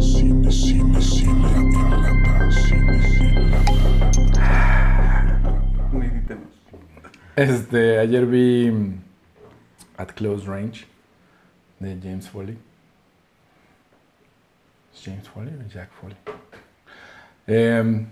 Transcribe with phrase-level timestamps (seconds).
[0.00, 2.50] Cine, cine, cine en lata.
[2.50, 3.94] Cine, cine lata.
[5.92, 6.48] Meditemos.
[7.36, 9.02] Este, ayer vi mm,
[9.98, 10.86] At Close Range
[11.80, 12.56] de James Foley.
[14.94, 16.16] ¿Es James Foley o Jack Foley?
[17.46, 18.06] Em,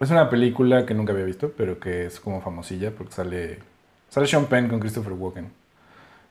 [0.00, 3.58] es una película que nunca había visto, pero que es como famosilla porque sale,
[4.08, 5.50] sale Sean Penn con Christopher Walken.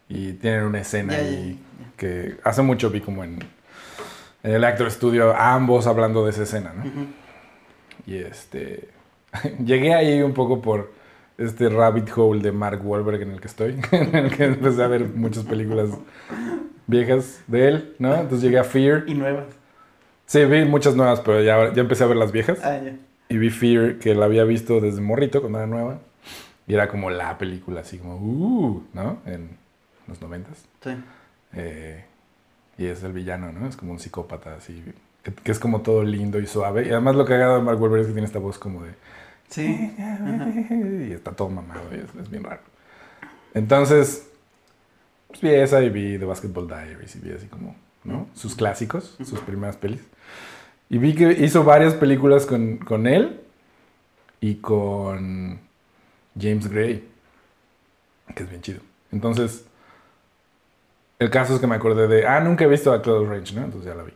[0.09, 1.59] Y tienen una escena ya, ahí
[1.95, 3.39] que hace mucho vi como en,
[4.43, 6.83] en el Actor Studio, ambos hablando de esa escena, ¿no?
[8.05, 8.89] Y este.
[9.63, 10.91] Llegué ahí un poco por
[11.37, 14.87] este rabbit hole de Mark Wahlberg en el que estoy, en el que empecé a
[14.87, 15.89] ver muchas películas
[16.87, 18.13] viejas de él, ¿no?
[18.13, 19.05] Entonces llegué a Fear.
[19.07, 19.45] Y nuevas.
[20.25, 22.59] Sí, vi muchas nuevas, pero ya, ya empecé a ver las viejas.
[22.63, 22.95] Ah, ya.
[23.29, 25.99] Y vi Fear, que la había visto desde morrito cuando era nueva.
[26.67, 29.19] Y era como la película, así como, uh, ¿no?
[29.25, 29.57] En
[30.07, 30.65] los noventas.
[30.83, 30.91] Sí.
[31.53, 32.05] Eh,
[32.81, 33.67] y es el villano, ¿no?
[33.67, 34.83] Es como un psicópata, así.
[35.23, 36.87] Que, que es como todo lindo y suave.
[36.87, 38.93] Y además lo cagado de Mark Wahlberg es que tiene esta voz como de...
[39.49, 39.93] Sí.
[41.09, 42.61] Y está todo mamado y es, es bien raro.
[43.53, 44.29] Entonces,
[45.27, 48.27] pues vi esa y vi The Basketball Diaries y vi así como, ¿no?
[48.33, 50.01] Sus clásicos, sus primeras pelis.
[50.89, 53.41] Y vi que hizo varias películas con, con él
[54.39, 55.59] y con
[56.39, 57.07] James Gray,
[58.33, 58.81] que es bien chido.
[59.11, 59.65] Entonces,
[61.21, 63.63] el caso es que me acordé de, ah, nunca he visto a Close Range, ¿no?
[63.65, 64.13] Entonces ya la vi.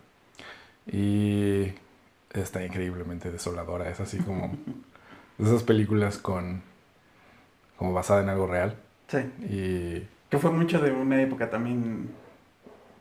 [0.91, 1.73] Y
[2.33, 4.51] está increíblemente desoladora, es así como
[5.39, 6.61] esas películas con
[7.77, 8.75] como basada en algo real
[9.07, 9.17] Sí.
[9.41, 12.09] y Que fue mucho de una época también.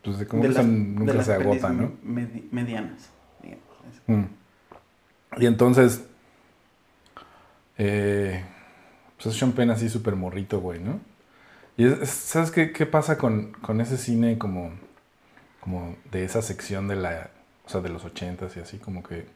[0.02, 1.92] pues de como de que las- eso de nunca las se pelis agota, ¿no?
[2.05, 3.10] medi- medianas.
[3.42, 3.64] digamos.
[4.06, 5.41] Mm.
[5.42, 6.05] Y entonces
[7.78, 8.44] eh,
[9.16, 11.00] pues es Sean Penn así súper morrito, güey, ¿no?
[11.77, 14.70] Y es- es- ¿sabes qué, pasa con, con ese cine como,
[15.61, 17.31] como de esa sección de la,
[17.66, 19.27] o sea, de los ochentas y así, como que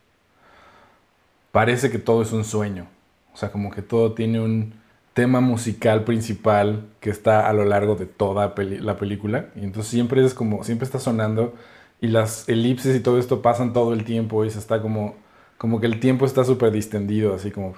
[1.53, 2.87] parece que todo es un sueño.
[3.35, 4.75] O sea, como que todo tiene un
[5.15, 9.49] tema musical principal que está a lo largo de toda la película.
[9.57, 11.55] Y entonces siempre es como, siempre está sonando
[12.01, 15.17] y las elipses y todo esto pasan todo el tiempo y se está como,
[15.59, 17.75] como que el tiempo está súper distendido, así como,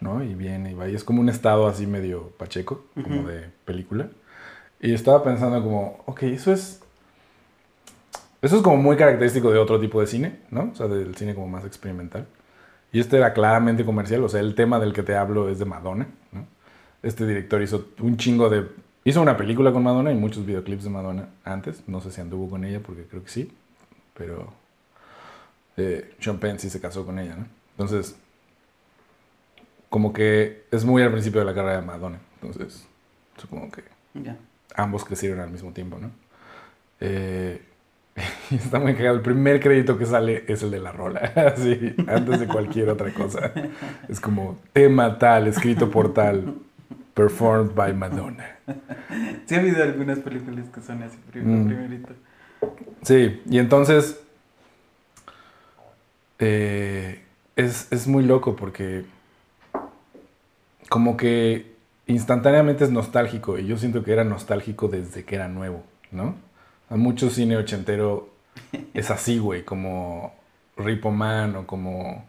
[0.00, 0.22] ¿no?
[0.22, 0.88] Y viene y va.
[0.88, 3.28] Y es como un estado así medio pacheco, como Ujú.
[3.28, 4.08] de película.
[4.80, 6.80] Y estaba pensando como, ok, eso es...
[8.40, 10.70] Eso es como muy característico de otro tipo de cine, ¿no?
[10.72, 12.26] O sea, del cine como más experimental.
[12.92, 15.64] Y este era claramente comercial, o sea, el tema del que te hablo es de
[15.64, 16.46] Madonna, ¿no?
[17.02, 18.66] Este director hizo un chingo de...
[19.04, 21.82] Hizo una película con Madonna y muchos videoclips de Madonna antes.
[21.88, 23.52] No sé si anduvo con ella, porque creo que sí.
[24.14, 24.52] Pero
[25.76, 27.46] eh, Sean Penn sí se casó con ella, ¿no?
[27.72, 28.16] Entonces,
[29.88, 32.18] como que es muy al principio de la carrera de Madonna.
[32.42, 32.86] Entonces,
[33.36, 33.82] supongo que
[34.74, 36.10] ambos crecieron al mismo tiempo, ¿no?
[37.00, 37.62] Eh,
[38.50, 39.16] y está muy cagado.
[39.16, 41.20] El primer crédito que sale es el de la rola,
[41.54, 43.52] así, antes de cualquier otra cosa.
[44.08, 46.54] Es como tema tal, escrito por tal,
[47.14, 48.56] performed by Madonna.
[49.46, 51.66] Sí ha habido algunas películas que son así, prim- Mm.
[51.68, 52.12] primerito.
[53.02, 54.20] Sí, y entonces
[56.38, 57.22] eh,
[57.56, 59.04] es, es muy loco porque
[60.88, 61.76] como que
[62.06, 66.34] instantáneamente es nostálgico y yo siento que era nostálgico desde que era nuevo, ¿no?
[66.90, 68.30] A mucho cine ochentero
[68.94, 70.34] es así, güey, como
[70.76, 72.24] Repo Man o como,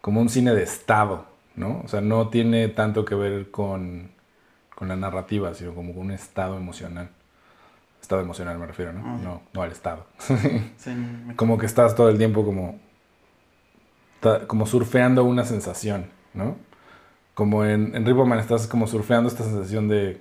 [0.00, 1.26] como un cine de estado,
[1.56, 1.80] ¿no?
[1.84, 4.10] O sea, no tiene tanto que ver con,
[4.74, 7.08] con la narrativa, sino como con un estado emocional.
[8.00, 9.02] Estado emocional me refiero, ¿no?
[9.06, 9.18] Ah.
[9.22, 10.06] No, no al estado.
[11.36, 12.78] Como que estás todo el tiempo como,
[14.46, 16.56] como surfeando una sensación, ¿no?
[17.34, 20.20] Como en, en Ripperman estás como surfeando esta sensación de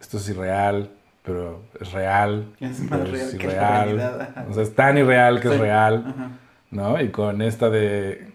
[0.00, 0.90] esto es irreal,
[1.22, 2.54] pero es real.
[2.60, 4.46] Es más real es que irreal.
[4.48, 6.30] O sea, es tan irreal que es real, Ajá.
[6.70, 7.00] ¿no?
[7.00, 8.32] Y con esta de,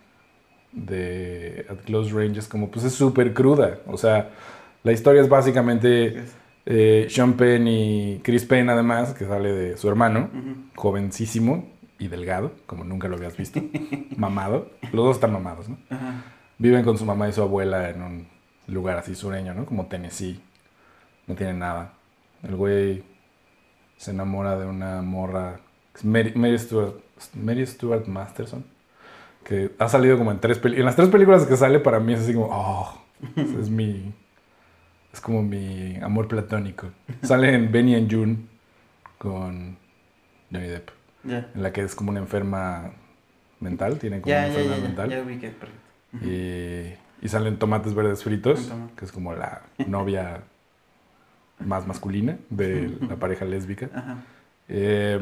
[0.71, 3.79] de At Close Range es como, pues es súper cruda.
[3.87, 4.29] O sea,
[4.83, 6.25] la historia es básicamente
[6.65, 10.29] eh, Sean Penn y Chris Penn además, que sale de su hermano
[10.75, 13.61] jovencísimo y delgado, como nunca lo habías visto,
[14.17, 14.69] mamado.
[14.91, 15.77] Los dos están mamados, ¿no?
[15.89, 16.23] Ajá.
[16.57, 18.27] Viven con su mamá y su abuela en un
[18.67, 19.65] lugar así sureño, ¿no?
[19.65, 20.41] Como Tennessee.
[21.27, 21.93] No tienen nada.
[22.43, 23.03] El güey
[23.97, 25.59] se enamora de una morra,
[26.03, 26.95] Mary, Mary Stuart,
[27.33, 28.63] Mary Stuart Masterson,
[29.43, 30.79] que ha salido como en tres películas.
[30.81, 33.01] En las tres películas que sale para mí es así como, oh,
[33.59, 34.13] es mi...
[35.13, 36.87] Es como mi amor platónico.
[37.23, 38.37] Sale en Benny and June
[39.17, 39.77] con
[40.51, 40.89] Johnny Depp
[41.23, 41.49] Ya.
[41.55, 42.91] en la que es como una enferma
[43.61, 45.09] mental, tiene como una ya, enfermedad mental.
[45.09, 45.23] ya
[46.21, 50.43] Y, y salen tomates verdes fritos, que es como la novia
[51.59, 53.89] más masculina de la pareja lésbica.
[53.93, 54.17] Ajá.
[54.67, 55.19] Eh,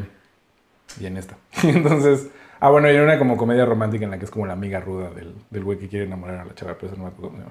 [0.99, 1.37] y en esta.
[1.63, 2.29] Entonces,
[2.59, 4.79] ah, bueno, y era una como comedia romántica en la que es como la amiga
[4.79, 7.31] ruda del, del güey que quiere enamorar a la chava, pero eso no me acuerdo
[7.31, 7.43] cómo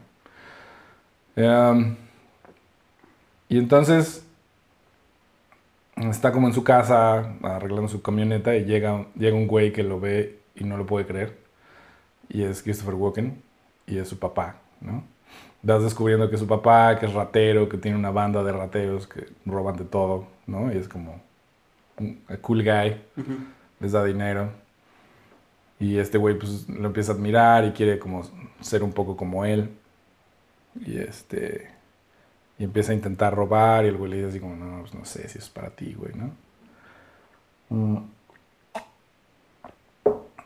[1.34, 1.70] se llama.
[1.70, 1.96] Em,
[3.48, 4.26] y entonces
[5.96, 10.00] está como en su casa arreglando su camioneta y llega, llega un güey que lo
[10.00, 11.41] ve y no lo puede creer.
[12.32, 13.42] Y es Christopher Walken
[13.86, 15.04] y es su papá, ¿no?
[15.62, 19.06] Vas descubriendo que es su papá, que es ratero, que tiene una banda de rateros
[19.06, 20.72] que roban de todo, ¿no?
[20.72, 21.20] Y es como
[21.98, 23.00] un a cool guy,
[23.78, 24.50] les da dinero.
[25.78, 28.22] Y este güey pues lo empieza a admirar y quiere como
[28.60, 29.70] ser un poco como él.
[30.80, 31.70] Y este
[32.58, 35.04] y empieza a intentar robar y el güey le dice así como, no, pues no
[35.04, 36.30] sé si es para ti, güey, ¿no?
[37.70, 38.04] Mm.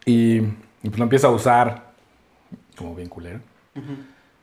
[0.06, 0.40] Y,
[0.82, 1.92] y pues lo empieza a usar
[2.76, 3.40] como bien culero.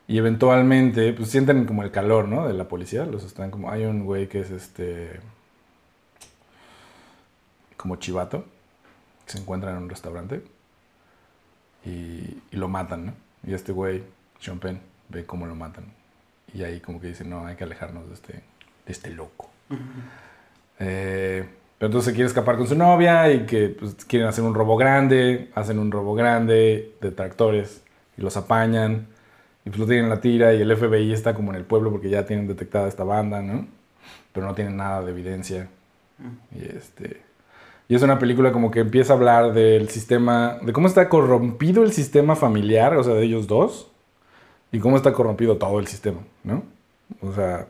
[0.06, 2.46] Y eventualmente, pues sienten como el calor, ¿no?
[2.46, 3.06] De la policía.
[3.06, 3.70] Los están como.
[3.70, 5.20] Hay un güey que es este.
[7.76, 8.44] Como chivato.
[9.24, 10.44] Que se encuentra en un restaurante.
[11.84, 13.12] Y, y lo matan, ¿no?
[13.46, 14.02] Y este güey,
[14.40, 15.84] Sean Penn, ve cómo lo matan.
[16.52, 19.50] Y ahí como que dice, no, hay que alejarnos de este, de este loco.
[20.78, 21.48] Eh,
[21.84, 24.74] pero entonces se quiere escapar con su novia y que pues, quieren hacer un robo
[24.78, 25.50] grande.
[25.54, 27.82] Hacen un robo grande de tractores
[28.16, 29.08] y los apañan.
[29.66, 31.90] Y pues lo tienen en la tira y el FBI está como en el pueblo
[31.90, 33.66] porque ya tienen detectada esta banda, ¿no?
[34.32, 35.68] Pero no tienen nada de evidencia.
[36.54, 37.20] Y este...
[37.86, 41.82] Y es una película como que empieza a hablar del sistema, de cómo está corrompido
[41.82, 43.90] el sistema familiar, o sea, de ellos dos,
[44.72, 46.62] y cómo está corrompido todo el sistema, ¿no?
[47.20, 47.66] O sea,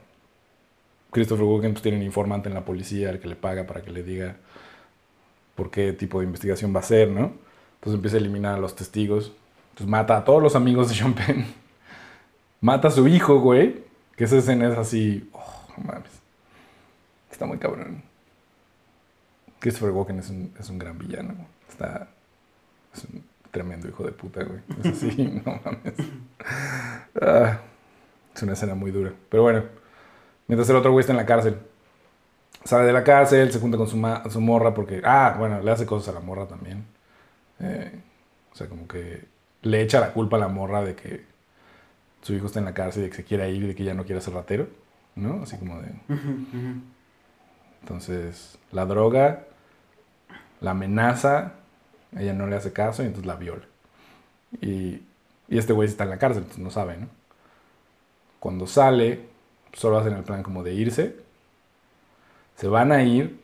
[1.15, 3.93] Christopher Walken pues, tiene un informante en la policía al que le paga para que
[3.93, 4.35] le diga
[5.55, 7.33] por qué tipo de investigación va a ser, ¿no?
[7.77, 9.33] Entonces empieza a eliminar a los testigos.
[9.71, 11.47] Entonces mata a todos los amigos de Sean Penn.
[12.61, 13.85] mata a su hijo, güey.
[14.17, 15.31] Que esa escena es así.
[15.33, 16.11] Oh, mames.
[17.31, 18.03] Está muy cabrón.
[19.61, 21.35] Christopher Walken es un, es un gran villano.
[21.69, 22.09] Está.
[22.93, 23.23] Es un
[23.53, 24.59] tremendo hijo de puta, güey.
[24.83, 25.95] Es así, no mames.
[27.23, 27.61] Ah,
[28.35, 29.13] es una escena muy dura.
[29.29, 29.84] Pero bueno.
[30.47, 31.59] Mientras el otro güey está en la cárcel.
[32.65, 35.03] Sale de la cárcel, se junta con su, ma- su morra porque.
[35.05, 36.85] Ah, bueno, le hace cosas a la morra también.
[37.61, 38.01] Eh,
[38.53, 39.25] o sea, como que
[39.63, 41.25] le echa la culpa a la morra de que
[42.23, 43.85] su hijo está en la cárcel y de que se quiere ir y de que
[43.85, 44.67] ya no quiere ser ratero.
[45.17, 45.43] ¿No?
[45.43, 45.91] Así como de.
[47.83, 49.45] Entonces, la droga,
[50.61, 51.53] la amenaza,
[52.17, 53.65] ella no le hace caso y entonces la viola.
[54.61, 55.03] Y,
[55.49, 57.09] y este güey está en la cárcel, entonces no sabe, ¿no?
[58.41, 59.29] Cuando sale,
[59.75, 61.17] solo hacen el plan como de irse.
[62.57, 63.39] Se van a ir.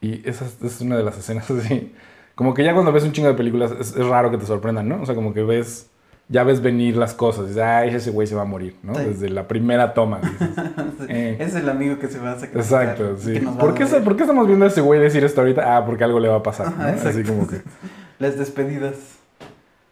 [0.00, 1.92] Y esa, es- esa es una de las escenas así.
[2.34, 4.88] Como que ya cuando ves un chingo de películas es, es raro que te sorprendan,
[4.88, 5.00] ¿no?
[5.02, 5.88] O sea, como que ves,
[6.28, 7.46] ya ves venir las cosas.
[7.46, 8.94] Dices, ay, ese güey se va a morir, ¿no?
[8.96, 9.04] Sí.
[9.04, 10.20] Desde la primera toma.
[10.20, 10.48] dices,
[11.08, 11.36] Eh.
[11.38, 12.82] Es el amigo que se va a sacrificar.
[12.88, 13.38] Exacto, sí.
[13.38, 15.76] ¿Por qué, por estamos viendo a ese güey decir esto ahorita?
[15.76, 16.72] Ah, porque algo le va a pasar.
[17.06, 17.62] Así como que.
[18.18, 18.96] Las despedidas.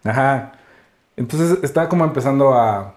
[0.05, 0.53] Ajá.
[1.17, 2.97] Entonces está como empezando a.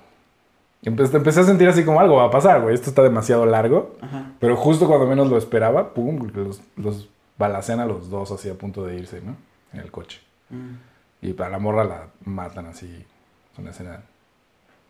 [0.83, 2.74] empe- Empecé a sentir así como algo va a pasar, güey.
[2.75, 3.95] Esto está demasiado largo.
[4.01, 4.31] Ajá.
[4.39, 8.54] Pero justo cuando menos lo esperaba, pum, los, los balacean a los dos así a
[8.56, 9.36] punto de irse, ¿no?
[9.74, 10.19] En el coche.
[10.50, 10.75] Mm.
[11.22, 13.06] Y para la morra la matan así.
[13.54, 14.01] Es una escena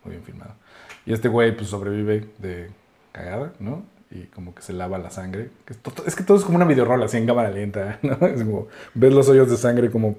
[0.04, 0.54] muy bien filmada.
[1.06, 2.70] Y este güey pues sobrevive de
[3.12, 3.82] cagada, ¿no?
[4.10, 5.50] Y como que se lava la sangre.
[5.68, 8.14] Es, es que todo es como una videorola así en cámara lenta, ¿no?
[8.26, 10.16] Es como, ves los hoyos de sangre como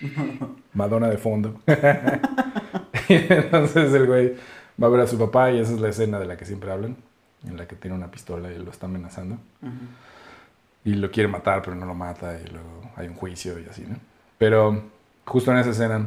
[0.74, 1.60] Madonna de fondo.
[3.08, 4.34] y entonces el güey
[4.82, 6.70] va a ver a su papá y esa es la escena de la que siempre
[6.70, 6.96] hablan,
[7.46, 9.36] en la que tiene una pistola y lo está amenazando.
[9.62, 9.72] Ujú.
[10.84, 12.38] Y lo quiere matar, pero no lo mata.
[12.40, 13.96] Y luego hay un juicio y así, ¿no?
[14.38, 14.82] Pero
[15.24, 16.06] justo en esa escena,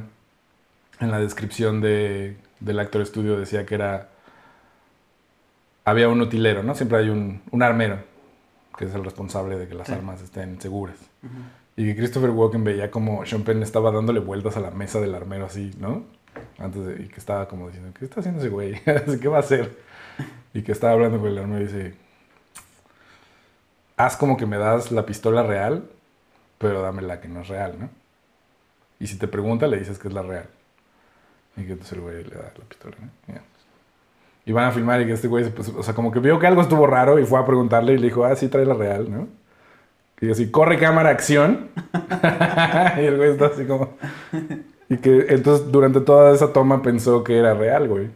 [1.00, 4.10] en la descripción de, del actor estudio decía que era...
[5.86, 6.76] Había un utilero, ¿no?
[6.76, 7.98] Siempre hay un, un armero,
[8.78, 9.94] que es el responsable de que las Sí.
[9.94, 10.98] armas estén seguras.
[11.24, 11.34] Ujú.
[11.78, 15.16] Y que Christopher Walken veía como Sean Penn estaba dándole vueltas a la mesa del
[15.16, 16.04] armero así, ¿no?
[16.58, 18.80] Antes y que estaba como diciendo, ¿qué está haciendo ese güey?
[19.22, 19.78] ¿Qué va a hacer?
[20.54, 21.94] Y que estaba hablando con el armero y dice,
[23.98, 25.90] haz como que me das la pistola real,
[26.58, 27.90] pero dame la que no es real, ¿no?
[29.00, 30.48] Y si te pregunta, le dices que es la real.
[31.56, 32.96] Y que entonces el güey le da la pistola,
[33.28, 33.34] ¿no?
[34.46, 36.48] Y van a filmar y que este güey, puso- o sea, como que vio que
[36.48, 39.10] algo estuvo raro y fue a preguntarle y le dijo, ah, sí, trae la real,
[39.12, 39.28] ¿no?
[40.22, 41.70] Y así, corre cámara, acción.
[42.98, 43.98] y el güey está así como...
[44.90, 48.10] Y que entonces durante toda esa toma pensó que era real, güey.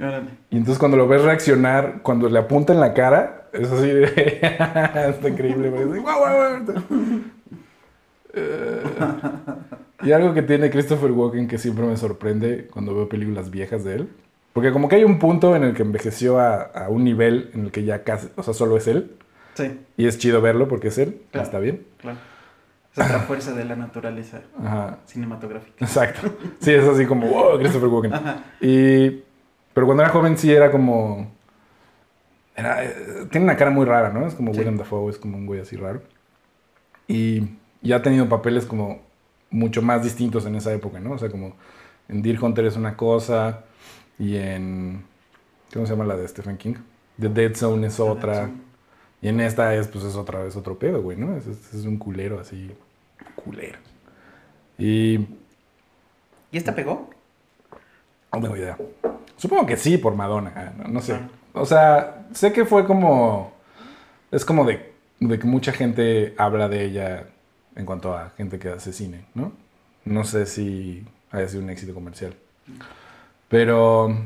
[0.00, 0.30] Órale.
[0.50, 4.04] Y entonces cuando lo ves reaccionar, cuando le apunta en la cara, es así de...
[5.08, 6.00] está increíble, güey.
[8.34, 8.82] Eh,
[10.02, 13.94] y algo que tiene Christopher Walken que siempre me sorprende cuando veo películas viejas de
[13.96, 14.08] él.
[14.52, 17.64] Porque como que hay un punto en el que envejeció a, a un nivel en
[17.66, 19.12] el que ya casi, o sea, solo es él.
[19.54, 21.44] Sí, Y es chido verlo porque es él, Claro.
[21.46, 21.84] está bien.
[21.98, 22.18] claro.
[22.94, 25.84] Es otra fuerza de la naturaleza Ajá, cinematográfica.
[25.84, 26.30] exacto.
[26.60, 28.12] Sí, es así como, wow, Christopher Walken.
[28.14, 28.44] Ajá.
[28.60, 29.22] Y,
[29.72, 31.32] pero cuando era joven sí era como...
[32.54, 34.26] Era, eh, tiene una cara muy rara, ¿no?
[34.26, 34.58] Es como Sí.
[34.58, 36.02] William Dafoe, es como un güey así raro.
[37.08, 37.48] Y,
[37.80, 39.00] y ha tenido papeles como
[39.50, 41.12] mucho más distintos en esa época, ¿no?
[41.12, 41.56] O sea, como
[42.08, 43.64] en Deer Hunter es una cosa
[44.18, 45.04] y en...
[45.72, 46.74] ¿Cómo se llama la de Stephen King?
[47.18, 48.50] The Dead Zone es otra.
[49.22, 51.36] Y en esta es, pues, es otra vez otro pedo, güey, ¿no?
[51.36, 52.70] Es, es- es un culero así,
[53.36, 53.78] culero.
[54.78, 55.14] Y
[56.50, 57.08] ¿Y esta pegó?
[58.32, 58.76] no tengo idea.
[59.36, 61.14] Supongo que sí, por Madonna, ah, no, no sé.
[61.14, 61.28] Ah.
[61.54, 63.52] O sea, sé que fue como...
[64.30, 67.26] Es como de, de que mucha gente habla de ella
[67.76, 69.52] en cuanto a gente que hace cine, ¿no?
[70.04, 72.34] No sé si haya sido un éxito comercial.
[73.48, 74.16] Pero...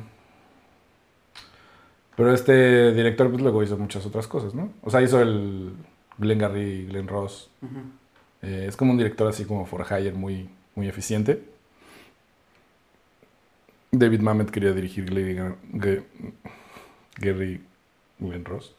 [2.17, 4.73] Pero este director pues luego hizo muchas otras cosas, ¿no?
[4.83, 5.73] O sea, hizo el
[6.19, 7.51] Glenn Garry, Glenn Ross.
[8.43, 11.43] Eh, es como un director así como for hire muy, muy eficiente.
[13.93, 15.05] David Mamet quería dirigir
[17.19, 17.63] Gary
[18.19, 18.75] Glenn Ross.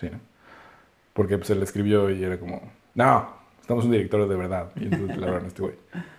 [0.00, 0.18] Sí, ¿no?
[1.12, 2.60] Porque pues él escribió y era como,
[2.94, 3.28] no,
[3.60, 4.72] estamos un director de verdad.
[4.76, 5.74] Y entonces le hablaron a este güey.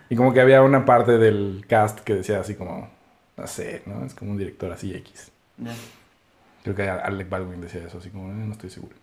[0.10, 2.90] Y como que había una parte del cast que decía así como,
[3.36, 4.06] no sé, ¿no?
[4.06, 5.32] Es como un director así X.
[5.58, 5.74] Ya.
[6.64, 8.96] Creo que Alec Baldwin decía eso, así como, "Eh, no estoy seguro.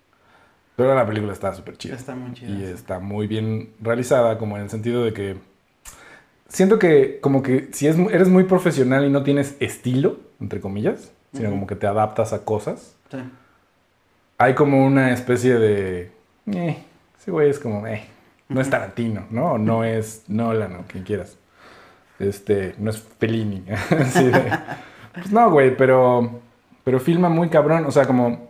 [0.77, 1.97] Pero la película está súper chida.
[1.97, 2.51] Está muy chida.
[2.51, 2.65] Y sí.
[2.73, 5.37] está muy bien realizada, como en el sentido de que
[6.49, 11.49] siento que como que si eres muy profesional y no tienes estilo, entre comillas, sino
[11.49, 11.55] Ujú.
[11.57, 13.19] como que te adaptas a cosas, Sí.
[14.39, 16.13] hay como una especie de...
[16.53, 16.79] Eh,
[17.21, 18.05] ese güey es como, eh,
[18.49, 19.53] no es Tarantino, ¿no?
[19.53, 21.37] O no es Nolan o quien quieras.
[22.19, 23.65] Este, no es Fellini.
[23.91, 24.53] Así de-
[25.15, 26.41] pues no, güey, pero,
[26.89, 28.49] pero filma muy cabrón, o sea, como...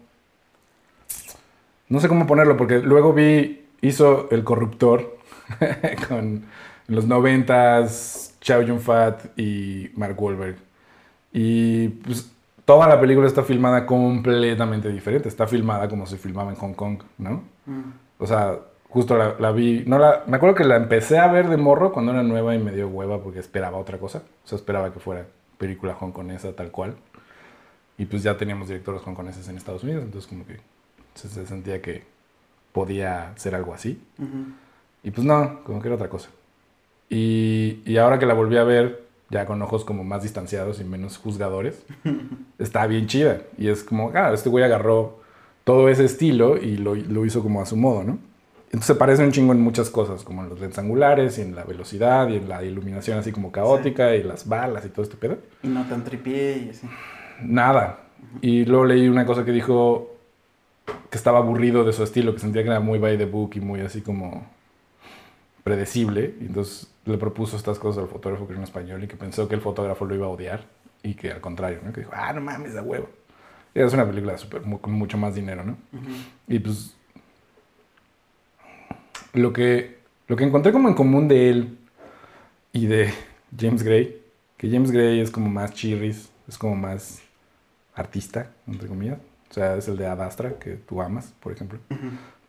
[1.89, 5.19] No sé cómo ponerlo, porque luego vi, hizo El Corruptor
[6.09, 6.45] con
[6.87, 10.55] los noventas, Chow Yun-Fat y Mark Wahlberg.
[11.33, 12.31] Y pues
[12.65, 15.29] toda la película está filmada completamente diferente.
[15.29, 17.43] Está filmada como se filmaba en Hong Kong, ¿no?
[17.67, 17.91] Mm.
[18.21, 18.57] O sea,
[18.89, 19.83] justo la, la vi.
[19.85, 22.61] No la, me acuerdo que la empecé a ver de morro cuando era nueva y
[22.61, 24.23] me dio hueva porque esperaba otra cosa.
[24.45, 25.27] O sea, esperaba que fuera
[25.59, 26.95] película hongkonesa tal cual.
[27.99, 30.61] Y pues ya teníamos directores hongkoneses en Estados Unidos, entonces como que
[31.15, 32.05] se, se sentía que
[32.73, 34.01] podía ser algo así.
[34.19, 34.53] Ujú.
[35.03, 36.31] Y pues no, como que era otra cosa.
[37.11, 40.85] Y, y ahora que la volví a ver, ya con ojos como más distanciados y
[40.85, 41.85] menos juzgadores,
[42.59, 43.43] está bien chida.
[43.57, 45.21] Y es como, ah, este güey agarró
[45.65, 48.19] todo ese estilo y lo, lo hizo como a su modo, ¿no?
[48.67, 51.55] Entonces se parece un chingo en muchas cosas, como en los lentes angulares y en
[51.55, 55.17] la velocidad y en la iluminación así como caótica y las balas y todo este
[55.17, 55.39] pedo.
[55.63, 56.87] Y no tan tripié y así.
[57.43, 58.01] Nada.
[58.41, 60.15] Y luego leí una cosa que dijo
[61.11, 63.61] que estaba aburrido de su estilo, que sentía que era muy by the book y
[63.61, 64.47] muy así como
[65.65, 66.35] predecible.
[66.41, 69.49] Y entonces le propuso estas cosas al fotógrafo que era un español y que pensó
[69.49, 70.65] que el fotógrafo lo iba a odiar.
[71.03, 71.93] Y que al contrario, ¿no?
[71.93, 73.09] Que dijo, ah, no mames, de huevo.
[73.75, 75.77] Y es una película súper, mu- con mucho más dinero, ¿no?
[76.49, 76.97] Y pues
[79.35, 81.79] lo que, lo que encontré como en común de él
[82.73, 83.13] y de
[83.59, 84.21] James Gray,
[84.57, 87.23] que James Gray es como más chirris, es como más
[87.99, 89.19] artista, entre comillas.
[89.51, 91.79] O sea, es el de Ad Astra, que tú amas, por ejemplo.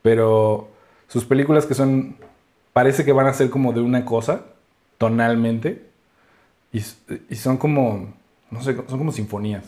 [0.02, 0.70] Pero
[1.08, 2.18] sus películas que son,
[2.74, 4.46] parece que van a ser como de una cosa,
[4.98, 5.86] tonalmente,
[6.72, 6.84] y,
[7.30, 8.14] y son como,
[8.52, 9.66] no sé, son como sinfonías.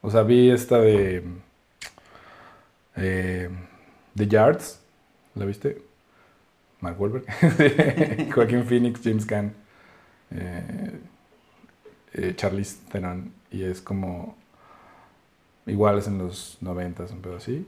[0.00, 1.22] O sea, vi esta de
[2.96, 3.48] eh,
[4.14, 4.80] The Yards,
[5.34, 5.82] ¿la viste?
[6.80, 7.24] Mark Wahlberg,
[8.34, 9.54] Joaquín Phoenix, James Caan,
[10.30, 10.90] eh,
[12.12, 14.36] eh, Charlize Theron, y es como,
[15.66, 17.66] igual es en los noventas, un pedo así.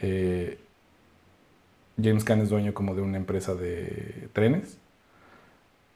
[0.00, 0.58] Eh,
[2.02, 4.78] James Caan es dueño como de una empresa de trenes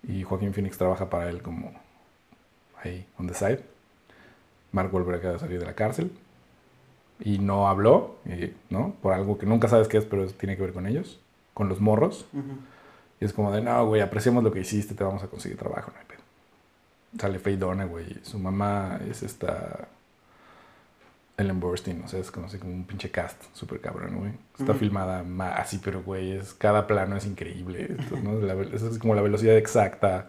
[0.07, 1.73] y Joaquín Phoenix trabaja para él como
[2.83, 3.61] ahí, on the side.
[4.73, 6.11] Mark Wahlberg acaba de salir de la cárcel
[7.21, 8.95] y no habló, eh, ¿no?
[9.01, 11.21] Por algo que nunca sabes qué es, pero tiene que ver con ellos,
[11.55, 12.27] con los morros.
[12.33, 12.59] Ujú.
[13.21, 15.93] Y es como de, no, güey, apreciamos lo que hiciste, te vamos a conseguir trabajo,
[15.93, 16.21] no hay pedo.
[17.19, 18.19] Sale Faye Donna, güey.
[18.23, 19.89] Su mamá es esta
[21.37, 24.33] Ellen Burstyn, o sea, es como, así como un pinche cast súper cabrón, güey.
[24.59, 27.97] Está filmada ma- así, pero, güey, es, cada plano es increíble.
[28.23, 28.35] ¿no?
[28.41, 30.29] La es como la velocidad exacta.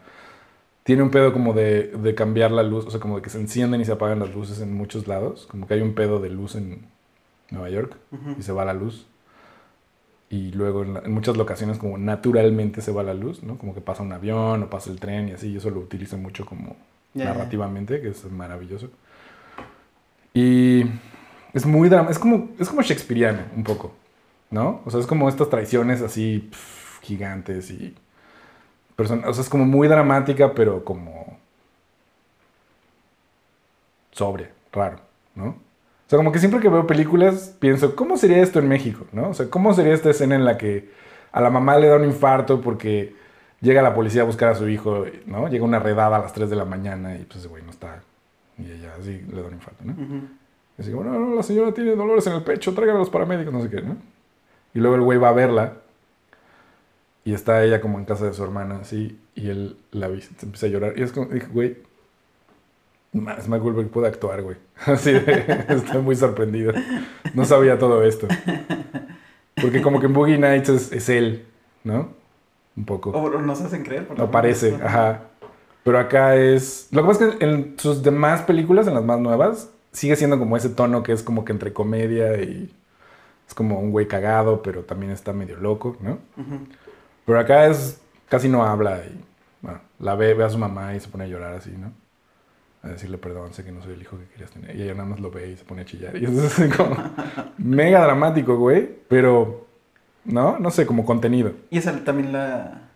[0.84, 3.40] Tiene un pedo como de, de cambiar la luz, o sea, como de que se
[3.40, 5.48] encienden y se apagan las luces en muchos lados.
[5.50, 6.86] Como que hay un pedo de luz en
[7.52, 7.98] Nueva York
[8.40, 9.06] y se va la luz.
[10.30, 13.58] Y luego en, la- en muchas locaciones como naturalmente se va la luz, ¿no?
[13.58, 16.18] Como que pasa un avión o pasa el tren y así, y eso lo utilizo
[16.18, 16.76] mucho como
[17.26, 18.90] narrativamente, que es maravilloso.
[20.36, 20.86] Y
[21.54, 23.92] es muy drama, es como, es como Shakespeareana un poco.
[24.56, 24.82] ¿no?
[24.86, 26.50] O sea, es como estas traiciones así
[27.01, 27.96] gigantes y...
[28.98, 31.38] o sea, es como muy dramática, pero como...
[34.12, 35.00] Sobria, raro,
[35.36, 35.48] ¿no?
[35.48, 39.30] O sea, como que siempre que veo películas pienso, ¿cómo sería esto en México, no?
[39.30, 40.89] O sea, ¿cómo sería esta escena en la que
[41.34, 43.13] a la mamá le da un infarto porque
[43.60, 45.50] llega la policía a buscar a su hijo, ¿no?
[45.50, 48.04] Llega una redada a las 3 de la mañana y pues ese güey no está.
[48.58, 49.94] Y ella así le da un infarto, ¿no?
[49.94, 50.22] Ujú.
[50.78, 53.54] Y así como, no, la señora tiene dolores en el pecho, traigan a los paramédicos,
[53.54, 53.98] no sé qué, ¿no?
[54.74, 55.74] Y luego el güey va a verla
[57.24, 60.68] y está ella como en casa de su hermana, así, y él la visita, empieza
[60.68, 60.94] a llorar.
[60.98, 61.78] Y es como, dije, güey,
[63.14, 64.58] más Mark Wahlberg puede actuar, güey.
[64.86, 66.74] Así de, estoy muy sorprendido.
[67.34, 68.28] No sabía todo esto.
[69.60, 71.46] Porque como que en Boogie Nights es, es él,
[71.84, 72.10] ¿no?
[72.76, 73.12] Un poco.
[73.12, 74.06] O nos hacen creer.
[74.06, 75.22] por lo No parece, ajá.
[75.86, 76.88] Pero acá es.
[76.89, 80.39] Lo que pasa es que en sus demás películas, en las más nuevas, sigue siendo
[80.39, 82.75] como ese tono que es como que entre comedia y.
[83.48, 86.18] Es como un güey cagado, pero también está medio loco, ¿no?
[86.38, 86.65] Ujú.
[87.27, 88.01] Pero acá es.
[88.27, 89.24] Casi no habla y.
[89.62, 91.92] Bueno, la ve, ve a su mamá y se pone a llorar así, ¿no?
[92.82, 94.75] A decirle perdón, sé que no soy el hijo que querías tener.
[94.75, 96.18] Y ella nada más lo ve y se pone a chillar.
[96.20, 96.96] Y eso es como.
[97.60, 98.89] mega dramático, güey.
[99.08, 99.68] Pero.
[100.24, 100.58] ¿No?
[100.58, 101.51] No sé, como contenido.
[101.70, 102.89] Y esa también la.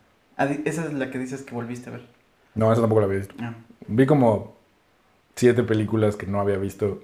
[0.66, 2.19] Esa es la que dices que volviste a ver.
[2.60, 3.36] No, esa tampoco la había visto.
[3.42, 3.54] Ah,
[3.88, 4.56] Vi como
[5.36, 7.02] siete películas que no había visto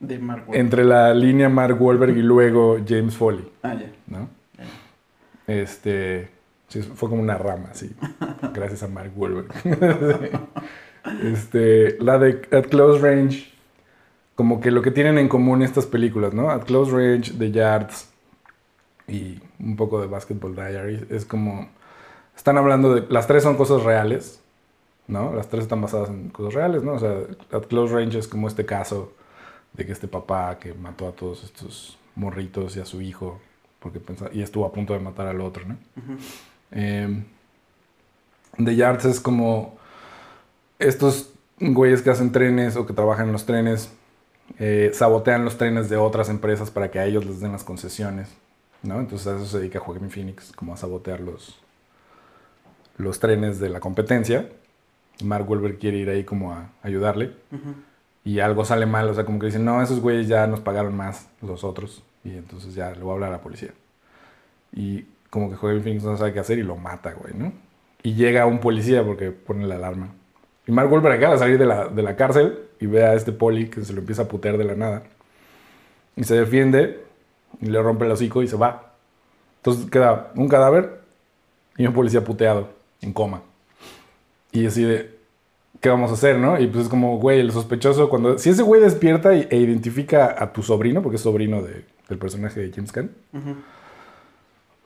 [0.00, 0.60] de Mark Wahlberg.
[0.60, 3.90] entre la línea Mark Wahlberg y luego James Foley, Ah, ya.
[4.06, 4.28] ¿no?
[4.56, 4.64] ya.
[5.54, 6.28] Este,
[6.68, 7.94] sí, fue como una rama, sí,
[8.54, 9.48] gracias a Mark Wahlberg.
[11.24, 13.52] este, la de At Close Range,
[14.34, 16.50] como que lo que tienen en común estas películas, ¿no?
[16.50, 18.10] At Close Range, The Yards
[19.08, 21.68] y un poco de Basketball Diaries, es como,
[22.36, 24.37] están hablando de, las tres son cosas reales,
[25.08, 25.32] ¿no?
[25.34, 26.92] Las tres están basadas en cosas reales, ¿no?
[26.94, 27.16] O sea,
[27.52, 29.12] At Close Range es como este caso
[29.72, 33.40] de que este papá que mató a todos estos morritos y a su hijo,
[33.80, 35.76] porque pensa- y estuvo a punto de matar al otro, ¿no?
[36.72, 37.22] Eh,
[38.62, 39.76] The Yards es como
[40.78, 41.30] estos
[41.60, 43.90] güeyes que hacen trenes o que trabajan en los trenes,
[44.58, 48.28] eh, sabotean los trenes de otras empresas para que a ellos les den las concesiones,
[48.82, 48.98] ¿no?
[49.00, 51.58] Entonces a eso se dedica Joaquín Phoenix, como a sabotear los,
[52.96, 54.48] los trenes de la competencia.
[55.24, 57.32] Mark Wahlberg quiere ir ahí como a ayudarle
[58.24, 60.96] y algo sale mal, o sea, como que dicen, no, esos güeyes ya nos pagaron
[60.96, 63.70] más los otros y entonces ya le voy a hablar a la policía.
[64.72, 67.52] Y como que Joaquin Phoenix no sabe qué hacer y lo mata, güey, ¿no?
[68.02, 70.08] Y llega un policía porque pone la alarma.
[70.66, 73.32] Y Mark Wahlberg acaba de salir de la, de la cárcel y ve a este
[73.32, 75.02] poli que se lo empieza a putear de la nada.
[76.14, 77.02] Y se defiende
[77.60, 78.92] y le rompe el hocico y se va.
[79.56, 81.00] Entonces queda un cadáver
[81.76, 82.68] y un policía puteado,
[83.00, 83.42] en coma.
[84.52, 85.10] Y así de,
[85.80, 86.58] ¿qué vamos a hacer, no?
[86.60, 88.38] Y pues es como, güey, el sospechoso, cuando.
[88.38, 92.18] Si ese güey despierta y- e identifica a tu sobrino, porque es sobrino de- del
[92.18, 93.56] personaje de James Caan, Ujú.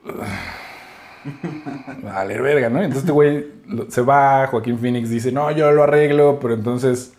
[2.03, 2.77] vale, verga, ¿no?
[2.79, 3.47] Entonces este güey
[3.89, 7.13] se va, Joaquín Phoenix dice, no, yo lo arreglo, pero entonces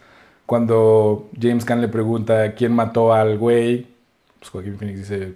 [0.46, 3.86] cuando James Caan le pregunta quién mató al güey,
[4.38, 5.34] pues Joaquín Phoenix dice,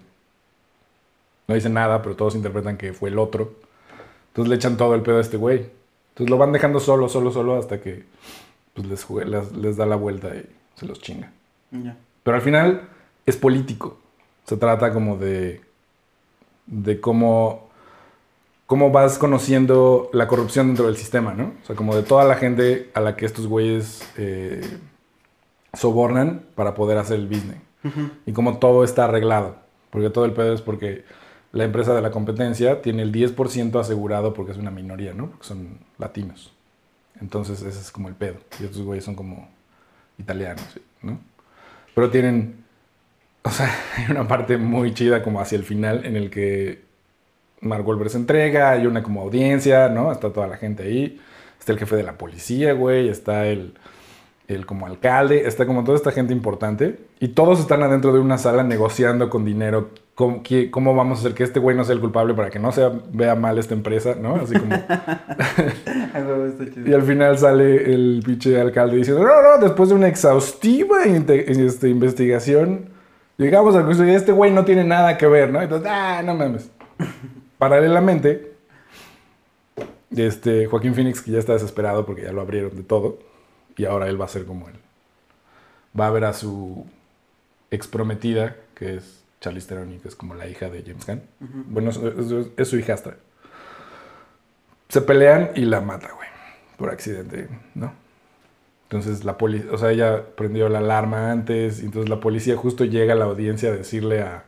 [1.47, 3.55] no dice nada, pero todos interpretan que fue el otro.
[4.29, 5.67] Entonces le echan todo el pedo a este güey.
[6.19, 8.05] Entonces lo van dejando solo, solo, solo hasta que
[8.75, 11.31] pues, les, les, les da la vuelta y se los chinga.
[12.25, 12.89] Pero al final
[13.25, 13.99] es político.
[14.45, 15.61] Se trata como de,
[16.67, 17.69] de cómo,
[18.67, 21.53] cómo vas conociendo la corrupción dentro del sistema, ¿no?
[21.63, 24.79] O sea, como de toda la gente a la que estos güeyes eh,
[25.73, 27.59] sobornan para poder hacer el business.
[28.27, 29.55] Y cómo todo está arreglado.
[29.91, 31.05] Porque todo el pedo es porque
[31.53, 35.33] la empresa de la competencia tiene el 10% asegurado porque es una minoría, ¿no?
[35.41, 36.53] Son latinos.
[37.21, 38.37] Entonces ese es como el pedo.
[38.61, 39.49] Y estos güeyes son como
[40.19, 41.19] italianos, ¿no?
[41.95, 42.65] Pero tienen,
[43.43, 46.83] o sea, hay una parte muy chida como hacia el final en el que
[47.61, 50.13] Mark Wahlberg se entrega, hay una como audiencia, ¿no?
[50.13, 51.21] Está toda la gente ahí,
[51.59, 53.75] está el jefe de la policía, güey, está el,
[54.47, 58.39] el como alcalde, está como toda esta gente importante y todos están adentro de una
[58.39, 61.95] sala negociando con dinero cómo, qué- cómo vamos a hacer que este güey no sea
[61.95, 64.35] el culpable para que no se vea mal esta empresa, ¿no?
[64.35, 64.75] Así como...
[66.85, 71.89] Y al final sale el pinche alcalde diciendo, no, no, después de una exhaustiva este,
[71.89, 72.87] investigación,
[73.37, 75.63] llegamos a concluir, este güey no tiene nada que ver, ¿no?
[75.63, 76.69] Entonces, ah, no mames.
[77.59, 78.55] Paralelamente,
[80.17, 83.19] este, Joaquín Phoenix, que ya está desesperado porque ya lo abrieron de todo,
[83.77, 84.75] y ahora él va a ser como él.
[85.99, 86.87] Va a ver a su
[87.71, 91.23] ex prometida, que es Charlize Theron, que es como la hija de James Gunn.
[91.69, 93.17] Bueno, es, es- es su hijastra.
[94.89, 96.29] Se pelean y la mata, güey.
[96.77, 97.93] Por accidente, ¿no?
[98.85, 102.85] Entonces la policía, o sea, ella prendió la alarma antes, y entonces la policía justo
[102.85, 104.45] llega a la audiencia a decirle a,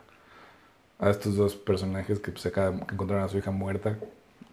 [0.98, 3.98] a estos dos personajes que pues acá que encontraron a su hija muerta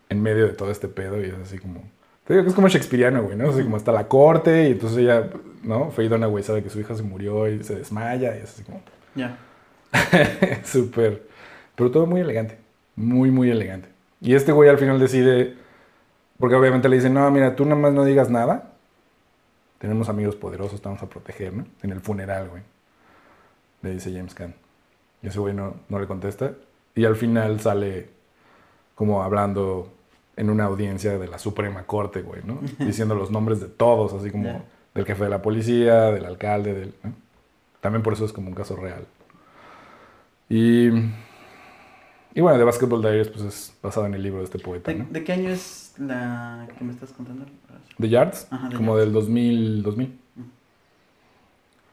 [0.09, 1.83] en medio de todo este pedo y es así como...
[2.25, 3.49] Te digo que es como shakespeariano, güey, ¿no?
[3.49, 5.29] Así como está la corte y entonces ella,
[5.63, 5.91] ¿no?
[5.91, 8.81] Faye Dunaway sabe que su hija se murió y se desmaya y es así como...
[9.15, 9.37] Ya.
[10.63, 11.27] Súper.
[11.75, 12.57] Pero todo muy elegante.
[12.95, 13.89] Muy, muy elegante.
[14.21, 15.55] Y este güey al final decide.
[16.39, 18.73] Porque obviamente le dicen, no, mira, tú nada más no digas nada.
[19.79, 21.65] Tenemos amigos poderosos, te vamos a proteger, ¿no?
[21.83, 22.63] En el funeral, güey.
[23.81, 24.55] Le dice James Caan.
[25.21, 26.53] Y ese güey no, no le contesta.
[26.95, 28.09] Y al final sale
[28.95, 29.93] como hablando
[30.35, 32.59] en una audiencia de la Suprema Corte, güey, ¿no?
[32.79, 36.93] Diciendo los nombres de todos, así como del jefe de la policía, del alcalde, del...
[37.03, 37.13] ¿no?
[37.81, 39.05] También por eso es como un caso real.
[40.49, 40.87] Y,
[42.33, 44.99] y bueno, The Basketball Diaries pues es basado en el libro de este poeta, ¿De,
[44.99, 45.05] ¿no?
[45.09, 47.45] de qué año es la que me estás contando?
[47.99, 49.05] The Yards, Ajá, The como Yards.
[49.05, 50.19] del 2000, 2000.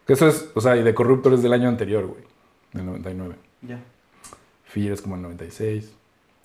[0.07, 2.23] Que eso es, o sea, y de Corruptor es del año anterior, güey,
[2.75, 3.37] del 99.
[3.63, 3.81] Ya.
[4.67, 5.95] Fear es como el 96.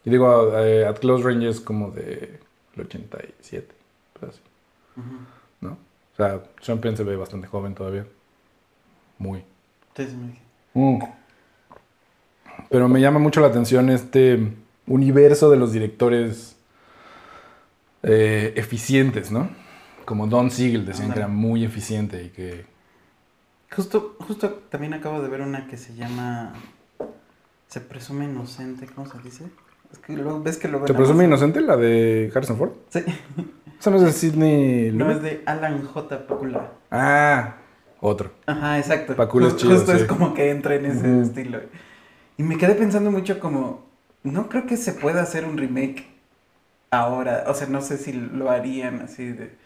[0.05, 2.39] Y digo, eh, At Close Range es como de
[2.75, 3.67] el 87,
[4.13, 4.41] pues así.
[5.61, 5.71] ¿no?
[5.71, 8.05] O sea, Sean Penn se ve bastante joven todavía.
[9.17, 9.43] Muy.
[9.97, 10.41] Dije.
[10.73, 10.99] Mm.
[12.69, 14.53] Pero me llama mucho la atención este
[14.87, 16.57] universo de los directores
[18.03, 19.49] eh, eficientes, ¿no?
[20.05, 22.65] Como Don Siegel decían que era muy eficiente y que...
[23.71, 26.53] Justo, justo también acabo de ver una que se llama
[27.67, 29.45] Se presume inocente, ¿cómo se dice?
[29.91, 32.71] Es que luego, ves que luego ¿Te en presume inocente la de Harrison Ford?
[32.89, 33.03] Sí.
[33.79, 36.27] ¿Esa no es de Sidney No, es de Alan J.
[36.27, 36.71] Pakula.
[36.91, 37.55] Ah,
[38.01, 38.31] otro.
[38.45, 39.15] Ajá, exacto.
[39.15, 41.21] Pakula es chido, Justo es como que entra en ese Ujú.
[41.21, 41.59] estilo.
[42.39, 43.85] Y me quedé pensando mucho como,
[44.23, 46.05] no creo que se pueda hacer un remake
[46.89, 47.43] ahora.
[47.47, 49.57] O sea, no sé si lo harían así de...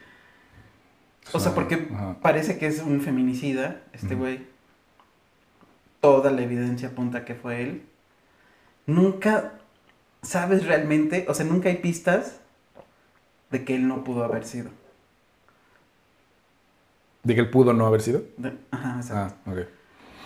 [1.33, 2.17] O sea, porque Ajá.
[2.19, 4.47] parece que es un feminicida, este güey.
[6.01, 7.85] Toda la evidencia apunta que fue él.
[8.87, 9.51] Nunca
[10.23, 12.39] sabes realmente, o sea, nunca hay pistas
[13.51, 14.71] de que él no pudo haber sido.
[17.21, 18.23] ¿De que él pudo no haber sido?
[18.37, 19.35] De- Ajá, exacto.
[19.45, 19.59] Ah, ok.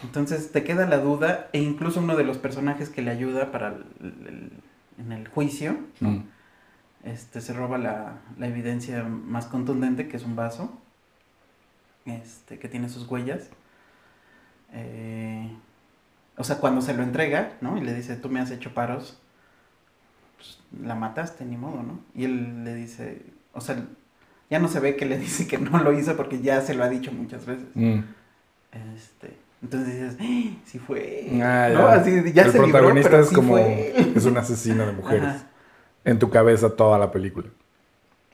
[0.04, 3.70] Entonces te queda la duda e incluso uno de los personajes que le ayuda para
[3.70, 3.84] el-
[4.28, 4.52] el-
[5.00, 6.10] en el juicio, ¿no?
[6.12, 6.24] Mm.
[7.04, 10.78] este, se roba la, la evidencia más contundente, que es un vaso,
[12.06, 13.50] este, que tiene sus huellas.
[14.74, 15.50] Eh,
[16.38, 17.78] o sea, cuando se lo entrega, ¿no?
[17.78, 19.20] Y le dice, tú me has hecho paros,
[20.36, 22.00] pues, la mataste, ni modo, ¿no?
[22.14, 23.82] Y él le dice, o sea,
[24.50, 26.84] ya no se ve que le dice que no lo hizo porque ya se lo
[26.84, 27.68] ha dicho muchas veces.
[27.76, 28.00] Mm.
[28.96, 30.58] Este, entonces dices, ¡Ah!
[30.66, 31.30] sí fue.
[31.30, 31.80] él", Ah, ¿no?
[31.80, 31.94] ya.
[31.94, 33.54] Así, ya el se protagonista es sí como...
[33.54, 33.94] fue.
[34.16, 35.24] Es un asesino de mujeres.
[35.24, 35.48] Ajá.
[36.06, 37.48] En tu cabeza toda la película.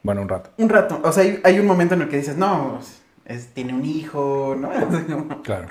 [0.02, 0.50] Bueno, un rato.
[0.58, 2.78] Un rato, o sea, hay, hay un momento en el que dices, no,
[3.24, 4.70] es, tiene un hijo, ¿no?
[5.42, 5.66] Claro.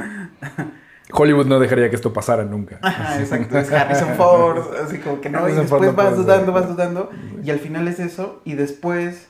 [1.12, 2.80] Hollywood no dejaría que esto pasara nunca.
[2.82, 6.52] Ajá, exacto, es Harrison Ford, así como que no, y Harrison después no vas dudando,
[6.52, 7.10] vas dudando,
[7.44, 9.28] y al final es eso, y después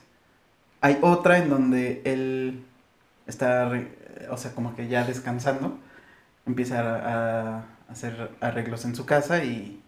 [0.80, 2.64] hay otra en donde él
[3.26, 3.70] está,
[4.30, 5.76] o sea, como que ya descansando,
[6.46, 9.80] empieza a, a hacer arreglos en su casa y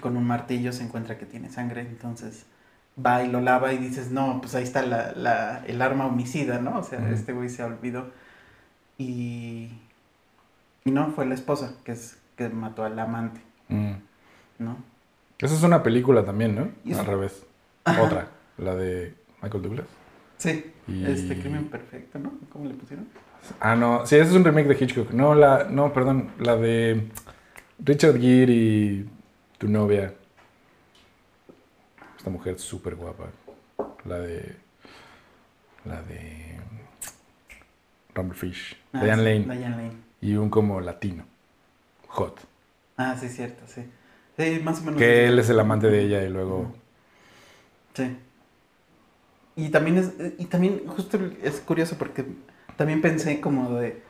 [0.00, 2.44] con un martillo se encuentra que tiene sangre, entonces
[3.04, 6.58] va y lo lava y dices, no, pues ahí está la, la- el arma homicida,
[6.58, 6.78] ¿no?
[6.78, 8.10] O sea, este güey se olvidó.
[8.98, 9.70] Y,
[10.84, 13.94] y no, fue la esposa que, es, que mató al amante, Mm.
[14.60, 14.76] ¿no?
[15.38, 16.96] Esa es una película también, ¿no?
[16.98, 17.44] Al revés.
[17.84, 18.00] Ajá.
[18.02, 18.28] Otra.
[18.58, 19.86] La de Michael Douglas.
[20.38, 22.32] Sí, Y- este crimen perfecto, ¿no?
[22.50, 23.06] ¿Cómo le pusieron?
[23.60, 24.06] Ah, no.
[24.06, 25.10] Sí, ese es un remake de Hitchcock.
[25.10, 25.64] No, la...
[25.64, 26.32] No, perdón.
[26.38, 27.08] La de
[27.78, 29.10] Richard Gere y
[29.58, 30.14] tu novia.
[32.16, 33.26] Esta mujer súper guapa.
[34.04, 34.56] La de...
[35.84, 36.60] La de...
[38.14, 38.76] Rumblefish.
[38.92, 39.58] Ah, Diane sí, Lane.
[39.58, 39.96] Diane Lane.
[40.20, 41.24] Y un como latino.
[42.08, 42.40] Hot.
[42.96, 43.82] Ah, sí, cierto, sí.
[44.38, 44.98] Sí, más o menos.
[44.98, 46.72] Que él es el amante de ella y luego...
[47.94, 48.16] Sí.
[49.56, 52.26] Y también es, y también justo es curioso porque
[52.76, 54.00] también pensé como de,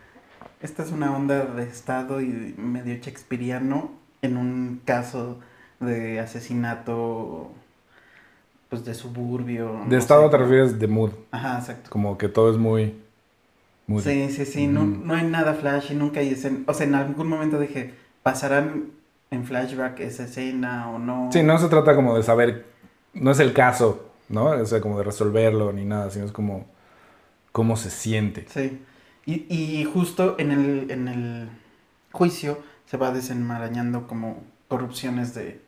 [0.61, 3.91] esta es una onda de estado y medio shakespeariano
[4.23, 5.39] en un caso
[5.81, 7.51] de asesinato,
[8.69, 9.81] pues de suburbio.
[9.85, 10.31] De no estado sé.
[10.31, 11.11] te refieres de mood.
[11.31, 11.91] Ajá, exacto.
[11.91, 12.95] Como que todo es muy...
[13.87, 16.61] muy Sí, sí, sí, no, no hay nada flash y nunca hay escena.
[16.67, 18.91] O sea, en algún momento dije, ¿pasarán
[19.31, 21.31] en flashback esa escena o no?
[21.33, 22.67] Sí, no se trata como de saber,
[23.15, 24.47] no es el caso, ¿no?
[24.47, 26.67] O sea, como de resolverlo ni nada, sino es como
[27.57, 28.45] cómo se siente.
[28.53, 28.79] Sí.
[29.25, 31.49] Y, y justo en el, en el
[32.13, 35.63] juicio se va desenmarañando como corrupciones de,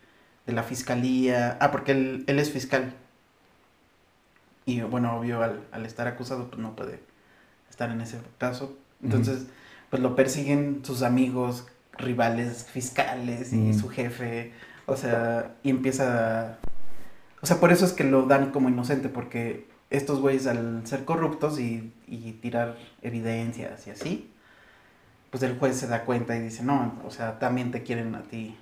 [0.46, 1.56] de la fiscalía.
[1.62, 2.92] Ah, porque él, él es fiscal.
[4.66, 7.00] Y bueno, obvio, al, al estar acusado, pues no puede
[7.70, 8.76] estar en ese caso.
[9.02, 9.46] Entonces,
[9.88, 14.52] pues lo persiguen sus amigos rivales fiscales y su jefe,
[14.84, 16.58] o sea, y empieza...
[17.40, 21.04] O sea, por eso es que lo dan como inocente, porque estos güeyes al ser
[21.04, 24.30] corruptos y, y tirar evidencias y así,
[25.30, 28.22] pues el juez se da cuenta y dice, no, o sea, también te quieren a
[28.22, 28.56] ti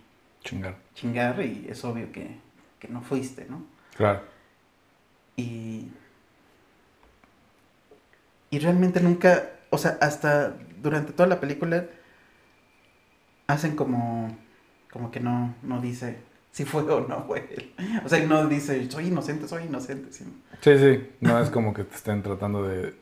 [0.47, 0.77] Chingar.
[0.95, 2.37] chingar y es obvio que,
[2.79, 3.65] que no fuiste, ¿no?
[3.97, 4.23] Claro.
[5.37, 5.91] Y.
[8.51, 9.51] Y realmente nunca.
[9.71, 11.87] O sea, hasta durante toda la película.
[13.49, 14.37] Hacen como.
[14.91, 16.19] Como que no, no dice
[16.57, 17.75] si fue o no fue él.
[18.03, 20.11] O sea, no dice soy inocente, soy inocente.
[20.11, 20.31] sino-
[20.63, 21.07] Sí, sí.
[21.21, 22.95] No es como que te estén tratando de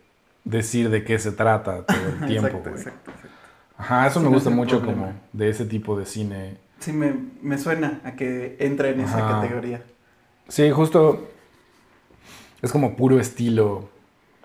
[0.42, 3.30] decir de qué se trata todo el tiempo, exacto, exacto, exacto.
[3.78, 5.06] Ajá, eso Sí, me gusta mucho problema.
[5.06, 6.56] como de ese tipo de cine.
[6.80, 9.82] Sí, me, me suena a que entra en esa categoría.
[10.48, 11.28] Sí, justo
[12.60, 13.88] es como puro estilo.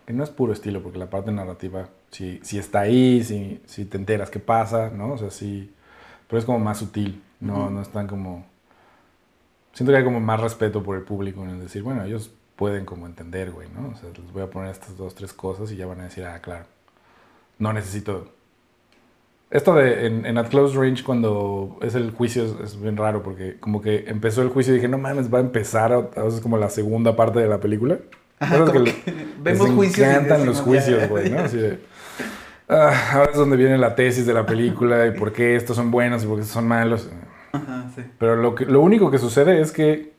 [0.06, 3.86] Que no es puro estilo, porque la parte narrativa sí, sí está ahí, sí, sí
[3.86, 5.13] te enteras qué pasa, ¿no?
[5.13, 5.72] O sea, sí.
[6.28, 8.45] Pero es como más sutil, no, no es tan como.
[9.79, 12.83] Siento que hay como más respeto por el público en el decir, bueno, ellos pueden
[12.83, 13.87] como entender, güey, ¿no?
[13.87, 16.25] O sea, les voy a poner estas dos, tres cosas y ya van a decir,
[16.25, 16.65] ah, claro.
[17.59, 18.27] No necesito.
[19.49, 23.23] Esto de en, en At Close Range, cuando es el juicio, es, es bien raro
[23.23, 26.23] porque como que empezó el juicio y dije, no mames, va a empezar, a, a
[26.23, 27.99] veces como la segunda parte de la película.
[28.37, 29.97] Ajá, ¿Sabes como que que les vemos juicios.
[29.97, 31.39] y encantan los juicios, güey, ¿no?
[31.39, 31.79] Así de,
[32.67, 35.89] ah, ahora es donde viene la tesis de la película y por qué estos son
[35.89, 37.09] buenos y por qué estos son malos.
[37.51, 38.03] Ajá, sí.
[38.17, 40.13] Pero lo, que, lo único que sucede es que,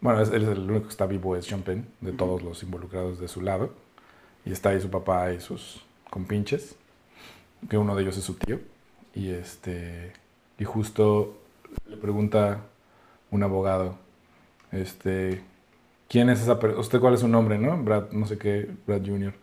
[0.00, 3.20] bueno, es, es el único que está vivo es Sean Penn, de todos los involucrados
[3.20, 3.74] de su lado.
[4.44, 6.76] Y está ahí su papá y sus compinches,
[7.68, 8.60] que uno de ellos es su tío.
[9.14, 10.12] Y este
[10.58, 11.38] y justo
[11.88, 12.60] le pregunta
[13.30, 13.96] un abogado,
[14.72, 15.42] este,
[16.08, 16.80] ¿quién es esa persona?
[16.80, 17.76] ¿Usted cuál es su nombre, no?
[17.82, 19.34] Brad, no sé qué, Brad Jr.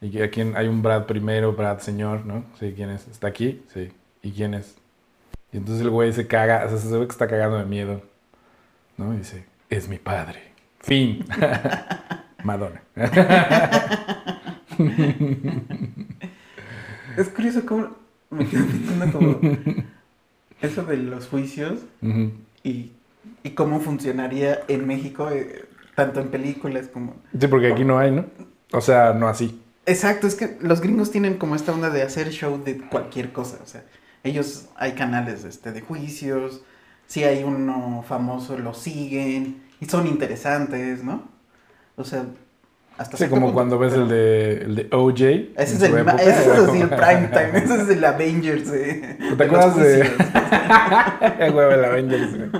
[0.00, 2.44] ¿Y a quién hay un Brad primero, Brad señor, no?
[2.58, 3.08] Sí, ¿quién es?
[3.08, 3.62] ¿Está aquí?
[3.72, 3.92] Sí.
[4.22, 4.76] ¿Y quién es?
[5.56, 8.02] Y entonces el güey se caga, o sea, se ve que está cagando de miedo,
[8.98, 9.14] ¿no?
[9.14, 10.52] Y dice, es mi padre.
[10.80, 11.24] Fin.
[12.44, 12.82] Madonna.
[17.16, 17.96] Es curioso cómo
[18.28, 19.40] me quedo pensando como
[20.60, 21.80] eso de los juicios
[22.62, 22.92] y,
[23.42, 25.64] y cómo funcionaría en México, eh,
[25.94, 27.16] tanto en películas como...
[27.40, 28.26] Sí, porque aquí no hay, ¿no?
[28.72, 29.62] O sea, no así.
[29.86, 33.58] Exacto, es que los gringos tienen como esta onda de hacer show de cualquier cosa,
[33.62, 33.82] o sea,
[34.26, 36.60] ellos hay canales este, de juicios,
[37.06, 41.22] si hay uno famoso lo siguen y son interesantes, ¿no?
[41.96, 42.24] O sea,
[42.98, 45.20] hasta Sí, como punto, cuando ves pero- el de, el de OJ.
[45.20, 49.16] Ese es, el, época, ese es así el prime time, ese es el Avengers de,
[49.18, 50.00] ¿Te de acuerdas de-
[51.40, 52.50] el Avengers, güey.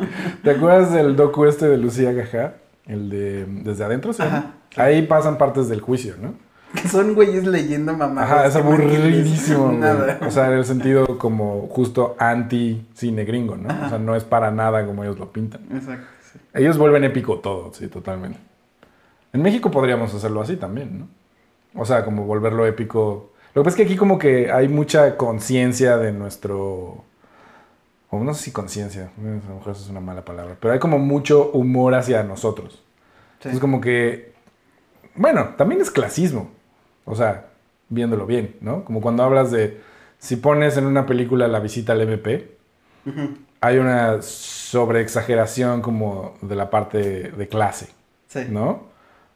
[0.42, 2.55] ¿Te acuerdas del docu este de Lucía Gajá?
[2.87, 4.22] El de Desde Adentro, ¿sí?
[4.22, 4.52] Ajá.
[4.76, 6.35] Ahí pasan partes del juicio, ¿no?
[6.80, 8.30] Que son güeyes leyendo mamadas.
[8.30, 9.78] Ajá, es aburridísimo, güey.
[9.78, 10.18] Nada.
[10.26, 13.68] O sea, en el sentido como justo anti-cine gringo, ¿no?
[13.86, 15.62] O sea, no es para nada como ellos lo pintan.
[15.72, 16.38] Exacto, sí.
[16.54, 18.38] Ellos vuelven épico todo, sí, totalmente.
[19.32, 21.08] En México podríamos hacerlo así también, ¿no?
[21.80, 23.32] O sea, como volverlo épico.
[23.54, 27.04] Lo que pasa es que aquí como que hay mucha conciencia de nuestro...
[28.10, 30.78] O no sé si conciencia, a lo mejor eso es una mala palabra, pero hay
[30.78, 32.82] como mucho humor hacia nosotros.
[33.40, 33.48] Sí.
[33.48, 34.32] Es como que...
[35.16, 36.50] Bueno, también es clasismo.
[37.07, 37.47] O sea,
[37.88, 38.85] viéndolo bien, ¿no?
[38.85, 39.81] Como cuando hablas de...
[40.19, 42.57] Si pones en una película la visita al MP,
[43.61, 47.88] hay una sobreexageración como de la parte de clase,
[48.29, 48.40] sí.
[48.51, 48.85] ¿no?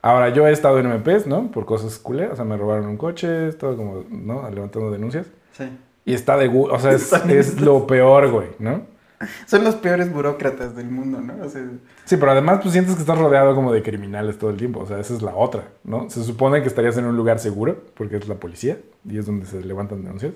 [0.03, 1.51] Ahora, yo he estado en MPs, ¿no?
[1.51, 4.49] Por cosas culeras, o sea, me robaron un coche, estaba como, ¿no?
[4.51, 5.27] Levantando denuncias.
[5.53, 5.65] sí.
[6.07, 8.83] Y está de o sea, es, es lo peor, güey, ¿no?
[9.47, 11.45] Son los peores burócratas del mundo, ¿no?
[11.45, 11.63] O sea,
[12.05, 14.87] Sí, pero además pues sientes que estás rodeado como de criminales todo el tiempo, o
[14.87, 16.09] sea, esa es la otra, ¿no?
[16.11, 19.47] Se supone que estarías en un lugar seguro, porque es la policía, y es donde
[19.47, 20.33] se levantan denuncias,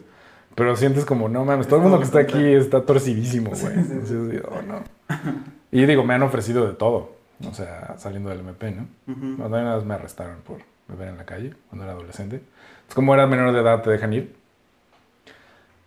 [0.55, 3.75] pero sientes como, no mames, todo el mundo que está aquí está torcidísimo, güey.
[3.75, 3.93] Sí, sí, sí.
[3.93, 4.83] Entonces, oh, no.
[5.73, 8.87] Y digo, me han ofrecido de todo, o sea, saliendo del MP, ¿no?
[9.07, 12.43] No, también una vez me arrestaron por beber en la calle cuando era adolescente.
[12.89, 14.37] Es como era menor de edad, te dejan ir.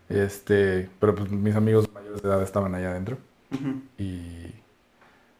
[0.09, 3.17] Este, pero pues mis amigos mayores de edad estaban allá adentro
[3.97, 4.53] y,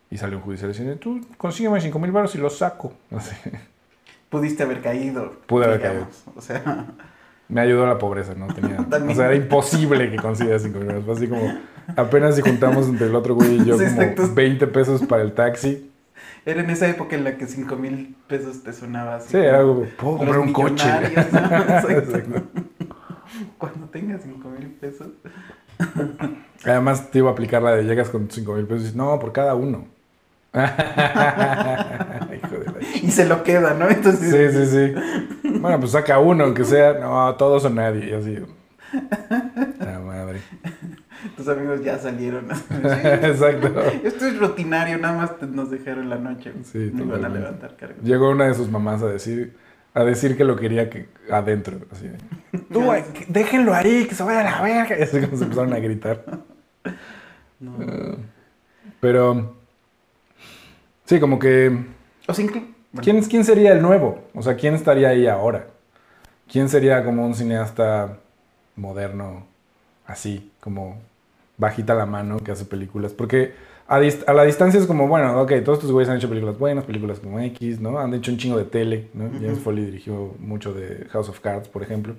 [0.10, 2.93] y salió un judicial diciendo, tú consígueme 5 mil baros y los saco.
[4.30, 5.34] Pudiste haber caído.
[5.45, 6.23] Pude haber digamos.
[6.36, 6.88] O sea,
[7.49, 8.47] Me ayudó la pobreza, ¿no?
[8.47, 8.77] Tenía,
[9.10, 11.06] o sea, era imposible que consiguiera 5 mil baros.
[11.06, 11.53] Fue así como,
[11.95, 14.34] apenas si juntamos entre el otro güey y yo como exacto.
[14.34, 15.89] 20 pesos para el taxi.
[16.45, 19.30] era en esa época en la que 5 mil pesos te sonaba así.
[19.30, 20.89] Sí, era algo, puedo comprar un coche.
[23.58, 25.08] Cuando tengas 5 mil pesos.
[26.65, 29.20] Además te iba a aplicar la de llegas con 5 mil pesos y dices, no,
[29.20, 29.88] por cada uno.
[30.58, 30.63] Hijo
[32.58, 32.74] de la...
[33.04, 33.89] Y se lo queda, ¿no?
[33.89, 34.93] Entonces, Sí, sí, sí.
[35.60, 38.10] Bueno, pues saca uno, aunque sea, no, todos o nadie.
[38.10, 38.38] Y así.
[39.80, 40.39] La madre.
[41.36, 42.48] tus amigos ya salieron.
[42.70, 43.82] Sí, Exacto.
[44.04, 46.54] Esto es rutinario, nada más nos dejaron la noche.
[46.63, 47.96] Sí, Me iban a levantar cargo.
[48.04, 49.56] Llegó una de sus mamás a decir,
[49.99, 51.77] a decir que lo quería que adentro.
[51.91, 52.10] Así
[52.71, 52.83] Tú,
[53.27, 54.97] déjenlo ahí, que se vaya a la verga.
[54.97, 56.23] Y así como se empezaron a gritar.
[57.60, 57.75] No.
[57.81, 58.15] Eh,
[58.99, 59.55] Pero,
[61.05, 61.75] sí, como que,
[62.27, 64.23] O sea, inclu- bueno, ¿quién, ¿quién sería el nuevo?
[64.36, 65.65] O sea, ¿quién estaría ahí ahora?
[66.51, 68.19] ¿Quién sería como un cineasta
[68.75, 69.47] moderno,
[70.05, 70.99] así, como
[71.57, 73.12] bajita la mano, que hace películas?
[73.13, 73.55] Porque
[73.88, 76.84] a, a la distancia es como, bueno, ok, todos estos güeyes han hecho películas buenas,
[76.86, 77.97] películas como X, ¿no?
[78.00, 79.30] Han hecho un chingo de tele, ¿no?
[79.39, 82.15] James Foley dirigió mucho de House of Cards, por ejemplo.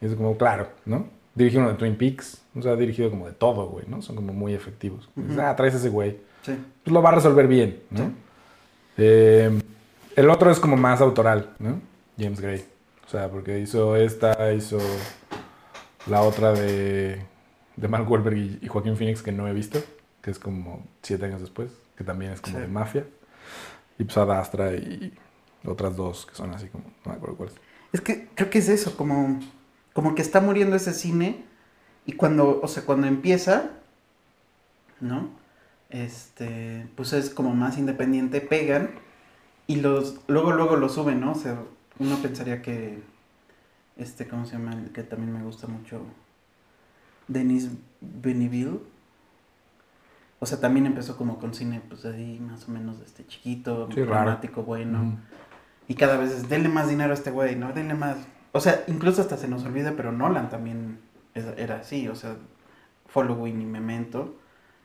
[0.00, 1.06] Y es como, claro, ¿no?
[1.34, 4.02] Dirigió uno de Twin Peaks, o sea, ha dirigido como de todo, güey, ¿no?
[4.02, 5.08] Son como muy efectivos.
[5.14, 5.40] Dices, Ujú.
[5.40, 6.52] ah, traes ese güey Sí.
[6.82, 7.98] pues lo va a resolver bien, ¿no?
[8.00, 8.12] Sí.
[8.98, 9.58] Eh,
[10.16, 11.80] el otro es como más autoral, ¿no?
[12.18, 12.64] James Gray.
[13.06, 14.78] O sea, porque hizo esta, hizo
[16.08, 17.18] la otra de,
[17.76, 19.78] de Mark Wahlberg y, y Joaquín Phoenix que no he visto,
[20.22, 22.62] que es como siete años después, que también es como Sí.
[22.62, 23.06] de mafia.
[23.98, 25.12] Y pues Ad Astra y
[25.64, 27.54] otras dos que son así como, no me acuerdo cuáles.
[27.92, 29.40] Es que creo que es eso, como,
[29.92, 31.44] como que está muriendo ese cine
[32.06, 33.70] y cuando, o sea, cuando empieza,
[35.00, 35.28] ¿no?
[35.90, 38.90] Este, pues es como más independiente, pegan
[39.66, 41.32] y los, luego, luego lo suben, ¿no?
[41.32, 41.58] O sea,
[41.98, 43.02] uno pensaría que,
[43.98, 44.72] este, ¿cómo se llama?
[44.72, 46.00] El que también me gusta mucho,
[47.28, 47.68] Denis
[48.00, 48.80] Beniville.
[50.42, 54.00] O sea, también empezó como con cine, pues ahí más o menos este chiquito, Sí,
[54.00, 55.00] dramático, bueno.
[55.00, 55.16] Ujú.
[55.86, 57.72] Y cada vez es, denle más dinero a este güey, ¿no?
[57.72, 58.16] Denle más.
[58.50, 60.98] O sea, incluso hasta se nos olvida, pero Nolan también
[61.56, 62.34] era así, o sea,
[63.06, 64.34] Following y Memento.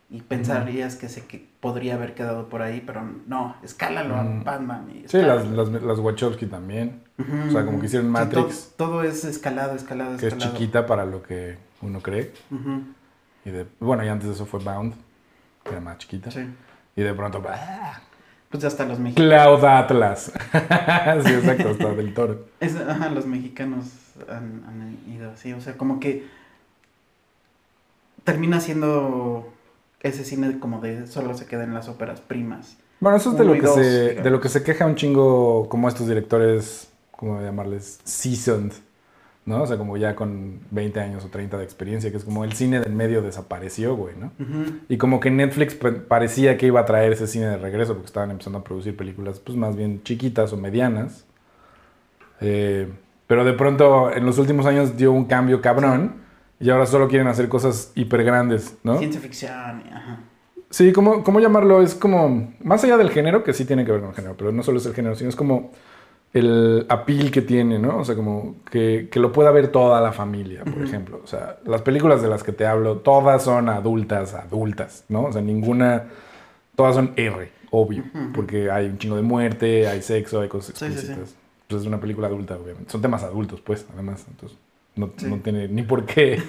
[0.09, 4.43] Y pensarías que se que podría haber quedado por ahí, pero no, escálalo a Mm.
[4.43, 4.89] Batman.
[4.91, 5.43] Y Sí, escálalo.
[5.55, 8.73] las, las, las Wachowski también, Ujú, o sea, como que hicieron sí, Matrix.
[8.77, 10.51] todo, todo es escalado, escalado, que es escalado.
[10.57, 12.31] chiquita para lo que uno cree.
[12.51, 12.83] Ujú,
[13.43, 14.93] Y de, bueno, y antes de eso fue Bound,
[15.67, 16.31] que era más chiquita.
[16.31, 16.47] sí.
[16.95, 18.01] Y de pronto, ¡ah!
[18.49, 19.59] Pues hasta los mexicanos.
[19.59, 20.31] Cloud Atlas.
[21.25, 22.45] sí, exacto, hasta del toro.
[22.59, 23.85] Es, ajá, los mexicanos
[24.29, 26.25] han, han ido así, o sea, como que
[28.23, 29.53] termina siendo
[30.01, 32.77] ese cine como de solo se queda en las óperas primas.
[32.99, 34.23] Bueno, eso es de lo, que dos, se, digamos.
[34.23, 37.99] de lo que se queja un chingo como estos directores, ¿cómo llamarles?
[38.03, 38.73] Seasoned,
[39.47, 39.63] ¿no?
[39.63, 42.53] O sea, como ya con 20 años o 30 de experiencia, que es como el
[42.53, 44.31] cine del medio desapareció, güey, ¿no?
[44.89, 48.07] Y como que Netflix pa- parecía que iba a traer ese cine de regreso porque
[48.07, 51.25] estaban empezando a producir películas pues más bien chiquitas o medianas.
[52.41, 52.87] Eh,
[53.25, 56.15] pero de pronto en los últimos años dio un cambio cabrón
[56.59, 58.97] y ahora solo quieren hacer cosas hiper grandes, ¿no?
[58.99, 59.51] Ciencia ficción,
[59.93, 60.19] ajá.
[60.69, 61.81] Sí, ¿cómo, ¿cómo llamarlo?
[61.81, 64.51] Es como, más allá del género, que sí tiene que ver con el género, pero
[64.51, 65.71] no solo es el género, sino es como
[66.33, 67.97] el appeal que tiene, ¿no?
[67.99, 71.19] O sea, como que, que lo pueda ver toda la familia, por ejemplo.
[71.23, 75.23] O sea, las películas de las que te hablo, todas son adultas, adultas, ¿no?
[75.23, 76.05] O sea, ninguna,
[76.75, 80.85] todas son R, obvio, porque hay un chingo de muerte, hay sexo, hay cosas Sí,
[80.85, 80.97] sí, sí.
[80.97, 81.35] explícitas.
[81.67, 82.91] Pues es una película adulta, obviamente.
[82.91, 84.25] Son temas adultos, pues, además.
[84.29, 84.57] Entonces,
[84.95, 85.07] no
[85.43, 86.41] tiene ni por qué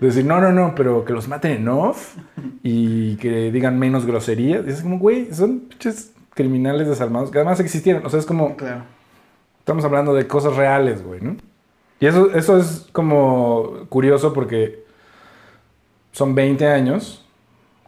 [0.00, 2.16] decir, no, no, no, pero que los maten en off
[2.62, 4.66] y que digan menos groserías.
[4.66, 8.04] Y es como, güey, son pinches criminales desarmados que además existieron.
[8.06, 8.82] O sea, es como, Claro.
[9.62, 11.36] Estamos hablando de cosas reales, güey, ¿no?
[12.00, 14.84] Y eso, eso es como curioso porque
[16.10, 17.24] son 20 años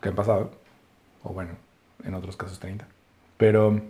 [0.01, 0.53] que han pasado,
[1.25, 1.51] o bueno,
[2.05, 2.87] en otros casos 30,
[3.37, 3.81] pero,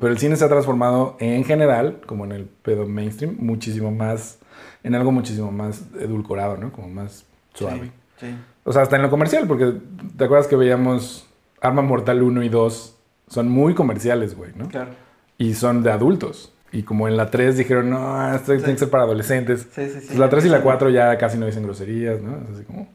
[0.00, 4.38] pero el cine se ha transformado en general, como en el pedo mainstream, muchísimo más,
[4.82, 6.72] en algo muchísimo más edulcorado, ¿no?
[6.72, 7.92] Como más suave.
[8.16, 8.34] Sí, sí.
[8.64, 9.74] O sea, hasta en lo comercial, porque
[10.16, 11.28] te acuerdas que veíamos
[11.60, 12.96] Arma Mortal 1 y 2,
[13.28, 14.68] son muy comerciales, güey, ¿no?
[14.68, 14.92] Claro.
[15.36, 16.54] y son de adultos.
[16.70, 19.66] Y como en la 3 dijeron, no, esto tiene que ser para adolescentes.
[19.72, 20.06] Sí, sí, sí.
[20.08, 22.36] Pues la 3 y la 4 ya casi no dicen groserías, ¿no?
[22.44, 22.88] Es así como,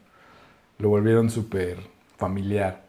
[0.77, 1.77] lo volvieron súper
[2.17, 2.83] familiar.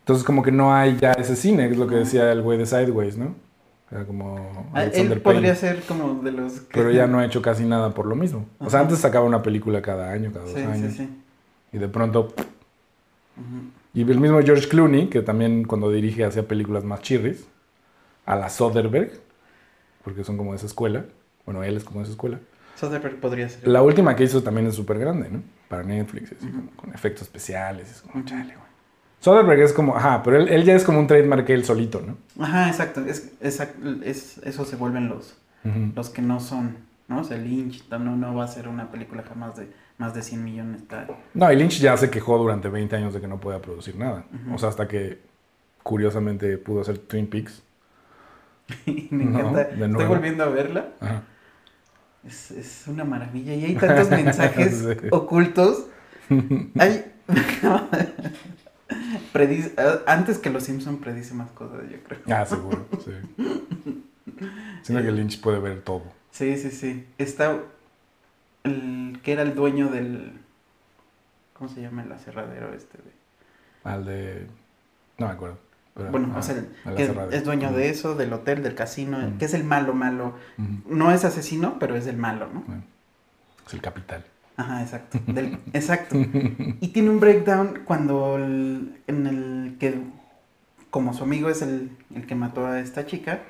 [0.00, 2.66] Entonces como que no hay ya ese cine, es lo que decía el güey de
[2.66, 3.34] Sideways, ¿no?
[3.90, 4.36] Era como
[4.72, 5.56] Ah, Alexander Él podría Payne.
[5.56, 6.66] ser como de los que...
[6.72, 8.46] Pero ya no ha hecho casi nada por lo mismo.
[8.60, 10.94] O sea, antes sacaba una película cada año, cada dos Sí, sí, años.
[10.94, 11.08] sí.
[11.72, 12.32] Y de pronto...
[13.92, 17.46] Y el mismo George Clooney, que también cuando dirige hacía películas más chirris,
[18.26, 19.10] a la Soderbergh,
[20.06, 21.04] porque son como de esa escuela.
[21.44, 22.38] Bueno, él es como de esa escuela.
[22.76, 23.66] Soderbergh podría ser.
[23.66, 25.42] La última que hizo también es súper grande, ¿no?
[25.68, 27.90] Para Netflix, así, como con efectos especiales.
[27.90, 28.66] Es como, chale, güey.
[29.18, 32.16] Soderbergh es como, ajá, pero él, él ya es como un trademark él solito, ¿no?
[32.44, 33.04] Ajá, exacto.
[33.04, 35.36] Es, exact- es, eso se vuelven los,
[35.96, 36.76] los que no son,
[37.08, 37.22] ¿no?
[37.22, 40.44] O sea, Lynch no, no va a ser una película jamás de más de 100
[40.44, 40.86] millones.
[40.86, 41.08] tal.
[41.34, 44.26] No, y Lynch ya se quejó durante 20 años de que no podía producir nada.
[44.54, 45.18] O sea, hasta que
[45.82, 47.62] curiosamente pudo hacer Twin Peaks.
[48.86, 49.62] Y me encanta.
[49.62, 50.88] Estoy volviendo a verla.
[51.00, 51.22] Ajá.
[52.26, 53.54] Es, es una maravilla.
[53.54, 55.08] Y hay tantos mensajes Sí.
[55.10, 55.86] ocultos
[56.78, 57.12] Hay...
[59.32, 62.18] Predice- eh, Antes que los Simpson predice más cosas, yo creo.
[62.28, 63.12] Ah, seguro, sí.
[64.82, 66.02] Siento que Lynch puede ver todo.
[66.30, 67.06] Sí, sí, sí.
[67.18, 67.58] Está
[68.64, 70.32] el que era el dueño del
[71.54, 72.98] ¿cómo se llama el aserradero este?
[72.98, 73.10] De...
[73.84, 74.46] Al de.
[75.18, 75.58] No me acuerdo.
[76.10, 77.04] Bueno, ah, o sea, el que
[77.36, 80.34] es dueño de eso, del hotel, del casino, que es el malo malo.
[80.88, 82.64] No es asesino, pero es el malo, ¿no?
[83.66, 84.24] Es el capital.
[84.58, 85.18] Ajá, exacto.
[85.26, 86.16] Del- exacto.
[86.16, 90.00] Y tiene un breakdown cuando el- en el que,
[90.90, 93.40] como su amigo es el, el que mató a esta chica,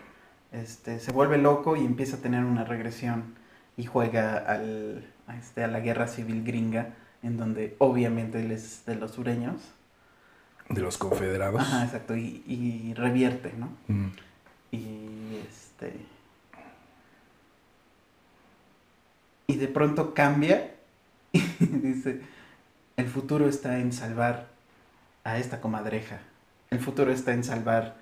[0.52, 3.34] este, se vuelve loco y empieza a tener una regresión
[3.76, 8.84] y juega al, a, este, a la guerra civil gringa, en donde obviamente él es
[8.86, 9.56] de los sureños.
[10.68, 11.60] De los confederados.
[11.60, 12.16] Ajá, exacto.
[12.16, 13.68] Y, y revierte, ¿no?
[13.88, 14.08] Mm.
[14.72, 15.92] Y este.
[19.46, 20.72] Y de pronto cambia
[21.32, 22.20] y dice:
[22.96, 24.48] El futuro está en salvar
[25.24, 26.18] a esta comadreja.
[26.70, 27.96] El futuro está en salvar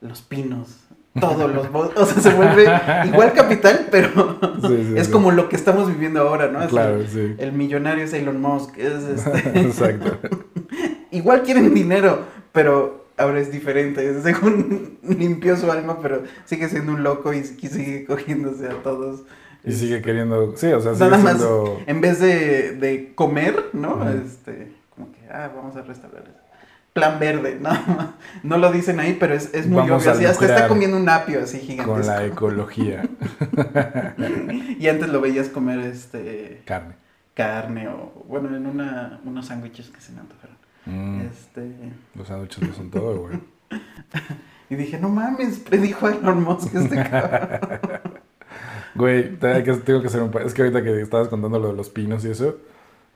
[0.00, 0.80] los pinos.
[1.20, 1.68] Todos los.
[1.96, 2.64] O sea, se vuelve
[3.06, 5.12] igual capital, pero Sí, sí, es sí.
[5.12, 6.60] como lo que estamos viviendo ahora, ¿no?
[6.60, 7.36] Es Claro, el, sí.
[7.38, 8.76] el millonario es Elon Musk.
[8.78, 10.18] Es este, Exacto.
[11.14, 12.20] Igual quieren dinero,
[12.52, 14.20] pero ahora es diferente.
[14.22, 19.22] Según limpió su alma, pero sigue siendo un loco y sigue cogiéndose a todos.
[19.64, 20.54] Y sigue queriendo.
[20.56, 21.80] Sí, o sea, sigue Nada más, siendo.
[21.86, 24.08] en vez de, de comer, ¿no?
[24.10, 26.38] Este, como que, ah, vamos a restaurar eso.
[26.92, 27.70] Plan verde, ¿no?
[28.42, 30.12] No lo dicen ahí, pero es, es muy Vamos obvio.
[30.12, 32.12] Así, hasta está comiendo un apio así Con gigantesco.
[32.12, 33.08] la ecología.
[34.78, 36.94] Y antes lo veías comer este Carne.
[37.34, 40.53] carne o, bueno, en una, unos sándwiches que se me antojaron.
[40.86, 41.62] Mm, Este,
[42.14, 43.38] Los sándwiches lo son todo, güey.
[44.70, 47.60] y dije, no mames, predijo a Elon Musk este cabrón.
[48.94, 50.30] Güey, tengo que hacer un...
[50.46, 52.58] Es que ahorita que estabas contando lo de los pinos y eso,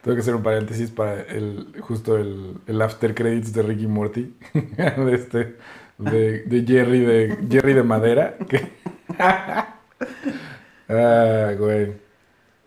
[0.02, 4.34] tengo que hacer un paréntesis para el justo el, el after credits de Ricky Morty.
[4.54, 5.56] de este...
[5.98, 8.36] De, de Jerry de Jerry de madera.
[8.48, 8.72] Que...
[10.88, 11.92] ah, güey.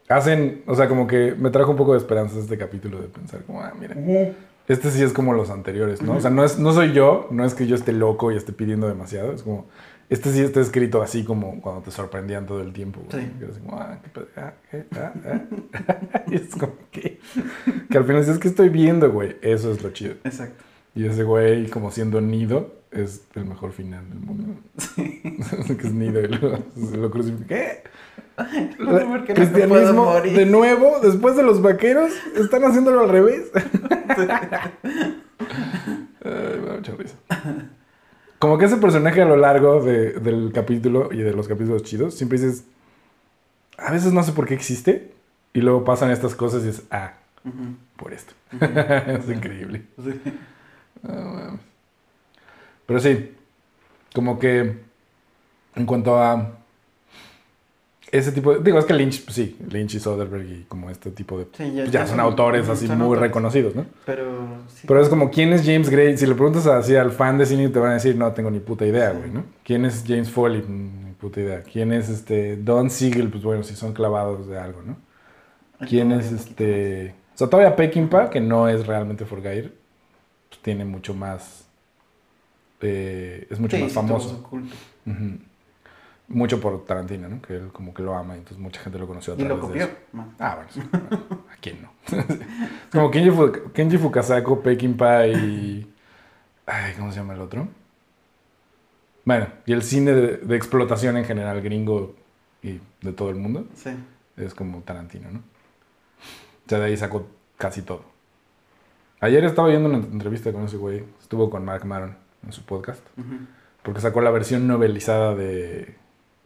[0.10, 0.64] Hacen...
[0.68, 3.62] O sea, como que me trajo un poco de esperanza este capítulo de pensar como,
[3.62, 3.96] ah, mira.
[4.72, 6.16] Este sí es como los anteriores, ¿no?
[6.16, 8.54] O sea, no, es, no soy yo, no es que yo esté loco y esté
[8.54, 9.68] pidiendo demasiado, es como,
[10.10, 13.02] este sí está escrito así como cuando te sorprendían todo el tiempo.
[13.02, 13.22] güey.
[13.22, 13.32] Sí.
[13.38, 16.22] Que era así como, ah, qué pedo, ah, eh, ah, ah.
[16.28, 17.20] y es como que,
[17.90, 19.36] que al final dices, que estoy viendo, güey?
[19.42, 20.14] Eso es lo chido.
[20.24, 20.64] Exacto.
[20.96, 24.56] Y ese güey, como siendo Nido, es el mejor final del mundo.
[24.96, 26.60] que es Nido y lo,
[26.98, 27.46] lo crucifica.
[27.46, 27.84] ¿Qué?
[28.80, 30.36] No no Cristianismo, morir.
[30.36, 33.52] de nuevo, después de los vaqueros, están haciéndolo al revés.
[36.24, 37.16] Ay, me da mucha risa.
[38.40, 42.16] Como que ese personaje a lo largo de- del capítulo y de los capítulos chidos,
[42.16, 42.64] siempre dices,
[43.78, 45.14] a veces no sé por qué existe,
[45.54, 47.14] y luego pasan estas cosas y dices, ah,
[47.98, 48.34] por esto.
[48.60, 49.84] es increíble.
[50.04, 50.20] Sí.
[51.04, 51.60] No.
[52.86, 53.34] Pero sí,
[54.14, 54.78] como que
[55.76, 56.58] en cuanto a
[58.12, 58.60] ese tipo de...
[58.62, 61.46] Digo, es que Lynch, pues sí, Lynch y Soderbergh y como este tipo de...
[61.54, 63.22] Sí, ya, pues ya son autores así son muy autores.
[63.30, 63.86] reconocidos, ¿no?
[64.06, 64.26] Pero,
[64.68, 64.86] sí.
[64.88, 66.18] Pero es como, ¿quién es James Gray?
[66.18, 68.60] Si le preguntas así al fan de cine, te van a decir, no tengo ni
[68.60, 69.18] puta idea, Sí.
[69.18, 69.44] güey, ¿no?
[69.64, 70.62] ¿Quién es James Foley?
[70.62, 71.64] Mm, Ni puta idea.
[71.64, 73.30] ¿Quién es este Don Siegel?
[73.30, 74.98] Pues bueno, si son clavados de algo, ¿no?
[75.88, 77.16] ¿Quién es este...?
[77.34, 79.74] O sea, todavía Peckinpah, que no es realmente Forgair,
[80.50, 81.66] pues tiene mucho más...
[82.82, 84.44] eh, es mucho más famoso.
[84.44, 84.76] culto.
[85.06, 85.38] Ujú.
[86.34, 87.42] Mucho por Tarantino, ¿no?
[87.42, 89.60] Que él como que lo ama y entonces mucha gente lo conoció a Y lo
[89.60, 89.84] través de copió.
[89.86, 90.34] eso.
[90.40, 90.82] Ah, bueno, sí.
[91.52, 91.92] ¿A quién no?
[92.92, 95.92] Como Kenji, Fu- Kenji Fukasako, Peckinpah y...
[96.66, 97.68] Ay, ¿cómo se llama el otro?
[99.26, 102.16] Bueno, y el cine de, de explotación en general, gringo
[102.64, 103.92] y de todo el mundo, Sí.
[104.38, 105.40] es como Tarantino, ¿no?
[105.40, 107.28] O sea, de ahí sacó
[107.58, 108.04] casi todo.
[109.20, 113.06] Ayer estaba viendo una entrevista con ese güey, estuvo con Mark Maron en su podcast,
[113.84, 115.96] porque sacó la versión novelizada de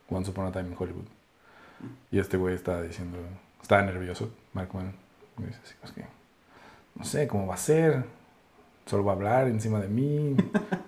[0.10, 1.06] Once Upon a Time in Hollywood.
[2.12, 3.18] Y este güey estaba diciendo,
[3.62, 4.94] estaba nervioso, Mark Maron.
[5.38, 6.06] Y dice así, es que,
[6.96, 8.04] no sé cómo va a ser,
[8.86, 10.36] solo va a hablar encima de mí,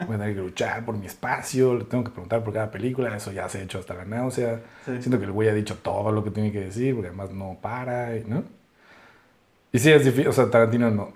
[0.05, 3.15] voy a tener que luchar por mi espacio, le tengo que preguntar por cada película,
[3.15, 4.61] eso ya se ha hecho hasta la náusea.
[4.85, 5.01] Sí.
[5.01, 7.57] Siento que el güey ha dicho todo lo que tiene que decir, porque además no
[7.61, 8.43] para, ¿no?
[9.73, 11.11] Y sí, es difícil, o sea, Tarantino no,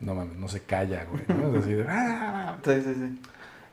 [0.00, 1.56] no mames, no se calla, güey, ¿no?
[1.56, 2.56] Es así de, "Ah".
[2.64, 3.20] Sí, sí, sí.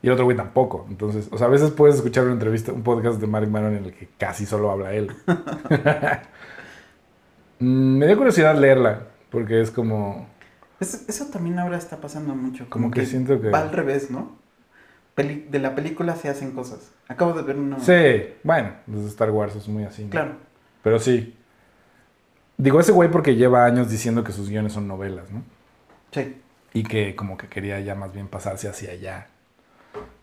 [0.04, 0.86] Y el otro güey tampoco.
[0.90, 3.84] Entonces, o sea, a veces puedes escuchar una entrevista, un podcast de Mark Maron en
[3.86, 5.10] el que casi solo habla él.
[7.60, 10.26] Mm, Me dio curiosidad leerla, porque es como,
[10.80, 12.66] Eso, eso también ahora está pasando mucho.
[12.68, 13.48] como que siento que...
[13.50, 14.36] va al revés, ¿no?
[15.14, 16.90] Peli- de la película se hacen cosas.
[17.06, 17.78] Acabo de ver una.
[17.78, 20.04] Sí, bueno, pues Star Wars es muy así.
[20.04, 20.10] ¿no?
[20.10, 20.32] Claro.
[20.82, 21.36] Pero sí.
[22.56, 25.42] Digo, ese güey porque lleva años diciendo que sus guiones son novelas, ¿no?
[26.10, 26.40] Sí.
[26.72, 29.28] Y que como que quería ya más bien pasarse hacia allá.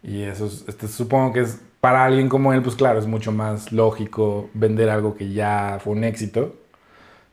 [0.04, 3.32] Y eso es, este, supongo que es para alguien como él, pues claro, es mucho
[3.32, 6.56] más lógico vender algo que ya fue un éxito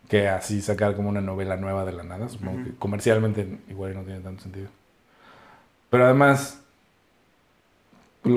[0.09, 2.28] que así sacar como una novela nueva de la nada.
[2.28, 4.68] Supongo que comercialmente igual no tiene tanto sentido.
[5.91, 6.61] Pero además,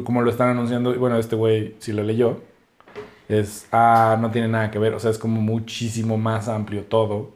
[0.04, 2.42] como lo están anunciando, bueno, este güey si lo leyó,
[3.30, 7.32] es, ah, no tiene nada que ver, o sea, es como muchísimo más amplio todo.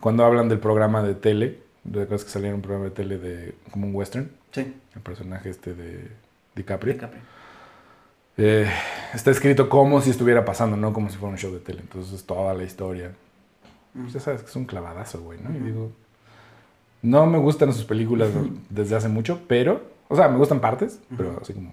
[0.00, 1.60] Cuando hablan del programa de tele,
[2.08, 4.74] cosas que salieron un programa de tele de como un western, Sí.
[4.94, 6.10] El personaje este de
[6.54, 7.22] DiCaprio, DiCaprio.
[8.36, 8.68] eh,
[9.14, 11.80] está escrito como si estuviera pasando, no como si fuera un show de tele.
[11.80, 13.12] Entonces, toda la historia.
[13.94, 14.02] Mm.
[14.02, 15.54] Pues ya sabes que es un clavadazo, güey, ¿no?
[15.54, 15.92] Y digo,
[17.02, 18.30] no me gustan sus películas
[18.70, 21.40] desde hace mucho, pero, o sea, me gustan partes, pero Ujú.
[21.42, 21.72] así como,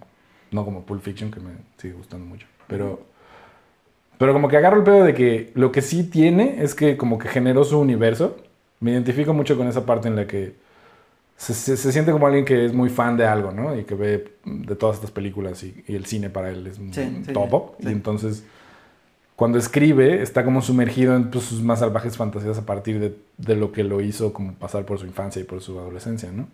[0.51, 2.47] no como Pulp Fiction, que me sigue gustando mucho.
[2.67, 3.01] Pero,
[4.17, 7.17] pero como que agarro el pedo de que lo que sí tiene es que como
[7.19, 8.37] que generó su universo.
[8.81, 10.55] Me identifico mucho con esa parte en la que
[11.39, 13.75] se, se- se siente como alguien que es muy fan de algo, ¿no?
[13.77, 17.23] Y que ve de todas estas películas y, y el cine para él es sí,
[17.33, 17.75] todo.
[17.79, 17.87] sí.
[17.89, 18.43] Y entonces,
[19.35, 23.55] cuando escribe, está como sumergido en pues, sus más salvajes fantasías a partir de, de
[23.55, 26.47] lo que lo hizo como pasar por su infancia y por su adolescencia, ¿no?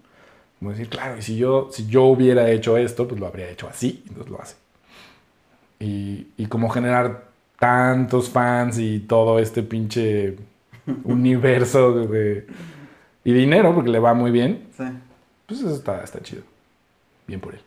[0.59, 3.67] Como decir, claro, y si yo, si yo hubiera hecho esto, pues lo habría hecho
[3.69, 4.55] así, entonces lo hace.
[5.79, 7.25] Y, y como generar
[7.59, 10.36] tantos fans y todo este pinche
[11.03, 12.47] universo de-
[13.26, 14.84] y dinero, porque le va muy bien, Sí.
[15.47, 16.43] pues eso está, está chido.
[17.28, 17.61] Bien por él.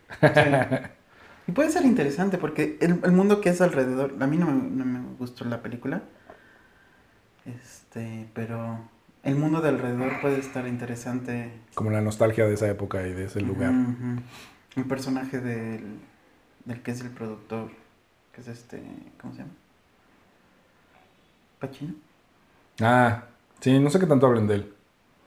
[1.47, 4.53] Y puede ser interesante porque el, el mundo que es alrededor, a mí no me,
[4.53, 6.01] no me gustó la película,
[7.45, 8.79] este, pero
[9.23, 11.51] el mundo de alrededor puede estar interesante.
[11.73, 13.73] Como la nostalgia de esa época y de ese lugar.
[14.75, 15.97] El personaje del,
[16.65, 17.71] del que es el productor,
[18.33, 18.81] que es este,
[19.19, 19.51] ¿cómo se llama?
[21.59, 21.93] Pacino.
[22.79, 23.23] Ah,
[23.59, 24.73] sí, no sé qué tanto hablen de él.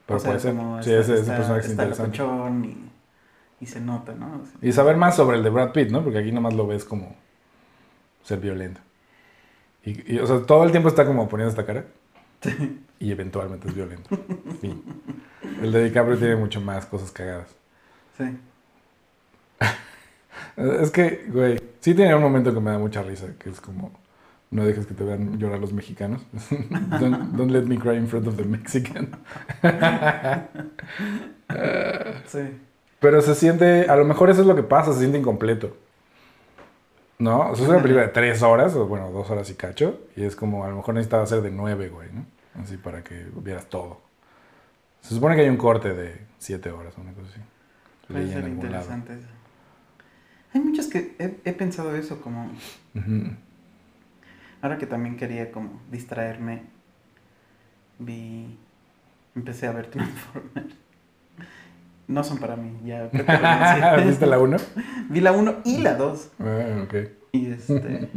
[0.05, 0.55] Pero O sea, puede ser.
[0.81, 2.17] Sí, ese, ese personaje es interesante.
[2.67, 2.89] y,
[3.61, 4.41] y se nota, ¿no?
[4.41, 6.03] O sea, Y saber más sobre el de Brad Pitt, ¿no?
[6.03, 7.15] Porque aquí nomás lo ves como
[8.23, 8.81] ser violento.
[9.83, 11.85] Y, y, o sea, todo el tiempo está como poniendo esta cara.
[12.99, 14.09] Y eventualmente es violento.
[14.61, 14.83] Fin.
[15.61, 17.49] El de DiCaprio tiene mucho más cosas cagadas.
[18.17, 18.25] sí.
[20.57, 23.91] Es que, güey, sí tiene un momento que me da mucha risa, que es como,
[24.53, 26.21] no dejes que te vean llorar los mexicanos.
[26.99, 29.09] don't, don't let me cry in front of the Mexican.
[32.25, 32.39] Sí.
[32.99, 35.77] Pero se siente, a lo mejor eso es lo que pasa, se siente incompleto.
[37.19, 37.51] ¿No?
[37.51, 40.23] O sea, es una película de tres horas, o bueno, dos horas y cacho, y
[40.23, 42.25] es como, a lo mejor necesitaba ser de nueve, güey, ¿no?
[42.59, 44.01] Así para que vieras todo.
[45.01, 47.41] Se supone que hay un corte de siete horas, una cosa así.
[48.07, 49.27] Puede ser interesante eso.
[50.53, 52.45] Hay muchos que he, he pensado eso, como
[52.95, 53.35] Ujú.
[54.63, 56.63] Ahora que también quería como distraerme,
[57.99, 58.57] vi,
[59.35, 60.75] empecé a ver Transformers.
[62.07, 63.09] No son para mí, ya.
[63.11, 64.05] creo que renuncié.
[64.09, 64.57] ¿Viste la uno?
[65.09, 66.29] Vi la 1 y la 2.
[66.39, 66.93] Ah, ok.
[67.31, 68.09] Y este.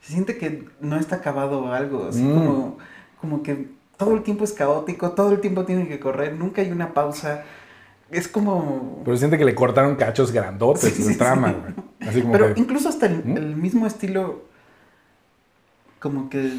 [0.00, 2.08] se siente que no está acabado algo.
[2.08, 2.34] Así Mm.
[2.34, 2.78] como,
[3.20, 6.70] como que todo el tiempo es caótico, todo el tiempo tiene que correr, nunca hay
[6.70, 7.44] una pausa.
[8.10, 9.00] Es como.
[9.04, 11.56] Pero siente que le cortaron cachos grandotes Sí, sí, trama, sí.
[11.60, 12.08] güey.
[12.10, 12.60] Así como Pero que...
[12.60, 13.36] incluso hasta el, ¿Mm?
[13.38, 14.44] el mismo estilo,
[16.02, 16.52] como que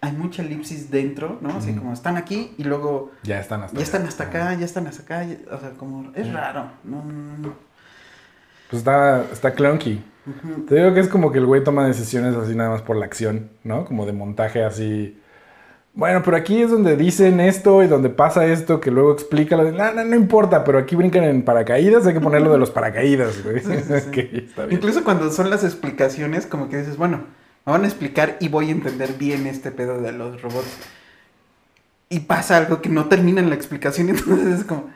[0.00, 1.48] hay mucha elipsis dentro, ¿no?
[1.56, 4.86] Así como están aquí y luego Ya están hasta ya están hasta acá, ya están
[4.86, 6.66] hasta acá, ya- o sea, como es raro.
[6.84, 7.54] No, no, no.
[8.70, 10.04] Pues está, está clunky.
[10.68, 13.04] Te digo que es como que el güey toma decisiones así nada más por la
[13.06, 13.84] acción, ¿no?
[13.86, 15.18] Como de montaje así.
[15.94, 19.64] Bueno, pero aquí es donde dicen esto y donde pasa esto que luego explica lo
[19.64, 22.70] de, no, no, no importa, pero aquí brincan en paracaídas, hay que ponerlo de los
[22.70, 23.60] paracaídas, güey.
[23.60, 24.48] Sí, sí, sí.
[24.70, 27.20] Incluso cuando son las explicaciones, como que dices, bueno,
[27.66, 30.76] me van a explicar y voy a entender bien este pedo de los robots.
[32.08, 34.90] Y pasa algo que no termina en la explicación, entonces es como...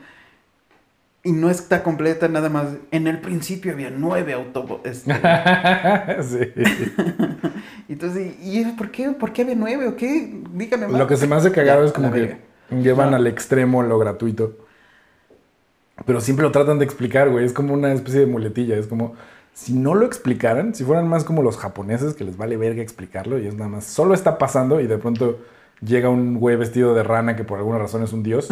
[1.21, 2.67] Y no está completa nada más.
[2.91, 4.99] En el principio había nueve autobots.
[5.03, 5.09] sí.
[7.89, 9.09] entonces, ¿y por qué?
[9.09, 10.41] ¿Por qué había nueve o qué?
[10.53, 10.97] Dígame más.
[10.97, 12.37] Lo que se me hace cagado es como que
[12.71, 13.17] llevan No.
[13.17, 14.59] al extremo lo gratuito.
[16.05, 17.43] Pero siempre lo tratan de explicar, güey.
[17.43, 18.77] Es como una especie de muletilla.
[18.77, 19.15] Es como,
[19.59, 23.37] si no lo explicaran, si fueran más como los japoneses que les vale verga explicarlo
[23.39, 25.39] y es nada más, solo está pasando y de pronto
[25.81, 28.47] llega un güey vestido de rana que por alguna razón es un dios.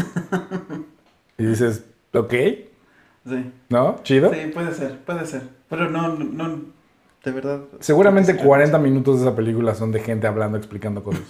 [1.38, 2.34] y dices, ok,
[3.28, 3.51] Sí.
[3.70, 3.97] ¿no?
[4.03, 4.34] Chido.
[4.34, 5.41] Sí, puede ser, puede ser.
[5.70, 6.62] Pero no, no, no,
[7.24, 7.60] de verdad.
[7.80, 11.24] Seguramente creo que sí, 40 minutos de esa película son de gente hablando, explicando cosas.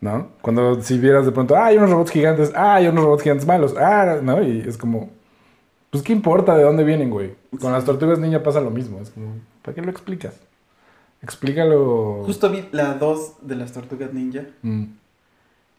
[0.00, 0.28] ¿No?
[0.40, 3.46] Cuando si vieras de pronto, ah, hay unos robots gigantes, ah, hay unos robots gigantes
[3.46, 4.40] malos, ah, ¿no?
[4.42, 5.10] Y es como,
[5.90, 7.34] pues, ¿qué importa de dónde vienen, güey?
[7.60, 9.00] Con las tortugas niña pasa lo mismo.
[9.00, 10.34] Es como, ¿para qué lo explicas?
[11.22, 12.22] Explícalo.
[12.24, 14.44] Justo vi la 2 de las tortugas ninja.
[14.62, 14.84] Mm.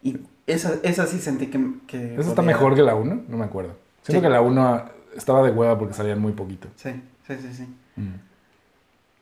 [0.02, 1.60] Y esa, esa sí sentí que.
[1.86, 3.22] que ¿Esa está mejor que la 1?
[3.28, 3.74] No me acuerdo.
[4.02, 4.22] Siento Sí.
[4.22, 4.84] que la 1
[5.16, 6.68] estaba de hueva porque salían muy poquito.
[6.76, 6.90] Sí,
[7.26, 7.66] sí, sí, sí.
[7.96, 8.14] Mm.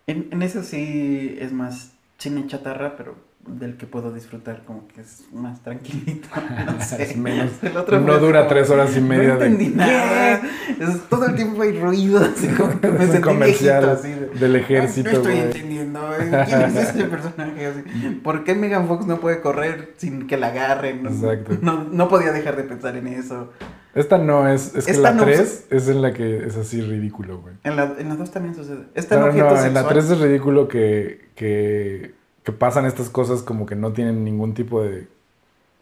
[0.06, 3.14] En, en eso sí es más cine chatarra, pero
[3.58, 6.28] del que puedo disfrutar como que es más tranquilito.
[6.66, 7.02] No sé.
[7.02, 10.40] Es menos- El otro no dura como tres horas y media No de- entendí nada.
[10.78, 14.00] Es- todo el tiempo hay ruido, así como que me Es un sentí comercial viejito,
[14.00, 15.44] así de, del "Ay, ejército, No estoy güey".
[15.46, 16.00] entendiendo.
[16.18, 17.66] ¿Quién es ese personaje?
[17.66, 17.82] Así,
[18.22, 21.02] ¿Por qué Megan Fox no puede correr sin que la agarren?
[21.02, 21.58] No, Exacto.
[21.62, 23.50] No, no podía dejar de pensar en eso.
[23.94, 24.74] Esta no es.
[24.76, 27.54] Es que Esta la no 3 es en la que es así ridículo, güey.
[27.64, 28.84] En la, en la 2 también sucede.
[28.94, 29.66] Está No, no, sexual.
[29.66, 32.14] en la 3 es ridículo que, que,
[32.44, 35.08] que pasan estas cosas como que no tienen ningún tipo de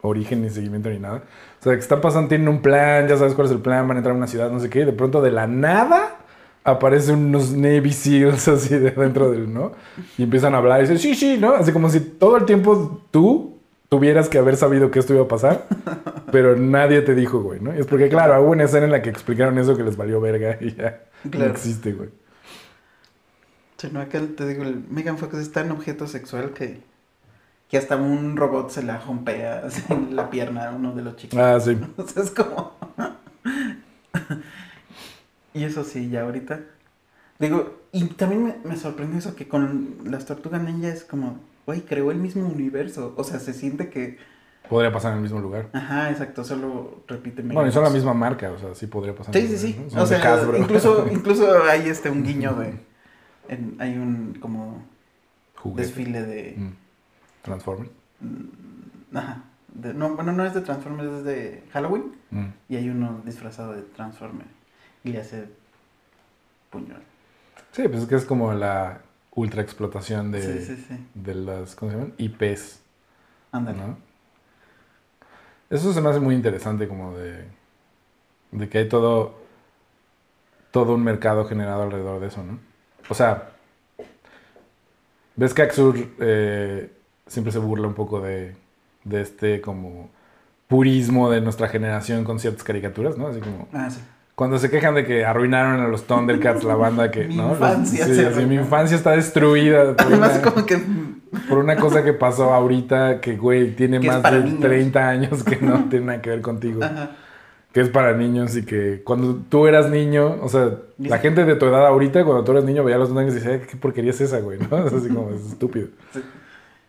[0.03, 1.23] origen ni seguimiento ni nada.
[1.61, 3.97] O sea, que están pasando, tienen un plan, ya sabes cuál es el plan, van
[3.97, 6.17] a entrar a una ciudad, no sé qué, y de pronto de la nada
[6.65, 9.73] aparecen unos Navy SEALs así de dentro del, ¿no?
[10.17, 11.55] Y empiezan a hablar y dicen, sí, sí, ¿no?
[11.55, 15.29] Así como si todo el tiempo tú tuvieras que haber sabido que esto iba a
[15.29, 15.67] pasar,
[16.33, 17.75] pero nadie te dijo, güey, ¿no?
[17.75, 20.21] Y es porque, claro, hubo una escena en la que explicaron eso que les valió
[20.21, 22.11] verga y ya no existe, güey.
[23.79, 26.81] Sí, no, acá te digo, el Megan Fox es tan objeto sexual que,
[27.69, 31.15] que hasta un robot se la jompea así en la pierna a uno de los
[31.15, 31.39] chicos.
[31.39, 31.79] Ah, sí.
[31.97, 32.73] O sea, es como...
[35.55, 36.61] y eso sí, ya ahorita.
[37.39, 41.83] Digo, y también me, me sorprendió eso que con las tortugas ninja es como, güey,
[41.83, 43.15] creó el mismo universo.
[43.17, 44.19] O sea, se siente que...
[44.69, 45.69] Podría pasar en el mismo lugar.
[45.73, 49.15] Ajá, exacto, solo repite Megan Bueno, y son la misma marca, o sea, sí podría
[49.15, 49.33] pasar.
[49.33, 49.97] Sí, en sí, sí.
[49.97, 52.88] O sea, incluso, incluso hay este un guiño de...
[53.49, 54.83] en- hay un como
[55.57, 55.83] Juguete.
[55.89, 56.55] desfile de...
[56.57, 56.73] Mm.
[57.43, 57.91] Transformers.
[58.21, 59.43] Mm, Ajá.
[59.75, 62.13] de- no, bueno, no es de Transformers, es de Halloween.
[62.31, 62.47] Mm.
[62.69, 64.47] Y hay uno disfrazado de Transformer.
[65.05, 65.49] Y le hace
[66.71, 67.03] puñal.
[67.73, 69.01] Sí, pues es que es como la
[69.35, 71.07] ultra explotación de, Sí, sí, sí.
[71.15, 72.15] de las, ¿cómo se llaman?
[72.19, 72.81] IPs,
[73.53, 73.79] Ándale.
[73.79, 73.97] ¿no?
[75.71, 77.45] Eso se me hace muy interesante como de,
[78.53, 79.35] de que hay todo,
[80.71, 82.59] todo un mercado generado alrededor de eso, ¿no?
[83.09, 83.51] O sea,
[85.37, 86.91] ves que Axur eh,
[87.27, 88.55] siempre se burla un poco de,
[89.05, 90.11] de este como
[90.67, 93.29] purismo de nuestra generación con ciertas caricaturas, ¿no?
[93.29, 93.69] Así como...
[93.73, 94.01] Ah, sí.
[94.35, 97.25] Cuando se quejan de que arruinaron a los Thundercats, la banda que.
[97.29, 97.49] Mi ¿no?
[97.49, 100.79] Los- infancia sí, así, mi infancia está destruida por, Además, una, como que.
[101.49, 104.61] por una cosa que pasó ahorita que, güey, tiene más de niños.
[104.61, 106.85] 30 años que no tiene nada que ver contigo.
[106.85, 107.17] Ajá.
[107.73, 111.55] Que es para niños y que cuando tú eras niño, o sea, la gente de
[111.55, 113.77] tu edad ahorita, cuando tú eras niño, veía a los Thundercats y decía, "Ay, ¿qué
[113.77, 114.59] porquería es esa, güey?
[114.59, 114.67] ¿no?
[114.87, 115.89] Es así como, es estúpido.
[116.13, 116.21] Sí.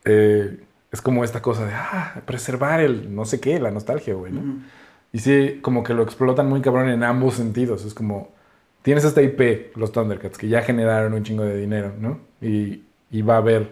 [0.05, 0.57] Eh,
[0.91, 4.41] es como esta cosa de, ah, preservar el no sé qué, la nostalgia, güey, ¿no?
[5.11, 7.85] Y sí, como que lo explotan muy cabrón en ambos sentidos.
[7.85, 8.31] Es como,
[8.81, 12.19] tienes esta IP, los Thundercats, que ya generaron un chingo de dinero, ¿no?
[12.41, 13.69] Y, y va a haber,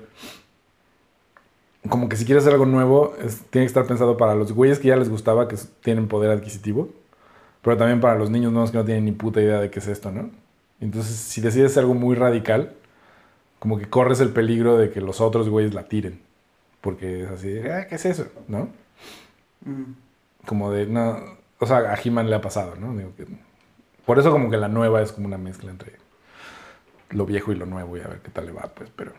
[1.90, 4.80] como que si quieres hacer algo nuevo, es- tiene que estar pensado para los güeyes
[4.80, 6.90] que ya les gustaba, que tienen poder adquisitivo,
[7.62, 9.88] pero también para los niños nuevos que no tienen ni puta idea de qué es
[9.88, 10.30] esto, ¿no?
[10.80, 12.74] Entonces, si decides hacer algo muy radical,
[13.60, 16.22] como que corres el peligro de que los otros güeyes la tiren.
[16.82, 18.28] Porque es así, de, ah, ¿qué es eso?
[18.48, 18.70] ¿No?
[19.66, 19.94] Mm.
[20.46, 21.18] como de no
[21.60, 23.26] o sea a He-Man le ha pasado no Digo que-
[24.06, 25.94] por eso como que la nueva es como una mezcla entre
[27.10, 29.12] lo viejo y lo nuevo y a ver qué tal le va pues pero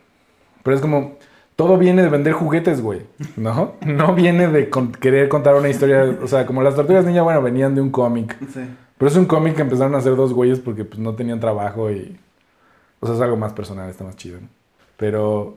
[0.62, 1.18] pero es como
[1.59, 3.02] todo viene de vender juguetes güey
[3.36, 7.22] no no viene de con- querer contar una historia o sea como las tortugas ninja
[7.22, 8.61] bueno venían de un cómic Sí.
[8.96, 11.90] pero es un cómic que empezaron a hacer dos güeyes porque pues no tenían trabajo
[11.90, 12.16] y
[13.00, 14.46] o sea es algo más personal está más chido ¿no?
[14.96, 15.56] pero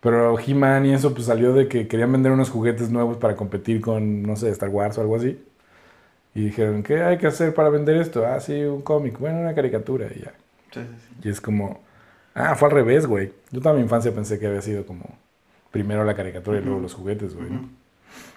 [0.00, 3.80] pero He-Man y eso pues salió de que querían vender unos juguetes nuevos para competir
[3.80, 5.40] con, no sé, Star Wars o algo así.
[6.34, 8.26] Y dijeron, ¿qué hay que hacer para vender esto?
[8.26, 10.32] Ah, sí, un cómic, bueno, una caricatura y ya.
[10.72, 11.14] Sí, sí, sí.
[11.22, 11.78] Y es como,
[12.34, 13.32] ah, fue al revés, güey.
[13.50, 15.04] Yo toda mi infancia pensé que había sido como
[15.70, 17.50] primero la caricatura y luego los juguetes, güey.
[17.50, 17.68] ¿no?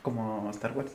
[0.01, 0.91] Como Star Wars.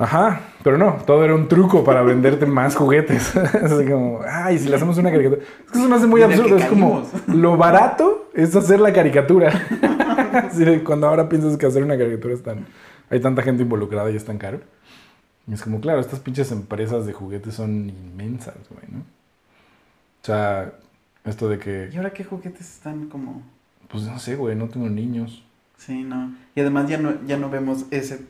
[0.00, 3.36] Ajá, pero no, todo era un truco para venderte más juguetes.
[3.36, 5.42] Así como, ay, si le hacemos una caricatura.
[5.42, 6.56] Es que eso me hace muy Mira absurdo.
[6.56, 9.50] Es como, lo barato es hacer la caricatura.
[10.32, 12.66] Así de, cuando ahora piensas que hacer una caricatura es tan.
[13.10, 14.60] Hay tanta gente involucrada y es tan caro.
[15.48, 19.00] Y es como, claro, estas pinches empresas de juguetes son inmensas, güey, ¿no?
[19.00, 20.74] O sea,
[21.28, 23.42] esto de que, ¿Y ahora qué juguetes están como.?
[23.88, 25.42] pues no sé, güey, no tengo niños.
[25.78, 26.32] Sí, no.
[26.54, 28.20] Y además ya no, ya no vemos ese.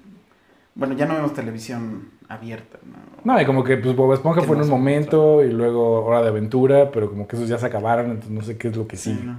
[0.74, 3.32] Bueno, ya no vemos televisión abierta, ¿no?
[3.32, 6.28] No, y como que pues Bob Esponja fue en un momento y luego Hora de
[6.28, 8.96] Aventura, pero como que esos ya se acabaron, entonces no sé qué es lo que
[8.96, 9.38] Sí, no.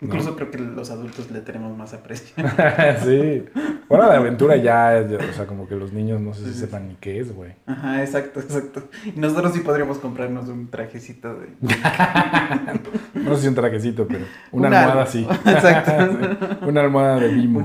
[0.00, 2.34] Incluso creo que los adultos le tenemos más aprecio.
[3.04, 3.44] sí.
[3.88, 6.94] Hora de aventura ya, o sea, como que los niños no sé si sepan ni
[6.96, 7.52] qué es, güey.
[7.64, 8.82] Ajá, exacto, exacto.
[9.04, 11.48] Y nosotros sí podríamos comprarnos un trajecito de...
[13.14, 15.10] No sé si un trajecito, pero una Un almohada algo.
[15.12, 15.26] sí.
[15.46, 15.92] Exacto.
[16.60, 17.62] Sí, Una almohada de Bimbo.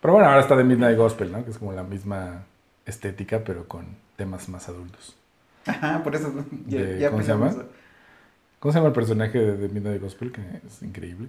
[0.00, 1.44] Pero bueno, ahora está de Midnight Gospel, ¿no?
[1.44, 2.42] Que es como la misma
[2.84, 3.86] estética, pero con
[4.16, 5.16] temas más adultos.
[5.66, 6.32] Ajá, por eso
[6.66, 7.54] ya, De- ya ¿cómo se llama?
[8.60, 10.32] ¿Cómo se llama el personaje de, de Midnight Gospel?
[10.32, 11.28] Que es increíble.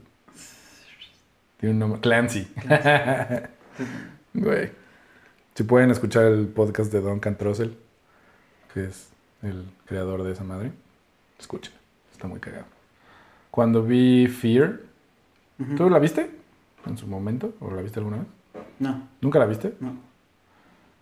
[1.57, 2.01] Tiene un nombre.
[2.01, 2.47] Clancy.
[2.69, 3.49] a-
[4.33, 4.71] Güey.
[5.55, 7.77] Si pueden escuchar el podcast de Don Cantrosel,
[8.73, 9.09] que es
[9.41, 10.71] el creador de esa madre,
[11.39, 11.73] escuchen.
[12.11, 12.65] Está muy cagado.
[13.51, 14.79] Cuando vi Fear.
[15.75, 16.29] ¿tú la viste
[16.85, 17.53] en su momento?
[17.59, 18.27] ¿O la viste alguna vez?
[18.79, 19.73] No, ¿Nunca la viste?
[19.81, 19.89] no.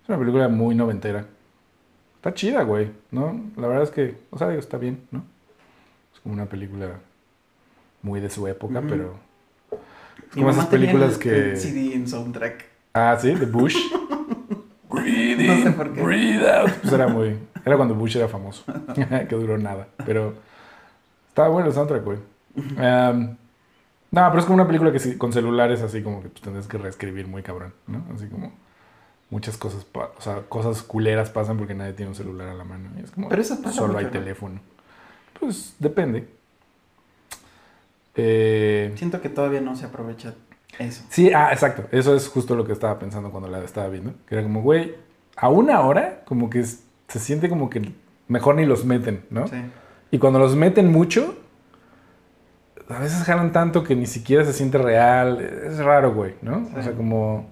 [0.02, 1.26] Es una película muy noventera.
[2.16, 3.40] Está chida, güey, ¿no?
[3.58, 5.24] La verdad es que, o sea, digo, está bien, ¿no?
[6.18, 7.00] Es como una película
[8.02, 9.20] muy de su época, pero...
[10.30, 11.50] Es como esas tenía películas el- que...
[11.52, 12.66] el CD en soundtrack.
[12.94, 13.78] Ah, sí, de Bush.
[14.90, 16.02] breathe in, No sé por qué.
[16.02, 16.72] breathe out.
[16.82, 17.38] Pues era muy.
[17.64, 18.64] Era cuando Bush era famoso.
[19.30, 19.88] que duró nada.
[20.06, 20.34] Pero
[21.30, 22.18] estaba bueno el soundtrack, güey.
[22.56, 23.36] Em,
[24.10, 26.66] no, pero es como una película que sí, con celulares así como que pues, tendrás
[26.68, 28.04] que reescribir muy cabrón, ¿no?
[28.16, 28.52] Así como
[29.30, 32.90] muchas cosas, o sea, cosas culeras pasan porque nadie tiene un celular a la mano.
[32.98, 34.12] Y es como Pero eso pasa solo hay ¿no?
[34.12, 34.60] teléfono.
[35.40, 36.28] Pues depende.
[38.16, 40.34] Eh, Siento que todavía no se aprovecha
[40.80, 41.04] eso.
[41.10, 41.86] Sí, ah, exacto.
[41.92, 44.14] Eso es justo lo que estaba pensando cuando la estaba viendo.
[44.28, 44.96] Que era como, güey,
[45.36, 47.94] a una hora, como que se siente como que
[48.28, 49.48] mejor ni los meten, ¿no?
[49.48, 49.58] Sí.
[50.12, 51.36] Y cuando los meten mucho,
[52.90, 55.40] a veces jalan tanto que ni siquiera se siente real.
[55.40, 56.68] Es raro, güey, ¿no?
[56.78, 57.50] O sea, como.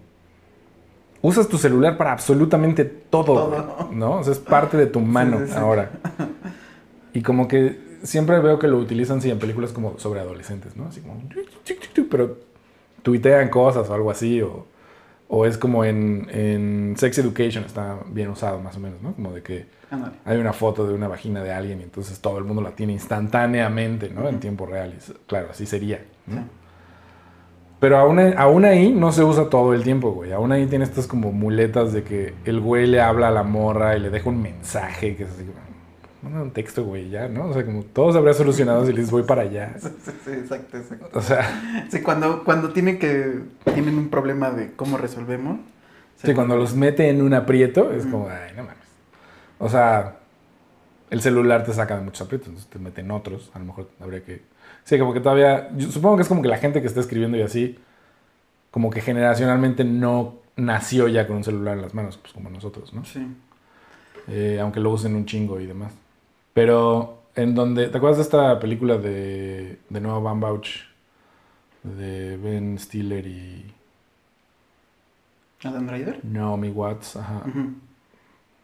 [1.21, 3.89] Usas tu celular para absolutamente todo, Todo.
[3.91, 4.19] ¿no?
[4.19, 5.53] O sea, es parte de tu mano sí.
[5.55, 5.89] ahora.
[7.15, 10.87] Y como que siempre veo que lo utilizan, sí, en películas como sobre adolescentes, ¿no?
[10.87, 11.23] Así como.
[12.11, 12.37] Pero
[13.01, 14.67] tuitean cosas o algo así, o,
[15.29, 19.13] o es como en, en Sex Education, está bien usado más o menos, ¿no?
[19.13, 19.65] Como de que
[20.25, 22.91] hay una foto de una vagina de alguien y entonces todo el mundo la tiene
[22.91, 24.27] instantáneamente, ¿no?
[24.27, 24.93] En tiempo real.
[24.93, 26.03] Y, claro, así sería.
[26.27, 26.41] ¿no?
[26.41, 26.47] Sí.
[27.79, 30.31] Pero aún, aún ahí no se usa todo el tiempo, güey.
[30.33, 33.95] Aún ahí tiene estas como muletas de que el güey le habla a la morra
[33.95, 35.64] y le deja un mensaje que es así como,
[36.25, 37.45] manda un texto, güey, ya, ¿no?
[37.47, 39.75] O sea, como todo se habría solucionado si les voy para allá.
[39.79, 41.09] Sí, sí, sí, exacto, exacto.
[41.13, 43.39] O sea, Sí, cuando, cuando tienen que
[43.73, 45.59] tienen un problema de cómo resolvemos.
[46.17, 48.77] sí, cuando los mete en un aprieto es como, ay, no mames.
[49.59, 50.17] O sea,
[51.09, 53.51] el celular te saca de muchos aprietos, entonces te meten otros.
[53.53, 54.41] A lo mejor habría que.
[54.83, 55.69] Sí, como que todavía.
[55.77, 57.77] yo supongo que es como que la gente que está escribiendo y así,
[58.71, 62.93] como que generacionalmente no nació ya con un celular en las manos, pues como nosotros,
[62.93, 63.03] ¿no?
[63.05, 63.25] Sí.
[64.27, 65.91] Eh, aunque lo usen un chingo y demás.
[66.55, 67.89] Pero en donde.
[67.89, 70.67] ¿Te acuerdas de esta película de, de Noah Baumbach?
[71.83, 73.75] De Ben Stiller y
[75.65, 76.23] ¿Adam Driver?
[76.23, 77.43] Naomi Watts, ajá.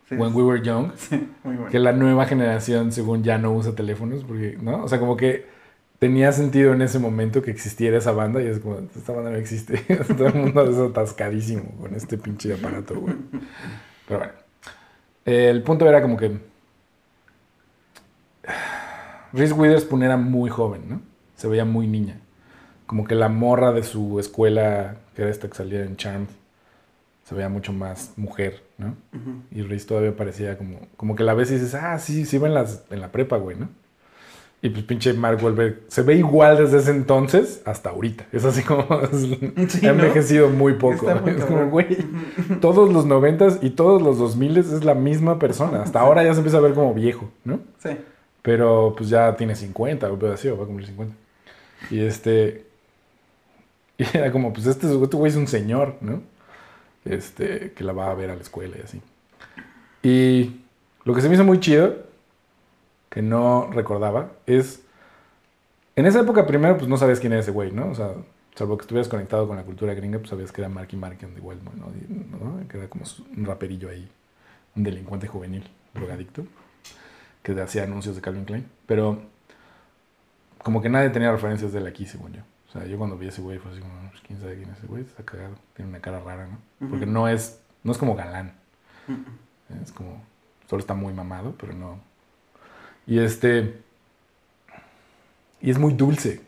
[0.08, 0.92] Sí, When We Were Young.
[0.96, 1.70] sí, muy bueno.
[1.70, 4.84] que la nueva generación, según ya no usa teléfonos, porque, ¿no?
[4.84, 5.46] O sea, como que
[6.00, 9.38] tenía sentido en ese momento que existiera esa banda y es como, esta banda no
[9.38, 9.78] existe.
[10.18, 13.16] Todo el mundo es atascadísimo con este pinche aparato, güey.
[14.08, 14.34] Pero bueno.
[15.26, 16.51] El punto era como que
[19.34, 21.02] Reese Witherspoon era muy joven, ¿no?
[21.36, 22.20] Se veía muy niña.
[22.86, 26.28] Como que la morra de su escuela, que era esta que salía en Charmed,
[27.24, 28.96] se veía mucho más mujer, ¿no?
[29.52, 32.48] Y Reese todavía parecía como, como que la ves y dices, ah, sí, sí iba
[32.48, 33.70] en, las, en la prepa, güey, ¿no?
[34.64, 38.26] Y pues pinche Mark Wahlberg se ve igual desde ese entonces hasta ahorita.
[38.32, 40.04] Es así como, es- Sí, ha ¿no?
[40.04, 41.08] envejecido muy poco.
[41.22, 41.98] Muy es como, güey,
[42.60, 45.82] todos los noventas y todos los dos miles es la misma persona.
[45.82, 47.60] Hasta ahora ya se empieza a ver como viejo, ¿no?
[47.82, 47.90] Sí.
[48.42, 51.16] Pero pues ya tiene 50, o así, va a cumplir 50.
[51.90, 52.66] Y este.
[53.98, 56.24] Y era como, pues este, este güey es un señor, ¿no?
[57.06, 59.00] Este, que la va a ver a la escuela y así.
[60.02, 60.62] Y
[61.04, 61.98] lo que se me hizo muy chido,
[63.10, 64.82] que no recordaba, es.
[65.96, 67.92] En esa época, primero, pues no sabías quién era ese güey, ¿no?
[67.92, 68.16] O sea,
[68.56, 71.36] salvo que estuvieras conectado con la cultura gringa, pues sabías que era Marky Mark and
[71.36, 72.40] the ¿no?
[72.40, 72.68] ¿no?
[72.68, 73.04] Que era como
[73.38, 74.10] un raperillo ahí,
[74.76, 76.44] un delincuente juvenil, drogadicto
[77.44, 79.22] que hacía anuncios de Calvin Klein, pero
[80.64, 82.42] como que nadie tenía referencias de él aquí, según yo.
[82.70, 84.70] O sea, yo cuando vi a ese güey fue así como, "Pues, ¿quién sabe quién
[84.70, 85.04] es ese güey?
[85.04, 86.90] Está cagado, tiene una cara rara, ¿no?
[86.90, 88.54] Porque no es, no es como galán,
[89.84, 90.22] es como,
[90.70, 92.00] solo está muy mamado, pero no.
[93.08, 93.82] Y este,
[95.60, 96.42] y es muy dulce.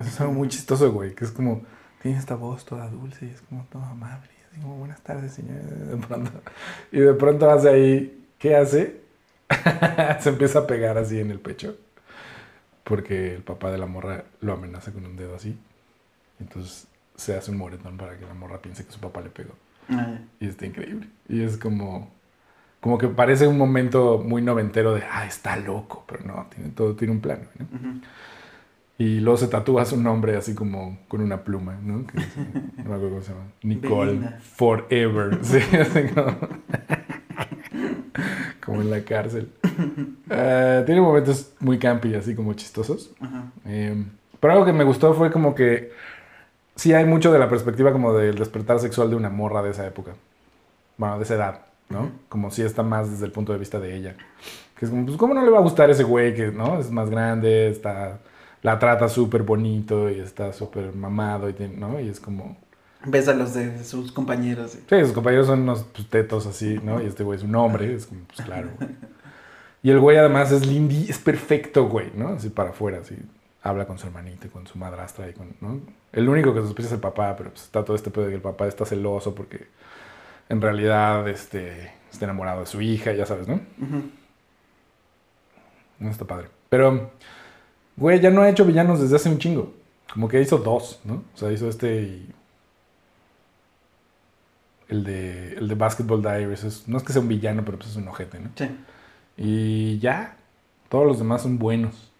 [0.00, 1.62] Eso es algo muy chistoso, güey, que es como,
[2.02, 4.30] tiene esta voz toda dulce y es como toda amable.
[4.40, 5.60] y Así como, buenas tardes, señor.
[5.62, 6.30] De pronto,
[6.92, 9.00] y de pronto hace ahí, ¿qué hace?
[10.20, 11.76] se empieza a pegar así en el pecho.
[12.84, 15.58] Porque el papá de la morra lo amenaza con un dedo así.
[16.40, 16.86] Entonces
[17.16, 19.54] se hace un moretón para que la morra piense que su papá le pegó.
[20.40, 21.08] Y está increíble.
[21.28, 22.16] Y es como.
[22.80, 26.94] Como que parece un momento muy noventero de, ah, está loco, pero no, tiene, todo
[26.94, 27.42] tiene un plano.
[27.58, 28.00] ¿no?
[28.98, 32.04] Y luego se tatúa su nombre así como con una pluma, ¿no?
[32.04, 33.44] Que no me acuerdo cómo se llama.
[33.62, 34.30] Nicole.
[34.40, 35.38] Forever.
[35.44, 36.36] Sí, así como,
[38.68, 39.50] como en la cárcel.
[40.30, 43.10] Eh, tiene momentos muy campy, así como chistosos.
[43.20, 43.44] Ajá.
[43.66, 44.04] Eh,
[44.38, 45.90] pero algo que me gustó fue como que
[46.76, 49.86] sí hay mucho de la perspectiva como del despertar sexual de una morra de esa
[49.86, 50.12] época.
[50.96, 52.10] Bueno, de esa edad, ¿no?
[52.28, 54.16] Como si está más desde el punto de vista de ella.
[54.76, 56.78] Que es como, pues, ¿cómo no le va a gustar ese güey que, ¿no?
[56.78, 58.18] Es más grande, está...
[58.62, 62.00] La trata súper bonito y está súper mamado, y tiene- ¿no?
[62.00, 62.56] Y es como...
[63.04, 64.72] Ves a los de sus compañeros.
[64.72, 64.80] sí.
[64.88, 67.00] Sí, sus compañeros son unos pues, tetos así, ¿no?
[67.02, 68.90] Y este güey es un hombre, es como, pues claro, güey.
[69.82, 72.30] Y el güey además es lindy, es perfecto, güey, ¿no?
[72.30, 73.16] Así para afuera, así.
[73.62, 75.80] Habla con su hermanita, y con su madrastra y con, ¿no?
[76.12, 78.36] El único que sospecha es el papá, pero pues está todo este pedo de que
[78.36, 79.68] el papá está celoso porque
[80.48, 83.60] en realidad, este, está enamorado de su hija, ya sabes, ¿no?
[85.98, 86.48] No está padre.
[86.68, 87.10] Pero,
[87.96, 89.74] güey, ya no ha hecho villanos desde hace un chingo.
[90.12, 91.24] Como que hizo dos, ¿no?
[91.34, 92.34] O sea, hizo este y...
[94.88, 96.64] El de, el de Basketball Diaries.
[96.64, 98.50] es- no es que sea un villano, pero pues es un ojete, ¿no?
[98.56, 98.68] Sí.
[99.36, 100.36] Y ya.
[100.88, 102.10] Todos los demás son buenos.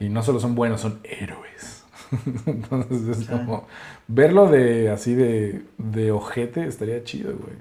[0.00, 1.84] Y no solo son buenos, son héroes.
[2.46, 3.26] Entonces es Sí.
[3.26, 3.66] como...
[4.08, 7.54] Verlo de así de, de ojete estaría chido, güey.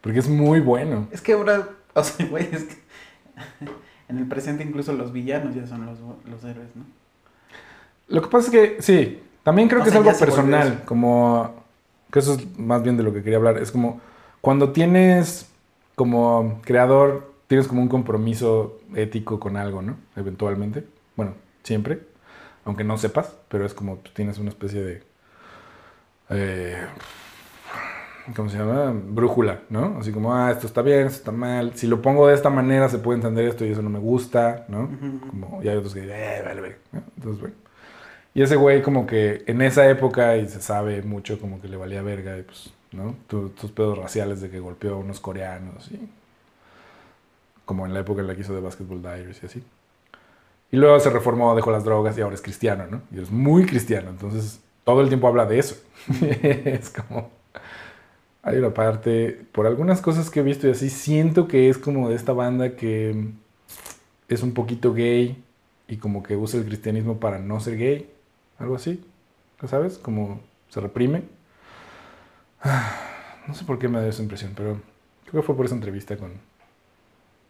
[0.00, 1.08] Porque es muy bueno.
[1.12, 2.76] Es que ahora, o sea, güey, es que
[4.08, 5.98] en el presente incluso los villanos ya son los,
[6.30, 6.84] los héroes, ¿no?
[8.08, 11.61] Lo que pasa es que, sí, también creo O que sea, es algo personal, como,
[12.12, 14.00] que eso es más bien de lo que quería hablar, es como
[14.42, 15.50] cuando tienes
[15.94, 19.96] como creador, tienes como un compromiso ético con algo, ¿no?
[20.14, 20.84] Eventualmente,
[21.16, 22.00] bueno, siempre,
[22.64, 25.02] aunque no sepas, pero es como tienes una especie de,
[26.28, 26.76] eh,
[28.36, 28.92] ¿cómo se llama?
[28.94, 29.96] Brújula, ¿no?
[29.98, 32.90] Así como, ah, esto está bien, esto está mal, si lo pongo de esta manera
[32.90, 34.90] se puede entender esto y eso no me gusta, ¿no?
[35.30, 36.76] Como, y hay otros que eh, vale, vale.
[36.92, 37.02] ¿no?
[37.16, 37.56] Entonces, bueno.
[38.34, 41.76] Y ese güey como que en esa época, y se sabe mucho, como que le
[41.76, 43.14] valía verga, y pues, ¿no?
[43.28, 46.08] Tu- tus pedos raciales de que golpeó a unos coreanos, y
[47.64, 49.62] como en la época en la que hizo de Basketball Diaries y así.
[50.70, 53.02] Y luego se reformó, dejó las drogas y ahora es cristiano, ¿no?
[53.12, 55.76] Y es muy cristiano, entonces todo el tiempo habla de eso.
[56.22, 57.30] es como...
[58.42, 62.08] Hay una parte, por algunas cosas que he visto y así, siento que es como
[62.08, 63.28] de esta banda que
[64.28, 65.42] es un poquito gay
[65.88, 68.10] y como que usa el cristianismo para no ser gay,
[68.62, 69.04] algo así,
[69.60, 69.98] ¿ya ¿sabes?
[69.98, 71.24] Como se reprime.
[73.48, 74.80] No sé por qué me da esa impresión, pero
[75.24, 76.30] creo que fue por esa entrevista con...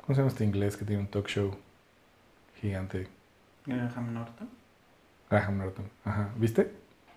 [0.01, 1.55] ¿Cómo se llama este inglés que tiene un talk show
[2.63, 3.09] gigante?
[3.67, 4.49] Graham Norton.
[5.29, 5.85] Graham Norton.
[6.07, 6.31] Ajá.
[6.37, 6.73] ¿Viste?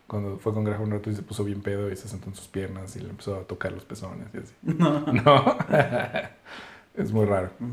[0.07, 2.49] Cuando fue con Graham Norton y se puso bien pedo y se sentó en sus
[2.49, 4.53] piernas y le empezó a tocar los pezones y así.
[4.63, 4.99] No.
[5.13, 5.57] No.
[6.95, 7.51] es muy raro.
[7.59, 7.71] Mm.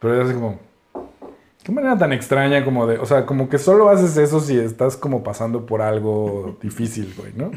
[0.00, 0.58] Pero es así como.
[1.68, 2.96] Qué manera tan extraña como de.
[2.98, 7.34] O sea, como que solo haces eso si estás como pasando por algo difícil, güey,
[7.36, 7.50] ¿no?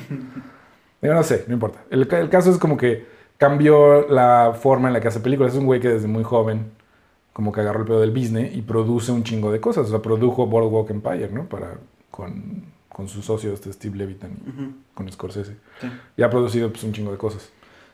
[1.02, 1.80] Digo, no sé, no importa.
[1.90, 3.06] El, ca- el caso es como que
[3.38, 5.54] cambió la forma en la que hace películas.
[5.54, 6.72] Es un güey que desde muy joven
[7.32, 9.88] como que agarró el pedo del business y produce un chingo de cosas.
[9.88, 11.46] O sea, produjo Boardwalk Empire, ¿no?
[11.46, 11.78] Para,
[12.12, 15.56] con, con su socio, este Steve Levitan, y con Scorsese.
[15.80, 15.88] Sí.
[16.18, 17.50] Y ha producido pues, un chingo de cosas.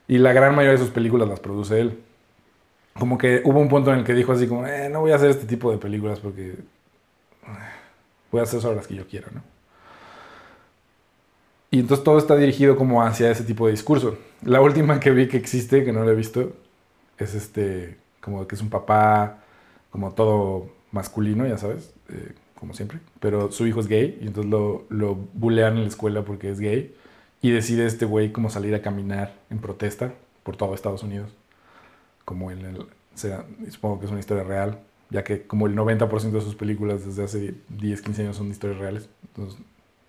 [0.08, 2.00] Y la gran mayoría de sus películas las produce él.
[3.00, 5.16] Como que hubo un punto en el que dijo así como, eh, no voy a
[5.16, 6.58] hacer este tipo de películas porque eh,
[8.32, 9.42] voy a hacer solo las que yo quiero, ¿no?
[11.70, 14.18] Y entonces todo está dirigido como hacia ese tipo de discurso.
[14.44, 16.54] La última que vi que existe, que no la he visto,
[17.18, 19.40] es este, como que es un papá,
[19.92, 24.50] como todo masculino, ya sabes, eh, como siempre, pero su hijo es gay y entonces
[24.50, 26.96] lo, lo bulean en la escuela porque es gay
[27.42, 31.32] y decide este güey como salir a caminar en protesta por todo Estados Unidos,
[32.28, 36.32] como en el, sea, supongo que es una historia real, ya que como el 90%
[36.32, 39.58] de sus películas desde hace 10, 15 años son historias reales, entonces,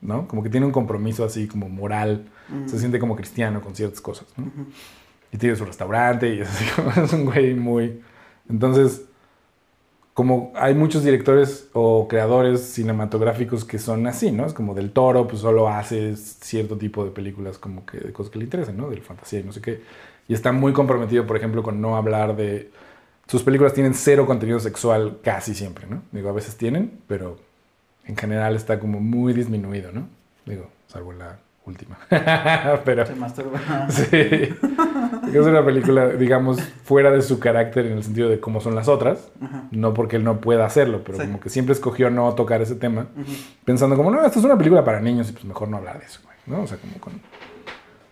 [0.00, 0.26] ¿no?
[0.26, 2.66] Como que tiene un compromiso así como moral, Mm.
[2.66, 4.50] se siente como cristiano con ciertas cosas, ¿no?
[5.30, 8.00] Y tiene su restaurante y es así como es un güey muy...
[8.48, 9.02] Entonces,
[10.14, 14.46] como hay muchos directores o creadores cinematográficos que son así, ¿no?
[14.46, 18.32] Es como del toro, pues solo hace cierto tipo de películas como que de cosas
[18.32, 18.90] que le interesan, ¿no?
[18.90, 19.82] Del fantasía y no sé qué.
[20.28, 22.70] Y está muy comprometido, por ejemplo, con no hablar de...
[23.26, 26.02] Sus películas tienen cero contenido sexual casi siempre, ¿no?
[26.12, 27.38] Digo, a veces tienen, pero
[28.06, 30.08] en general está como muy disminuido, ¿no?
[30.46, 31.98] Digo, salvo la última.
[32.84, 33.04] pero...
[33.06, 33.60] Se masturba.
[33.90, 34.54] Sí.
[35.32, 38.88] Es una película, digamos, fuera de su carácter en el sentido de cómo son las
[38.88, 39.30] otras.
[39.42, 39.64] Ajá.
[39.70, 41.24] No porque él no pueda hacerlo, pero Sí.
[41.26, 43.08] como que siempre escogió no tocar ese tema,
[43.66, 46.06] pensando como, no, esto es una película para niños y pues mejor no hablar de
[46.06, 46.36] eso, güey.
[46.46, 46.62] ¿no?
[46.64, 47.12] O sea, como con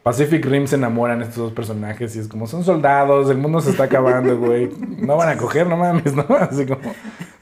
[0.06, 3.70] Pacific Rim se enamoran estos dos personajes y es como, son soldados, el mundo se
[3.70, 4.70] está acabando, güey.
[4.98, 6.24] No van a coger, no mames, ¿no?
[6.40, 6.94] Así como,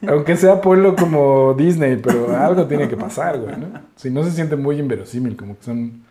[0.07, 3.67] aunque sea pueblo como Disney, pero algo tiene que pasar, güey, ¿no?
[3.95, 6.05] Si no se siente muy inverosímil, como que son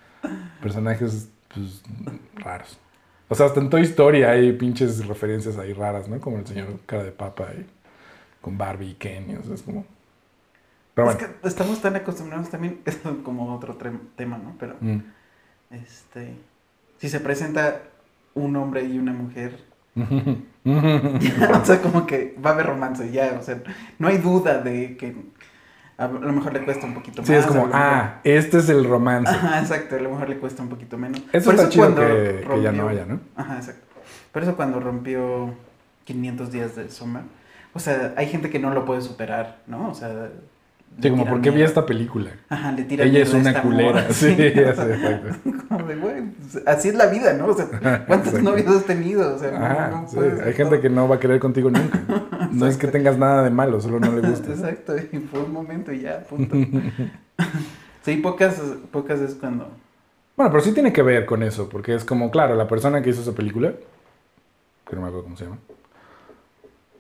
[0.63, 1.83] personajes, pues,
[2.37, 2.79] raros.
[3.29, 6.21] O sea, hasta en Toy Story hay pinches referencias ahí raras, ¿no?
[6.21, 7.49] Como el señor cara de papa
[8.41, 9.85] con Barbie y Ken, y, o sea, es como...
[10.95, 11.35] Pero es bueno.
[11.43, 13.77] que estamos tan acostumbrados también, es como otro
[14.15, 14.55] tema, ¿no?
[14.57, 15.01] Pero, Mm.
[15.75, 16.35] Este,
[16.99, 17.83] si se presenta
[18.35, 19.59] un hombre y una mujer,
[20.65, 23.63] o sea, como que va a haber romance ya, o sea,
[23.99, 25.15] no hay duda de que
[25.97, 27.27] a lo mejor le cuesta un poquito más.
[27.29, 29.31] Sí, es como, ah, este es el romance.
[29.33, 31.23] Ajá, exacto, a lo mejor le cuesta un poquito menos.
[31.33, 33.21] Eso Por está chido cuando que, que ya no rompió- haya, ¿no?
[33.37, 33.87] Ajá, exacto.
[34.33, 35.55] Por eso cuando rompió
[36.05, 37.23] 500 días de Soma,
[37.73, 39.91] o sea, hay gente que no lo puede superar, ¿no?
[39.91, 40.31] O sea,
[41.01, 42.31] Sí, como, tiran ¿por qué vi esta película?
[42.49, 44.13] Ajá, le tira Ella es una esta culera.
[44.13, 45.37] Sí, exacto.
[45.69, 46.23] Como de, güey,
[46.67, 47.47] así es la vida, ¿no?
[47.47, 49.35] O sea, ¿cuántos novios has tenido?
[49.35, 52.01] O sea, no- Ajá, no sí, hay gente que no va a querer contigo nunca.
[52.53, 54.53] No es que tengas nada de malo, solo no le gusta.
[54.53, 56.55] Exacto, y fue un momento y ya, punto.
[58.03, 58.61] sí, pocas,
[58.93, 59.69] pocas es cuando...
[60.37, 63.11] Bueno, pero sí tiene que ver con eso, porque es como, claro, la persona que
[63.11, 63.73] hizo esa película,
[64.89, 65.59] que no me acuerdo cómo se llama,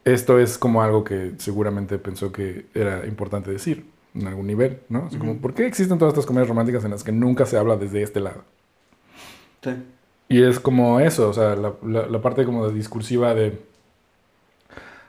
[0.04, 5.08] esto es como algo que seguramente pensó que era importante decir en algún nivel, ¿no?
[5.08, 5.40] Es como.
[5.40, 8.20] ¿por qué existen todas estas comedias románticas en las que nunca se habla desde este
[8.20, 8.44] lado?
[9.62, 9.70] Sí.
[10.28, 13.58] Y es como eso, o sea, la, la- la parte como de discursiva de...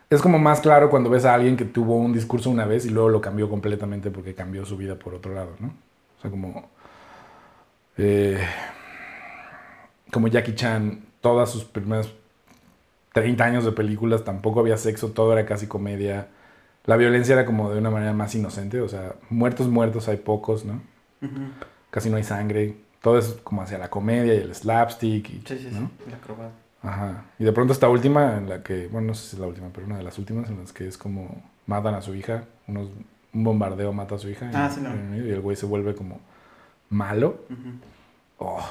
[0.09, 2.89] Es como más claro cuando ves a alguien que tuvo un discurso una vez y
[2.89, 5.67] luego lo cambió completamente porque cambió su vida por otro lado, ¿no?
[6.17, 6.69] O sea, como...
[7.97, 8.37] eh,
[10.11, 12.09] como Jackie Chan, todas sus primeras
[13.15, 16.27] 30 años de películas tampoco había sexo, todo era casi comedia.
[16.83, 20.65] La violencia era como de una manera más inocente, o sea, muertos, muertos hay pocos,
[20.65, 20.81] ¿no?
[21.89, 22.75] Casi no hay sangre.
[23.01, 25.29] Todo es como hacia la comedia y el slapstick.
[25.29, 25.89] Y, Sí, sí, ¿no?
[26.03, 26.51] sí, la acrobada.
[26.83, 27.23] Ajá.
[27.39, 29.69] Y de pronto esta última, en la que, bueno, no sé si es la última,
[29.73, 32.89] pero una de las últimas en las que es como matan a su hija, unos,
[33.33, 35.15] un bombardeo mata a su hija Ah, y, sí, no.
[35.15, 36.19] y el güey se vuelve como
[36.89, 37.45] malo.
[38.39, 38.61] Oh.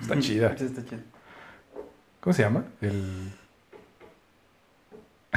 [0.00, 0.58] Está chida.
[0.58, 1.02] Sí, está chida.
[2.20, 2.64] ¿Cómo se llama?
[2.80, 3.30] El...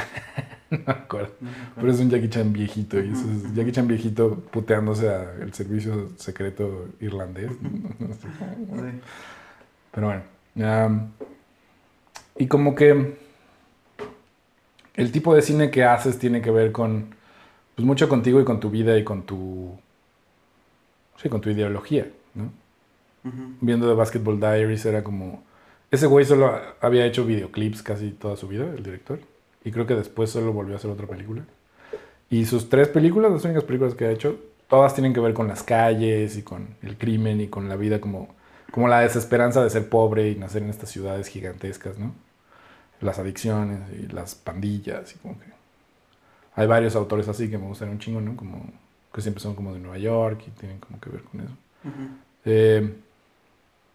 [0.69, 1.33] no me acuerdo.
[1.41, 1.49] No.
[1.75, 2.99] Pero es un Jackie Chan viejito.
[2.99, 7.51] Y eso es Jackie Chan viejito puteándose al servicio secreto irlandés.
[8.21, 9.01] Sí.
[9.91, 11.11] Pero bueno.
[12.37, 13.17] y como que
[14.99, 17.15] el tipo de cine que haces tiene que ver con,
[17.75, 19.79] pues mucho contigo y con tu vida y con tu,
[21.15, 22.07] sí, con tu ideología.
[23.61, 25.43] Viendo The Basketball Diaries era como,
[25.89, 29.19] ese güey solo había hecho videoclips casi toda su vida, el director,
[29.69, 31.43] y creo que después solo volvió a hacer otra película.
[32.31, 35.47] Y sus tres películas, las únicas películas que ha hecho, todas tienen que ver con
[35.47, 38.29] las calles y con el crimen y con la vida como,
[38.71, 42.13] como la desesperanza de ser pobre y nacer en estas ciudades gigantescas, ¿no?
[42.99, 45.45] Las adicciones y las pandillas y como que...
[46.55, 48.35] Hay varios autores así que me gustan un chingo, ¿no?
[48.35, 48.71] Como
[49.13, 51.53] que siempre son como de Nueva York y tienen como que ver con eso.
[52.43, 52.91] Eh,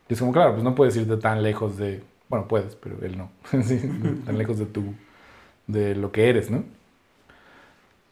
[0.08, 2.00] y es como, claro, pues no puedes irte tan lejos de...
[2.28, 3.30] Bueno, puedes, pero él no.
[3.64, 3.80] Sí,
[4.24, 4.94] tan lejos de tu...
[5.66, 6.64] de lo que eres, ¿no?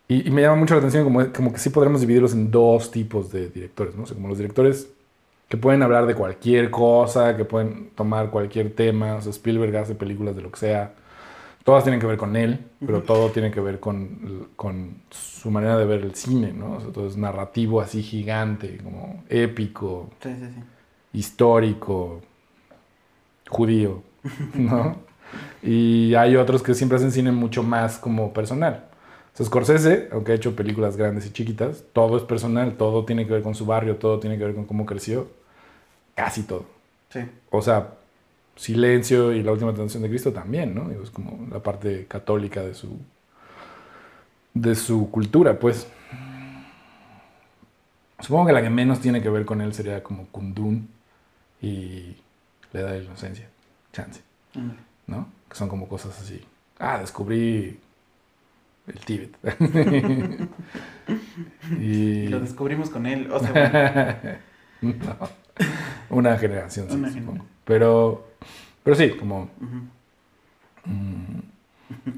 [0.08, 2.90] Y, y me llama mucho la atención como, como que sí podremos dividirlos en dos
[2.90, 4.02] tipos de directores, ¿no?
[4.04, 4.88] O sea, como los directores
[5.48, 9.16] que pueden hablar de cualquier cosa, que pueden tomar cualquier tema.
[9.16, 10.94] O sea, Spielberg hace películas de lo que sea.
[11.64, 15.78] Todas tienen que ver con él, pero todo tiene que ver con, con su manera
[15.78, 16.76] de ver el cine, ¿no?
[16.78, 20.62] O sea, todo es narrativo así gigante, como épico, Sí, sí, sí.
[21.12, 22.20] histórico,
[23.48, 24.02] judío,
[24.56, 24.96] ¿no?
[25.62, 28.84] Y hay otros que siempre hacen cine mucho más como personal.
[29.32, 33.26] O sea, Scorsese, aunque ha hecho películas grandes y chiquitas, todo es personal, todo tiene
[33.26, 35.28] que ver con su barrio, todo tiene que ver con cómo creció,
[36.14, 36.66] casi todo.
[37.10, 37.20] Sí.
[37.50, 37.94] O sea,
[38.56, 40.90] Silencio y La Última Tentación de Cristo también, ¿no?
[40.90, 42.98] Es como la parte católica de su,
[44.52, 45.86] de su cultura, pues.
[48.20, 50.88] Supongo que la que menos tiene que ver con él sería como Kundun
[51.60, 52.16] y
[52.72, 53.48] La Edad de la Inocencia,
[53.92, 54.20] Chance,
[54.54, 54.91] Ándale.
[55.06, 55.28] ¿No?
[55.48, 56.40] Que son como cosas así.
[56.78, 57.78] Ah, descubrí
[58.86, 59.36] el Tíbet.
[61.80, 62.28] y...
[62.28, 63.30] Lo descubrimos con él.
[63.30, 64.20] O sea,
[64.80, 65.16] bueno, No.
[66.10, 67.32] Una generación, sí, Una supongo.
[67.32, 67.48] generación.
[67.64, 68.26] Pero,
[68.82, 69.48] pero sí, como...
[70.84, 71.38] mm,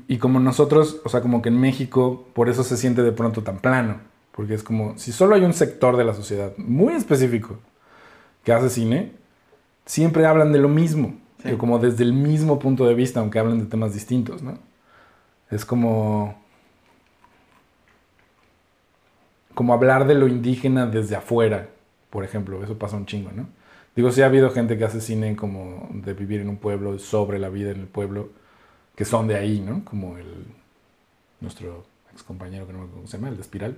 [0.08, 3.42] y como nosotros, o sea, como que en México, por eso se siente de pronto
[3.42, 3.98] tan plano.
[4.32, 7.58] Porque es como, si solo hay un sector de la sociedad muy específico
[8.44, 9.12] que hace cine,
[9.84, 11.14] siempre hablan de lo mismo.
[11.44, 11.56] Sí.
[11.56, 14.58] como desde el mismo punto de vista, aunque hablen de temas distintos, ¿no?
[15.50, 16.42] Es como...
[19.54, 21.68] Como hablar de lo indígena desde afuera,
[22.10, 22.64] por ejemplo.
[22.64, 23.46] Eso pasa un chingo, ¿no?
[23.94, 27.38] Digo, sí ha habido gente que hace cine como de vivir en un pueblo, sobre
[27.38, 28.30] la vida en el pueblo,
[28.96, 29.84] que son de ahí, ¿no?
[29.84, 30.46] Como el
[31.40, 33.76] nuestro ex compañero que no me acuerdo cómo se llama, el de Espiral,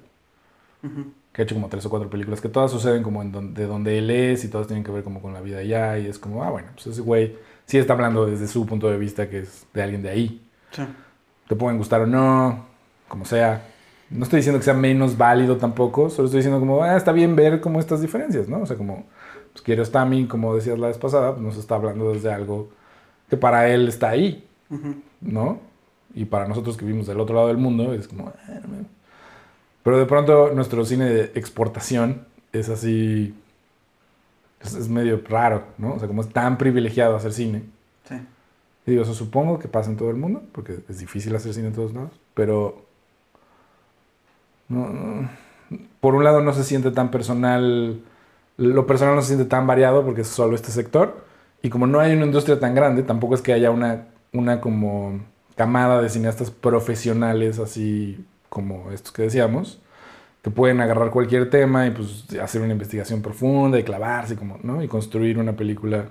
[1.32, 3.66] Que ha hecho como tres o cuatro películas que todas suceden como en don- de
[3.66, 6.18] donde él es y todas tienen que ver como con la vida allá y es
[6.18, 9.40] como, ah, bueno, pues ese güey sí está hablando desde su punto de vista que
[9.40, 10.42] es de alguien de ahí.
[10.72, 10.82] Sí.
[11.48, 12.64] Te pueden gustar o no,
[13.08, 13.66] como sea.
[14.08, 17.34] No estoy diciendo que sea menos válido tampoco, solo estoy diciendo como, ah, está bien
[17.36, 18.60] ver como estas diferencias, ¿no?
[18.60, 19.04] O sea, como,
[19.52, 22.70] pues Kiarostami, como decías la vez pasada, pues nos está hablando desde algo
[23.28, 24.44] que para él está ahí.
[25.20, 25.58] ¿no?
[26.14, 28.28] Y para nosotros que vivimos del otro lado del mundo es como...
[28.48, 28.95] "Ah, no me-".
[29.86, 33.36] Pero de pronto nuestro cine de exportación es así...
[34.60, 35.94] Es, es medio raro, ¿no?
[35.94, 37.62] O sea, como es tan privilegiado hacer cine.
[38.08, 38.16] Sí.
[38.84, 41.68] Y digo, eso supongo que pasa en todo el mundo, porque es difícil hacer cine
[41.68, 42.10] en todos lados.
[42.34, 42.84] Pero...
[44.68, 45.30] no- no-
[46.00, 48.00] por un lado no se siente tan personal...
[48.56, 51.24] Lo personal no se siente tan variado porque es solo este sector.
[51.62, 55.20] Y como no hay una industria tan grande, tampoco es que haya una, una como
[55.54, 58.24] camada de cineastas profesionales, así
[58.56, 59.78] como estos que decíamos,
[60.42, 64.82] que pueden agarrar cualquier tema y pues hacer una investigación profunda y clavarse, como, ¿no?
[64.82, 66.08] Y construir una película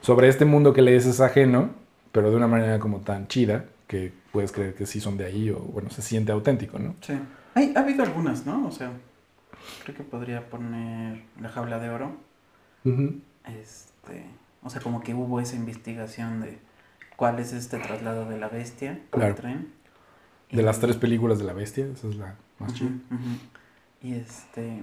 [0.00, 1.70] sobre este mundo que les es ajeno,
[2.10, 5.50] pero de una manera como tan chida que puedes creer que sí son de ahí
[5.50, 6.96] o, bueno, se siente auténtico, ¿no?
[7.00, 7.12] Sí.
[7.54, 8.66] Hay, ha habido algunas, ¿no?
[8.66, 8.90] O sea,
[9.84, 12.10] creo que podría poner La Jaula de Oro.
[12.84, 14.24] Este,
[14.64, 16.58] o sea, como que hubo esa investigación de
[17.14, 19.36] cuál es este traslado de la bestia Claro.
[19.36, 19.68] tren.
[20.54, 22.90] De las tres películas de la bestia, esa es la más chida.
[24.02, 24.80] Y este.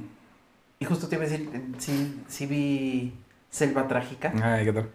[0.80, 3.13] Y justo te iba a decir, eh, sí, sí vi
[3.49, 4.34] Selva Trágica.
[4.41, 4.89] Ay, ¿qué tal?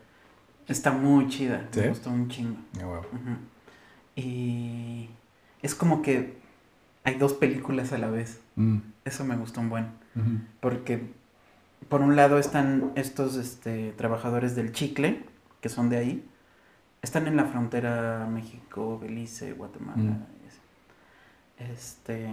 [0.66, 1.68] Está muy chida.
[1.70, 1.80] ¿Sí?
[1.80, 2.56] Me gustó un chingo.
[2.80, 3.02] Ah.
[4.16, 5.08] Y
[5.62, 6.38] es como que
[7.04, 8.40] hay dos películas a la vez.
[8.56, 8.78] Mm.
[9.04, 9.86] Eso me gustó un buen.
[10.60, 11.12] Porque
[11.88, 15.24] por un lado están estos este, trabajadores del chicle,
[15.60, 16.28] que son de ahí.
[17.02, 20.26] Están en la frontera México, Belice, Guatemala.
[21.58, 22.28] Este.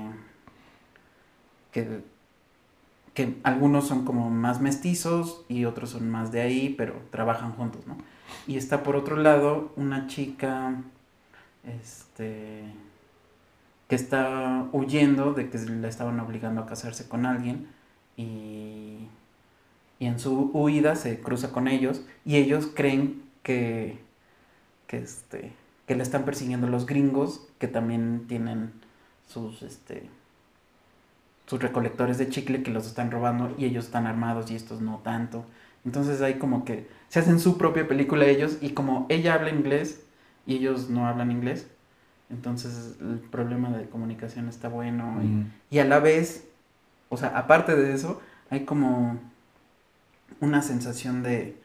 [1.72, 2.04] Que,
[3.14, 7.88] que algunos son como más mestizos y otros son más de ahí, pero trabajan juntos,
[7.88, 7.98] ¿no?
[8.48, 10.76] Y está por otro lado una chica.
[11.64, 12.66] Este.
[13.88, 17.68] que está huyendo de que la estaban obligando a casarse con alguien
[18.18, 19.08] y,
[20.00, 24.00] y en su huida se cruza con ellos y ellos creen que,
[24.88, 25.54] que, este,
[25.88, 28.74] que la están persiguiendo los gringos que también tienen
[29.34, 30.10] sus, este,
[31.48, 35.00] sus recolectores de chicle que los están robando y ellos están armados y estos no
[35.04, 35.46] tanto.
[35.86, 40.02] Entonces hay como que se hacen su propia película ellos y como ella habla inglés
[40.46, 41.68] y ellos no hablan inglés,
[42.30, 45.52] entonces el problema de comunicación está bueno y, Mm.
[45.72, 46.46] y a la vez,
[47.10, 49.20] o sea, aparte de eso, hay como
[50.40, 51.58] una sensación de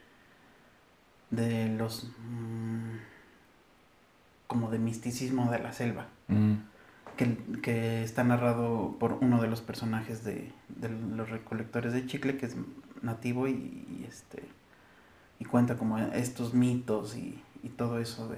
[1.31, 2.97] de los mm,
[4.47, 6.55] como de misticismo de la selva Mm.
[7.19, 12.37] Que, que está narrado por uno de los personajes de, de los recolectores de chicle
[12.37, 12.55] que es
[13.01, 14.41] nativo y, y, este
[15.37, 18.37] y cuenta como estos mitos y, y todo eso de,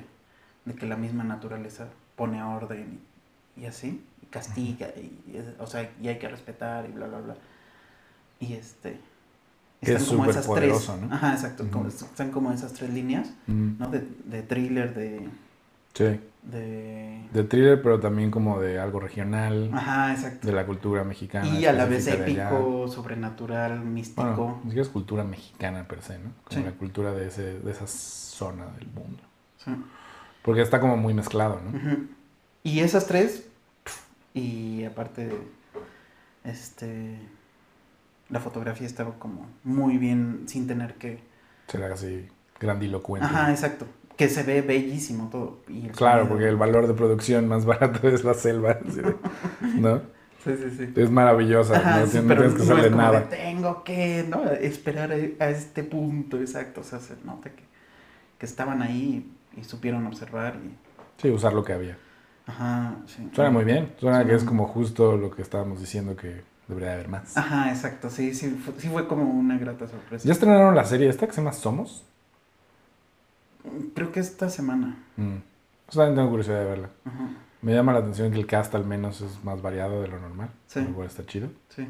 [0.65, 2.99] de que la misma naturaleza pone orden
[3.55, 5.11] y, y así y castiga y,
[5.59, 7.35] o sea y hay que respetar y bla bla bla
[8.39, 8.99] y este
[9.81, 11.13] Que es como esas tres superpoderoso, ¿no?
[11.13, 13.77] ajá exacto como- están como esas tres líneas Mm.
[13.77, 15.29] no de, de thriller de
[15.93, 16.19] Sí.
[16.43, 21.47] de De thriller, pero también como de algo regional, ajá exacto de la cultura mexicana.
[21.47, 24.23] Y a la vez épico, sobrenatural, místico.
[24.23, 26.31] Bueno, ni siquiera es cultura mexicana per se, ¿no?
[26.43, 26.63] Como Sí.
[26.63, 29.21] la cultura de, ese, de esa zona del mundo.
[29.63, 29.71] Sí.
[30.41, 31.79] Porque está como muy mezclado, ¿no?
[32.63, 33.45] Y esas tres,
[34.33, 35.29] y aparte,
[36.43, 37.19] este,
[38.29, 41.19] la fotografía estaba como muy bien, sin tener que...
[41.67, 42.27] Será así
[42.59, 43.25] grandilocuente.
[43.27, 43.85] Ajá, exacto.
[44.21, 45.63] Que se ve bellísimo todo.
[45.67, 46.29] y Claro, sonido.
[46.29, 48.77] porque el valor de producción más barato es la selva,
[49.75, 50.01] ¿no?
[50.43, 50.93] Sí, sí, sí.
[50.95, 53.29] Es maravillosa, Ajá, no, sí, tienes, no pero tienes que no hacerle como de, nada.
[53.29, 54.43] tengo que ¿no?
[54.51, 55.15] esperar a,
[55.45, 56.81] a este punto exacto.
[56.81, 57.63] O sea, se nota que,
[58.39, 60.55] que estaban ahí y supieron observar.
[60.63, 60.77] Y,
[61.21, 61.97] Sí, usar lo que había.
[62.47, 63.29] ajá, sí.
[63.33, 66.93] Suena muy bien, suena Suena que es como justo lo que estábamos diciendo que debería
[66.93, 67.37] haber más.
[67.37, 68.09] Ajá, exacto.
[68.09, 70.25] Sí, sí, fue, sí fue como una grata sorpresa.
[70.25, 72.05] ¿Ya estrenaron la serie esta que se llama Somos?
[73.93, 74.97] Creo que esta semana.
[75.17, 75.37] Mm.
[75.85, 76.89] Pues también tengo curiosidad de verla.
[77.05, 77.29] Ajá,
[77.61, 80.49] Me llama la atención que el cast al menos es más variado de lo normal.
[80.67, 80.79] Sí.
[80.79, 81.49] Igual está chido.
[81.69, 81.87] sí.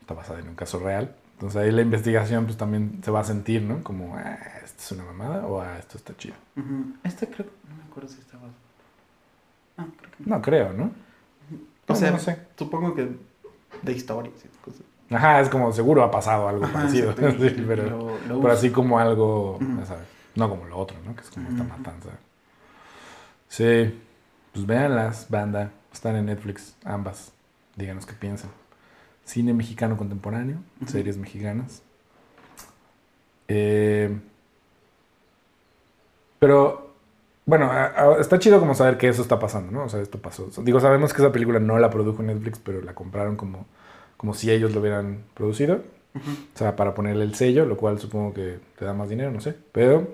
[0.00, 1.14] Está basada en un caso real.
[1.34, 3.82] Entonces ahí la investigación pues también se va a sentir, ¿no?
[3.84, 6.34] Como, ah, esto es una mamada o ah, esto está chido.
[6.56, 6.94] Ujú.
[7.04, 8.42] Esta creo, no me acuerdo si estaba.
[9.76, 10.36] Ah, creo que no.
[10.36, 10.84] No creo, ¿no?
[10.84, 10.90] O
[11.88, 12.38] No, sea, no sé.
[12.58, 13.08] supongo que
[13.82, 14.82] de historias y cosas.
[15.10, 17.12] Ajá, es como seguro ha pasado algo Ajá, parecido.
[17.38, 18.52] Sí, pero, lo- lo pero usa.
[18.52, 21.14] así como algo, ya sabes, no como lo otro, ¿no?
[21.14, 22.10] Que es como esta matanza.
[23.48, 23.98] Sí,
[24.52, 25.72] pues véanlas, banda.
[25.92, 27.32] Están en Netflix, ambas.
[27.76, 28.50] Díganos qué piensan.
[29.24, 31.82] Cine mexicano contemporáneo, series mexicanas.
[33.48, 34.16] Eh,
[36.38, 36.94] pero,
[37.46, 39.84] bueno, a- a- está chido como saber que eso está pasando, ¿no?
[39.84, 40.48] O sea, esto pasó.
[40.62, 43.66] Digo, sabemos que esa película no la produjo Netflix, pero la compraron como,
[44.16, 45.82] como si ellos lo hubieran producido.
[46.14, 49.40] O sea, para ponerle el sello, lo cual supongo que te da más dinero, no
[49.40, 49.54] sé.
[49.72, 50.08] Pero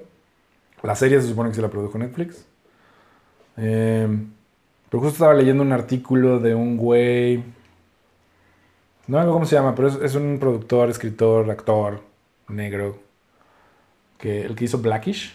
[0.86, 2.46] la serie se supone que sí la produjo Netflix.
[3.56, 4.08] Eh,
[4.88, 7.42] pero justo estaba leyendo un artículo de un güey.
[9.06, 12.02] No algo cómo se llama, pero es, es un productor, escritor, actor
[12.48, 12.98] negro.
[14.18, 15.34] Que, el que hizo Blackish.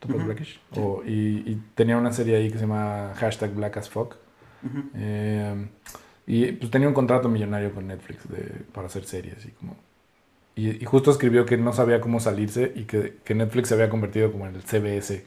[0.00, 0.26] ¿Topas Ujú.
[0.26, 0.60] Blackish?
[0.72, 0.80] Sí.
[0.80, 4.16] O- y, y tenía una serie ahí que se llama Hashtag Black as Fuck.
[4.64, 4.82] Ujú.
[4.94, 5.66] Eh,
[6.26, 9.76] y pues tenía un contrato millonario con Netflix de- para hacer series y como...
[10.54, 13.88] Y, y justo escribió que no sabía cómo salirse y que, que Netflix se había
[13.90, 15.24] convertido como en el CBS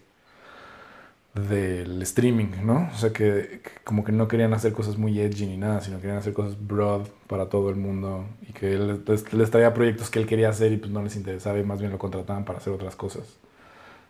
[1.34, 2.90] del streaming, ¿no?
[2.94, 6.00] O sea que, que como que no querían hacer cosas muy edgy ni nada, sino
[6.00, 10.10] querían hacer cosas broad para todo el mundo y que él les, les traía proyectos
[10.10, 12.60] que él quería hacer y pues no les interesaba y más bien lo contrataban para
[12.60, 13.24] hacer otras cosas.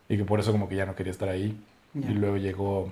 [0.09, 1.59] Y que por eso como que ya no quería estar ahí.
[1.95, 2.91] Y luego llegó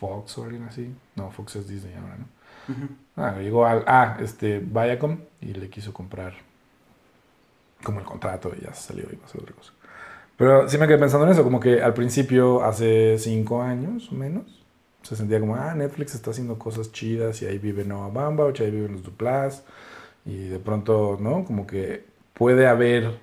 [0.00, 0.94] Fox o alguien así.
[1.16, 2.26] No, Fox es Disney ahora, ¿no?
[3.16, 6.34] Ah, llegó al, ah, este, Viacom y le quiso comprar
[7.82, 9.72] como el contrato y ya se salió y pasó otra cosa.
[10.36, 14.14] Pero sí me quedé pensando en eso, como que al principio, hace cinco años o
[14.14, 14.64] menos,
[15.02, 18.70] se sentía como, ah, Netflix está haciendo cosas chidas y ahí vive Noah Baumbach, ahí
[18.70, 19.64] viven los Duplas
[20.24, 21.44] y de pronto, ¿no?
[21.44, 22.04] Como que
[22.34, 23.18] puede haber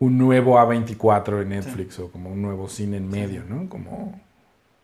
[0.00, 3.68] un nuevo A24 en Netflix o como un nuevo cine en medio, ¿no?
[3.68, 4.20] Como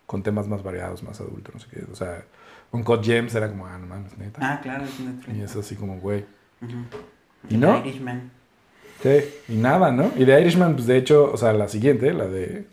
[0.07, 1.85] con temas más variados, más adultos, no sé qué.
[1.91, 2.25] O sea,
[2.73, 4.41] un Code James era como, ah, no mames, neta.
[4.43, 5.37] Ah, claro, es Netflix.
[5.37, 6.25] Y es así como, güey.
[6.63, 6.77] Ujú.
[7.49, 7.79] ¿Y no?
[7.79, 8.31] Irishman.
[9.03, 10.13] Sí, y nada, ¿no?
[10.17, 12.67] Y de Irishman, pues de hecho, o sea, la siguiente, la de.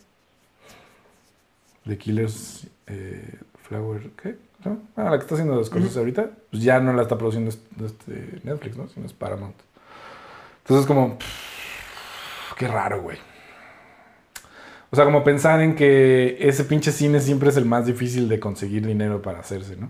[1.86, 4.10] De Killers eh, Flower.
[4.22, 4.36] ¿Qué?
[4.66, 4.80] ¿No?
[4.98, 7.86] Ah, la que está haciendo las cosas ahorita, pues ya no la está produciendo este,
[7.86, 8.90] este Netflix, ¿no?
[8.90, 9.56] Sino es Paramount.
[10.64, 11.18] Entonces, como.
[11.18, 13.18] pff, qué raro, güey.
[14.90, 18.40] O sea, como pensar en que ese pinche cine siempre es el más difícil de
[18.40, 19.90] conseguir dinero para hacerse, ¿no?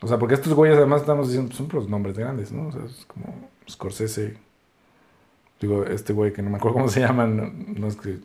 [0.00, 2.68] O sea, porque estos güeyes además estamos diciendo, pues, son los nombres grandes, ¿no?
[2.68, 4.36] O sea, es como Scorsese.
[5.60, 8.18] Digo, este güey que no me acuerdo cómo se llama, no, no es que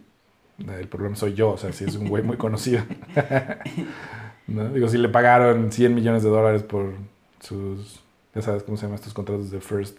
[0.58, 2.84] el problema soy yo, o sea, si es un güey muy conocido.
[4.48, 4.68] ¿No?
[4.70, 6.94] Digo, si le pagaron 100 millones de dólares por
[7.40, 8.02] sus,
[8.36, 9.98] ya sabes cómo se llaman estos contratos de First,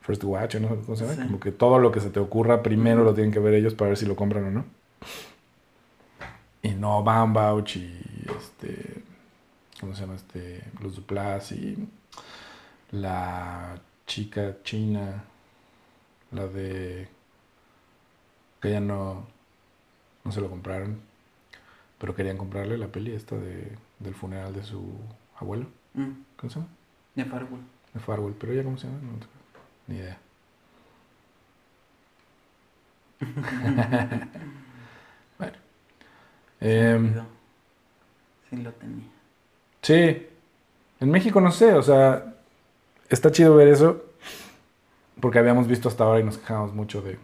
[0.00, 1.22] first Watch, no cómo se llama, Sí.
[1.26, 3.90] como que todo lo que se te ocurra primero lo tienen que ver ellos para
[3.90, 4.64] ver si lo compran o no.
[6.62, 8.00] Y no Baumbach y
[8.36, 9.02] este,
[9.80, 10.16] ¿cómo se llama?
[10.16, 11.88] Este, los Duplas y
[12.90, 15.24] la chica china,
[16.32, 17.08] la de
[18.60, 19.26] que ya no,
[20.24, 21.00] no se lo compraron,
[21.98, 24.82] pero querían comprarle la peli esta de, del funeral de su
[25.38, 26.70] abuelo, Mm, ¿cómo se llama?
[27.14, 27.62] De Farwell.
[27.94, 29.18] De Farwell, pero ella cómo se llama, no,
[29.86, 30.18] ni idea.
[35.38, 35.56] bueno.
[36.92, 37.26] Olvidó.
[38.50, 39.04] Sí lo tenía.
[39.82, 40.26] Sí,
[41.00, 42.34] en México no sé, o sea,
[43.08, 44.04] está chido ver eso,
[45.20, 47.18] porque habíamos visto hasta ahora y nos quejamos mucho de,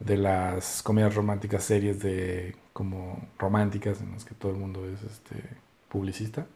[0.00, 5.02] de las comedias románticas, series de como románticas en las que todo el mundo es
[5.02, 5.36] este
[5.88, 6.46] publicista.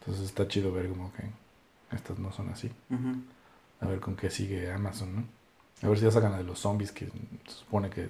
[0.00, 1.24] Entonces está chido ver como que
[1.94, 2.70] estas no son así.
[3.80, 5.24] A ver con qué sigue Amazon, ¿no?
[5.82, 8.08] A ver si ya sacan la de los zombies, que se supone que,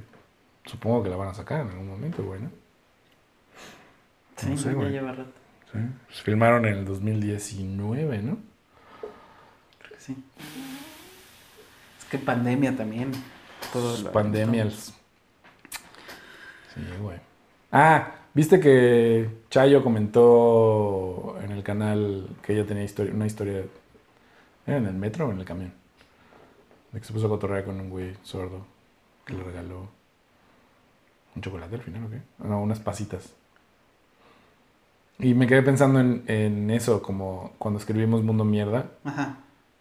[0.64, 2.50] supongo que la van a sacar en algún momento, güey, ¿no?
[4.36, 5.32] Sí, No sé, ya lleva rato.
[5.72, 5.78] Sí.
[6.06, 8.38] Pues filmaron en el 2019, ¿no?
[9.80, 10.16] Creo que sí.
[12.10, 13.12] Que pandemia también.
[13.72, 14.94] Todo lo- Pandemias.
[16.74, 17.18] Sí, güey.
[17.72, 23.62] Ah, viste que Chayo comentó en el canal que ella tenía historia, una historia.
[24.66, 25.72] ¿Era en el metro o en el camión?
[26.92, 28.66] De que se puso a cotorrear con un güey sordo
[29.24, 29.88] que le regaló
[31.34, 32.20] un chocolate al final, ¿o qué?
[32.38, 33.32] No, unas pasitas.
[35.18, 38.90] Y me quedé pensando en, en eso, como cuando escribimos Mundo Mierda.
[39.04, 39.38] Ajá.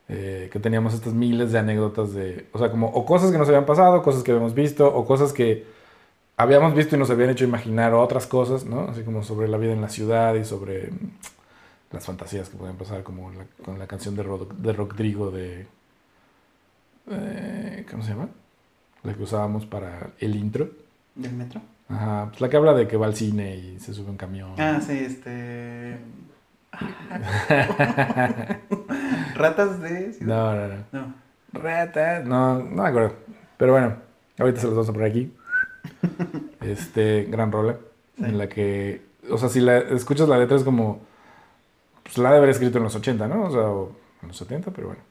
[0.10, 3.48] Eh, que teníamos estas miles de anécdotas de, o sea, como o cosas que nos
[3.48, 5.66] habían pasado, cosas que habíamos visto, o cosas que
[6.38, 8.82] habíamos visto y nos habían hecho imaginar otras cosas, ¿no?
[8.90, 11.12] Así como sobre la vida en la ciudad y sobre mm,
[11.94, 15.68] las fantasías que pueden pasar, como la- con la canción de, Rod- de Rodrigo de...
[17.10, 18.30] eh, ¿Cómo se llama?
[19.04, 20.70] La que usábamos para el intro.
[21.16, 21.62] ¿Del metro?
[21.90, 24.52] Ajá, pues la que habla de que va al cine y se sube un camión.
[24.58, 25.98] Ah, sí, este.
[29.36, 30.28] Ratas de ciudad.
[30.28, 30.76] No, no, no.
[30.92, 31.14] No.
[31.54, 33.14] Rata, no, no me acuerdo.
[33.58, 33.96] Pero bueno,
[34.40, 35.34] ahorita se los vamos a poner aquí.
[36.62, 37.78] Este, gran rola.
[38.18, 38.26] Sí.
[38.26, 41.02] En la que, o sea, si la escuchas la letra es como,
[42.04, 43.44] pues la de haber escrito en los 80, ¿no?
[43.44, 43.92] O sea, o
[44.22, 45.02] en los 70, pero bueno.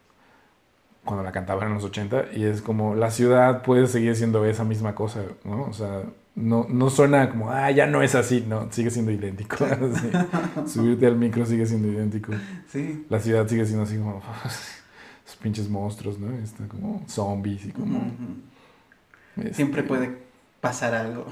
[1.04, 2.26] Cuando la cantaban en los 80.
[2.34, 5.64] Y es como, la ciudad puede seguir siendo esa misma cosa, ¿no?
[5.64, 6.02] O sea,
[6.36, 8.44] no, no suena como, ah, ya no es así.
[8.46, 9.56] No, sigue siendo idéntico.
[9.56, 10.10] Sí.
[10.66, 12.32] Subirte al micro sigue siendo idéntico.
[12.68, 13.06] Sí.
[13.08, 16.32] La ciudad sigue siendo así como, esos pinches monstruos, ¿no?
[16.38, 18.10] Está como zombies y como...
[19.36, 20.24] Este, Siempre puede
[20.60, 21.26] pasar algo.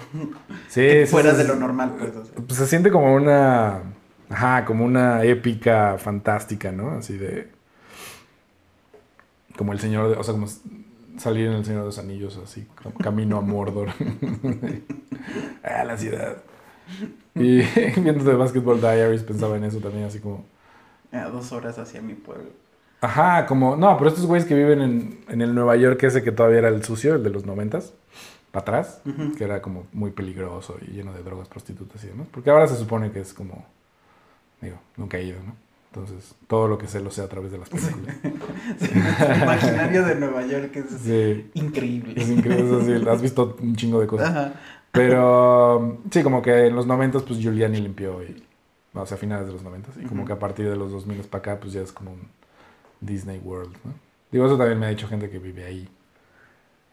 [0.69, 2.15] Sí, que fuera de lo normal, pues.
[2.17, 2.35] o sea.
[2.35, 3.81] Pues se siente como una.
[4.29, 6.91] Ajá, como una épica fantástica, ¿no?
[6.91, 7.49] Así de.
[9.57, 10.17] Como el Señor de.
[10.17, 10.47] O sea, como
[11.19, 12.67] salir en el Señor de los Anillos, así,
[13.03, 13.89] camino a Mordor.
[15.63, 16.39] ah, la ciudad.
[17.35, 17.63] Y
[18.01, 20.45] viendo The Basketball Diaries pensaba en eso también, así como.
[21.13, 22.51] A dos horas hacia mi pueblo.
[23.01, 23.77] Ajá, como.
[23.77, 26.69] No, pero estos güeyes que viven en, en el Nueva York, ese que todavía era
[26.69, 27.95] el sucio, el de los noventas,
[28.51, 29.03] para atrás,
[29.37, 32.29] que era como muy peligroso y lleno de drogas, prostitutas y demás.
[32.31, 33.67] Porque ahora se supone que es como.
[34.61, 35.57] Digo, nunca he ido, ¿no?
[35.95, 38.17] Entonces, todo lo que sé lo sé a través de las películas.
[38.79, 38.89] Sí,
[39.43, 42.15] imaginario de Nueva York es Sí, increíble.
[42.17, 42.65] es increíble.
[42.79, 44.31] es así, has visto un chingo de cosas.
[44.31, 44.53] Ajá.
[44.91, 48.43] Pero sí, como que en los noventas, pues Giuliani limpió y.
[48.95, 49.95] O sea, a finales de los noventas.
[49.99, 52.21] Y como que a partir de los 2000 para acá, pues ya es como un
[53.01, 53.93] Disney World, ¿no?
[54.31, 55.89] Digo, eso también me ha dicho gente que vive ahí.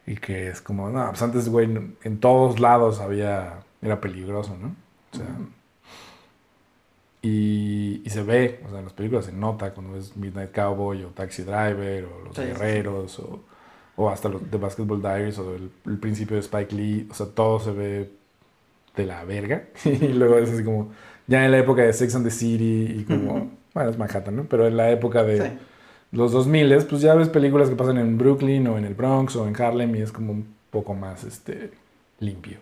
[0.06, 1.66] Y que es como, no, pues antes, güey,
[2.02, 3.60] en todos lados había.
[3.80, 4.74] Era peligroso, ¿no?
[5.12, 5.26] O sea.
[7.22, 11.04] Y, y se ve, o sea, en las películas se nota cuando ves Midnight Cowboy
[11.04, 12.82] o Taxi Driver o Los Sí, sí, sí.
[12.84, 13.40] Guerreros o,
[13.96, 17.26] o hasta los The Basketball Diaries o el, el principio de Spike Lee, o sea,
[17.26, 18.10] todo se ve
[18.96, 19.64] de la verga.
[19.84, 20.92] y luego es así como,
[21.26, 24.44] ya en la época de Sex and the City y como, bueno, es Manhattan, ¿no?
[24.44, 25.58] Pero en la época de Sí.
[26.12, 29.46] los 2000, pues ya ves películas que pasan en Brooklyn o en el Bronx o
[29.48, 31.72] en Harlem y es como un poco más este,
[32.20, 32.58] limpio.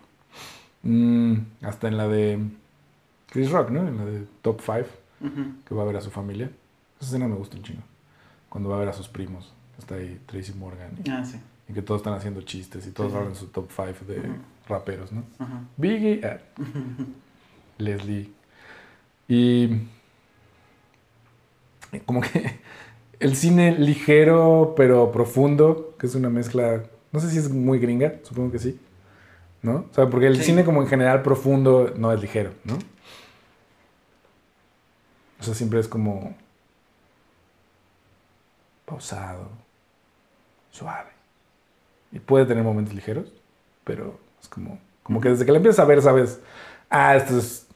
[0.83, 2.39] Mm, hasta en la de
[3.29, 3.87] Chris Rock, ¿no?
[3.87, 4.87] En la de Top 5,
[5.21, 5.51] Ujú.
[5.67, 6.49] que va a ver a su familia.
[6.99, 7.81] Esa escena me gusta un chingo.
[8.49, 9.53] Cuando va a ver a sus primos.
[9.77, 10.91] Está ahí Tracy Morgan.
[11.03, 11.37] Y, Ah, sí.
[11.69, 14.21] y que todos están haciendo chistes y todos hablan su top 5 de
[14.67, 15.23] raperos, ¿no?
[15.39, 15.61] Ajá.
[15.77, 16.39] Biggie, ah,
[17.77, 18.31] Leslie.
[19.27, 19.83] Y
[22.05, 22.59] como que
[23.19, 28.15] el cine ligero pero profundo, que es una mezcla, no sé si es muy gringa,
[28.23, 28.79] supongo que sí,
[29.61, 29.85] ¿no?
[29.91, 30.43] O sea, porque el Sí.
[30.43, 32.77] cine como en general profundo no es ligero, ¿no?
[35.39, 36.35] O sea, siempre es como
[38.85, 39.49] pausado,
[40.71, 41.09] suave.
[42.11, 43.31] Y puede tener momentos ligeros,
[43.83, 46.39] pero es como, como que desde que la empiezas a ver sabes,
[46.89, 47.67] ah, esto es,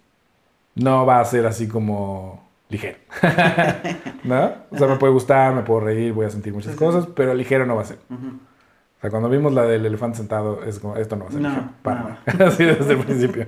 [0.76, 2.98] no va a ser así como ligero.
[4.24, 4.54] ¿No?
[4.72, 7.66] O sea, me puede gustar, me puedo reír, voy a sentir muchas cosas, pero ligero
[7.66, 8.00] no va a ser.
[8.10, 11.42] O sea, cuando vimos la del elefante sentado, es como, esto no va a ser
[11.42, 11.70] No, ligero.
[11.84, 12.18] Para no.
[12.46, 13.46] Así desde el principio.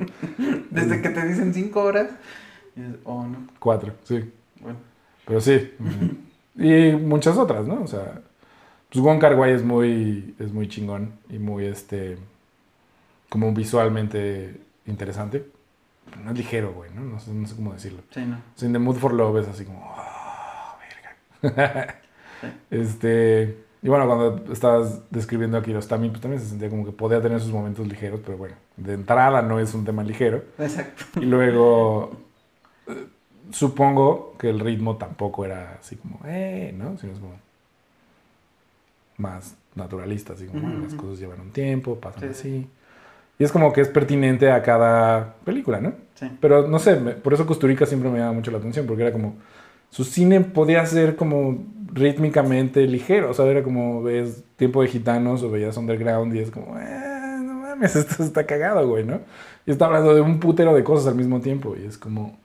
[0.69, 2.09] Desde que te dicen cinco horas.
[3.03, 3.47] Oh, no.
[3.59, 4.31] Cuatro, sí.
[4.61, 4.77] Bueno.
[5.25, 5.73] Pero sí.
[6.55, 7.81] y muchas otras, ¿no?
[7.83, 8.21] O sea,
[8.91, 12.17] pues Wong Kar Wai es muy, es muy chingón y muy, este,
[13.29, 15.45] como visualmente interesante.
[16.05, 17.01] Pero no es ligero, güey, ¿no?
[17.01, 18.01] No sé, no sé cómo decirlo.
[18.11, 18.35] Sí, no.
[18.35, 20.77] O sea, In the Mood for Love es así como, oh,
[21.41, 21.95] verga.
[22.41, 22.47] Sí.
[22.69, 27.21] este, y bueno, cuando estabas describiendo a Kiarostami, pues también se sentía como que podía
[27.21, 30.43] tener sus momentos ligeros, pero bueno, de entrada no es un tema ligero.
[30.57, 31.05] Exacto.
[31.21, 32.17] Y luego,
[33.51, 36.97] supongo que el ritmo tampoco era así como, eh, ¿no?
[36.97, 37.35] Sino es como
[39.17, 42.67] más naturalista, así como, Ujú, bueno, las cosas llevan un tiempo, pasan Sí, así.
[43.39, 45.93] Y es como que es pertinente a cada película, ¿no?
[46.15, 46.29] Sí.
[46.41, 49.11] Pero no sé, me- por eso Costurica siempre me llama mucho la atención, porque era
[49.13, 49.35] como,
[49.91, 55.43] su cine podía ser como rítmicamente ligero, o sea, era como ves Tiempo de Gitanos
[55.43, 59.21] o veías Underground y es como, eh, no mames, esto está cagado, güey, ¿no?
[59.65, 62.37] Y está hablando de un putero de cosas al mismo tiempo y es como,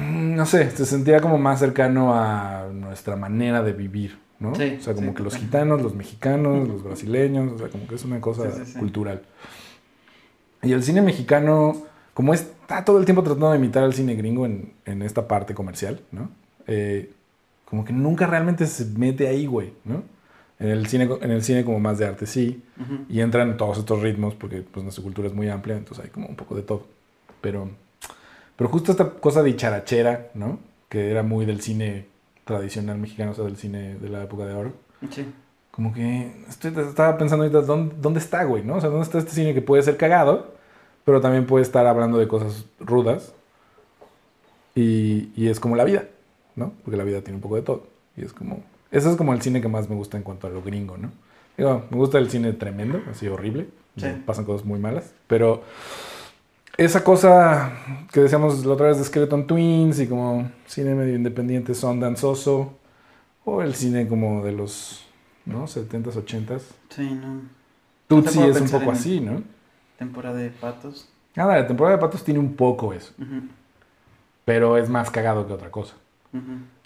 [0.00, 4.54] no sé, se sentía como más cercano a nuestra manera de vivir, ¿no?
[4.54, 7.86] Sí, o sea, como sí, que los gitanos, los mexicanos, los brasileños, o sea, como
[7.86, 9.22] que es una cosa Sí, cultural.
[10.62, 11.76] Y el cine mexicano,
[12.14, 15.54] como está todo el tiempo tratando de imitar al cine gringo en, en esta parte
[15.54, 16.30] comercial, ¿no?
[16.66, 17.12] Eh,
[17.64, 20.02] como que nunca realmente se mete ahí, güey, ¿no?
[20.60, 22.62] En el cine, en el cine como más de arte, sí.
[23.08, 26.28] Y entran todos estos ritmos porque pues, nuestra cultura es muy amplia, entonces hay como
[26.28, 26.86] un poco de todo.
[27.40, 27.68] Pero,
[28.56, 30.58] pero justo esta cosa de charachera, ¿no?
[30.88, 32.06] Que era muy del cine
[32.44, 34.72] tradicional mexicano, o sea, del cine de la época de oro.
[35.10, 35.26] Sí.
[35.70, 38.62] Como que estoy, estaba pensando ahorita, ¿dónde, ¿dónde está, güey?
[38.62, 38.76] ¿no?
[38.76, 40.52] O sea, ¿dónde está este cine que puede ser cagado,
[41.04, 43.32] pero también puede estar hablando de cosas rudas?
[44.74, 46.04] Y, y es como la vida,
[46.56, 46.72] ¿no?
[46.84, 47.86] Porque la vida tiene un poco de todo.
[48.16, 50.50] Y es como, eso es como el cine que más me gusta en cuanto a
[50.50, 51.10] lo gringo, ¿no?
[51.56, 54.06] Digo, me gusta el cine tremendo, así horrible, Sí.
[54.24, 55.62] pasan cosas muy malas, pero
[56.76, 57.72] esa cosa
[58.12, 62.74] que decíamos la otra vez de Skeleton Twins y como cine medio independiente, Sundance-oso,
[63.44, 65.06] o el cine como de los,
[65.44, 65.66] ¿no?
[65.66, 66.62] 70s, 80s.
[66.90, 67.42] Sí, no.
[68.08, 69.42] Tutsi es un poco así, ¿no?
[69.98, 71.08] Temporada de patos.
[71.34, 73.12] Nada, la temporada de patos tiene un poco eso,
[74.44, 75.94] pero es más cagado que otra cosa.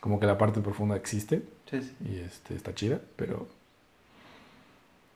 [0.01, 1.97] Como que la parte profunda existe Sí, sí.
[2.05, 3.49] y este, está chida, pero...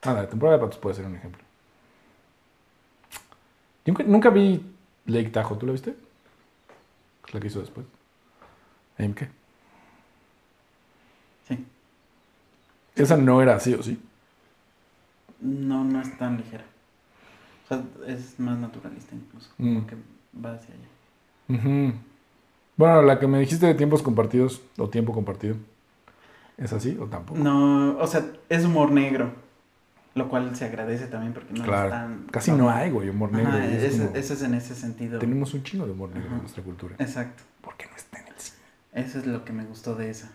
[0.04, 1.42] Nada, la temporada de patos puede ser un ejemplo.
[3.84, 4.62] Yo nunca, vi
[5.06, 5.94] Lake Tahoe, ¿tú la viste?
[7.26, 7.86] Es la que hizo después.
[8.98, 9.28] ¿En qué?
[11.48, 11.64] Sí.
[12.94, 13.98] Esa no era así, ¿o sí?
[15.40, 16.64] No, no es tan ligera.
[17.64, 19.50] O sea, es más naturalista incluso.
[19.58, 19.74] Mm.
[19.74, 19.96] Como que
[20.44, 21.58] va hacia allá.
[21.58, 21.94] Ujú.
[22.76, 25.56] Bueno, la que me dijiste de tiempos compartidos o tiempo compartido.
[26.56, 27.40] ¿Es así o tampoco?
[27.40, 29.32] No, o sea, es humor negro.
[30.20, 31.86] Lo cual se agradece también porque no claro.
[31.86, 32.24] es tan.
[32.30, 33.48] Casi no hay, güey, humor negro.
[33.48, 35.18] Ajá, es ese, como- ese es en ese sentido.
[35.18, 36.34] Tenemos un chingo de humor negro Ajá.
[36.36, 36.94] en nuestra cultura.
[36.98, 37.42] Exacto.
[37.62, 38.58] ¿Por qué no está en el cine?
[38.92, 40.30] Eso es lo que me gustó de esa.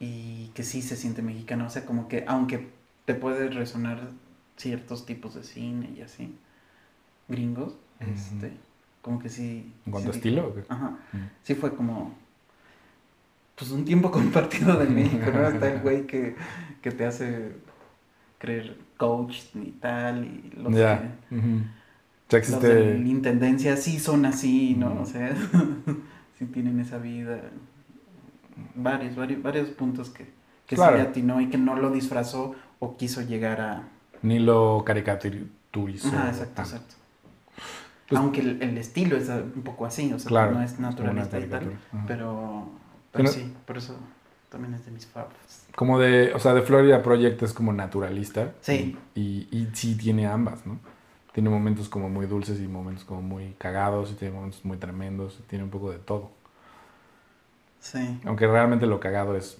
[0.00, 1.66] Y que sí se siente mexicano.
[1.66, 2.68] O sea, como que aunque
[3.04, 4.00] te puede resonar
[4.56, 6.36] ciertos tipos de cine y así,
[7.28, 8.52] gringos, este,
[9.02, 9.72] como que sí.
[9.86, 10.52] ¿En cuanto sí estilo?
[10.68, 10.98] Ajá.
[11.44, 12.12] Sí fue como.
[13.54, 15.46] Pues un tiempo compartido de México, ¿no?
[15.48, 16.34] Está el güey que,
[16.82, 17.52] que te hace
[18.38, 20.24] creer coach y tal.
[20.24, 20.78] Y los que.
[20.78, 24.92] Ya Los de la intendencia sí son así, ¿no?
[24.92, 25.02] Ujú.
[25.02, 25.34] O sea,
[26.38, 27.40] sí tienen esa vida.
[28.74, 30.26] Varios, varios, varios puntos que,
[30.66, 30.96] que Claro.
[30.96, 33.88] sí le atinó y que no lo disfrazó o quiso llegar a...
[34.22, 36.08] Ni lo caricaturizó.
[36.08, 36.94] Exacto, exacto.
[38.08, 41.38] Pues- Aunque el, el estilo es un poco así, o sea, Claro, no es naturalista
[41.38, 41.72] y tal.
[41.92, 42.04] Ajá.
[42.06, 42.68] pero,
[43.12, 43.96] Que pero no- sí, por eso
[44.56, 45.62] también es de mis favoritos.
[45.74, 48.52] Como de, o sea, de Florida Project es como naturalista.
[48.62, 48.96] Sí.
[49.14, 50.78] Y, y sí tiene ambas, ¿no?
[51.32, 55.36] Tiene momentos como muy dulces y momentos como muy cagados y tiene momentos muy tremendos
[55.38, 56.30] y tiene un poco de todo.
[57.80, 59.58] Sí, Aunque realmente lo cagado es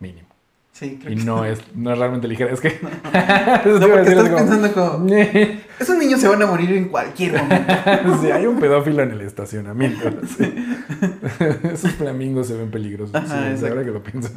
[0.00, 0.28] mínimo.
[0.72, 2.52] sí, creo Y que no es, no es realmente ligero.
[2.52, 2.70] Es que...
[2.82, 5.06] No, a porque estás como- pensando como,
[5.80, 7.72] esos niños se van a morir en cualquier momento.
[8.20, 10.10] Sí, hay un pedófilo en el estacionamiento.
[10.26, 10.54] sí.
[11.72, 13.14] Esos flamingos se ven peligrosos.
[13.14, 14.28] Ajá, sí, ahora que lo pienso.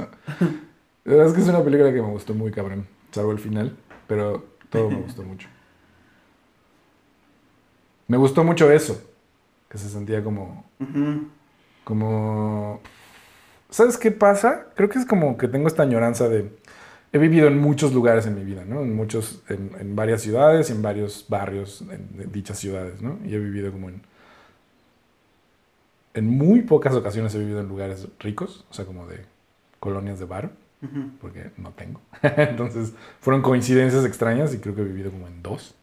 [1.04, 2.88] La verdad es que es una película que me gustó muy cabrón.
[3.12, 3.76] Salvo el final.
[4.08, 5.50] Pero todo me gustó mucho.
[8.08, 9.02] Me gustó mucho eso.
[9.70, 10.66] Que se sentía como.
[11.84, 12.80] Como.
[13.70, 14.68] ¿Sabes qué pasa?
[14.76, 16.52] Creo que es como que tengo esta añoranza de.
[17.14, 18.82] He vivido en muchos lugares en mi vida, ¿no?
[18.82, 23.20] En muchos, en, en varias ciudades y en varios barrios en, en dichas ciudades, ¿no?
[23.24, 24.02] Y he vivido como en.
[26.16, 29.26] En muy pocas ocasiones he vivido en lugares ricos, o sea, como de
[29.80, 30.52] colonias de bar,
[31.22, 32.02] porque no tengo.
[32.22, 35.76] Entonces, fueron coincidencias extrañas y creo que he vivido como en dos.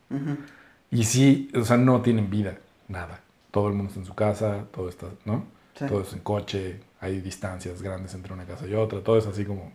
[0.91, 2.59] Y sí, o sea, no tienen vida,
[2.89, 3.21] nada.
[3.51, 5.45] Todo el mundo está en su casa, todo está, ¿no?
[5.75, 5.87] Sí.
[5.87, 9.45] Todo es en coche, hay distancias grandes entre una casa y otra, todo es así
[9.45, 9.73] como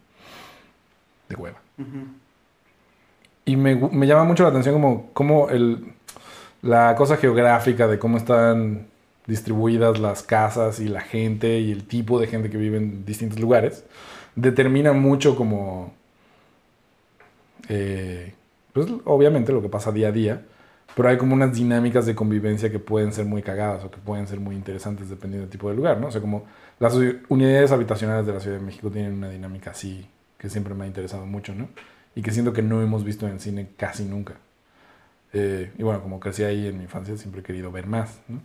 [1.30, 1.60] de hueva.
[1.78, 2.08] Ujú.
[3.46, 5.94] Y me, me llama mucho la atención como, como el,
[6.62, 8.88] la cosa geográfica de cómo están
[9.28, 13.40] distribuidas las casas y la gente y el tipo de gente que vive en distintos
[13.40, 13.84] lugares,
[14.36, 15.94] determina mucho como,
[17.70, 18.34] eh,
[18.74, 20.46] pues obviamente lo que pasa día a día,
[20.96, 24.28] pero hay como unas dinámicas de convivencia que pueden ser muy cagadas o que pueden
[24.28, 26.08] ser muy interesantes dependiendo del tipo de lugar, ¿no?
[26.08, 26.46] O sea, como
[26.80, 26.96] las
[27.30, 30.08] unidades habitacionales de la Ciudad de México tienen una dinámica así
[30.38, 31.68] que siempre me ha interesado mucho, ¿no?
[32.16, 34.36] Y que siento que no hemos visto en cine casi nunca.
[35.34, 38.42] Eh, y bueno, como crecí ahí en mi infancia, siempre he querido ver más, ¿no?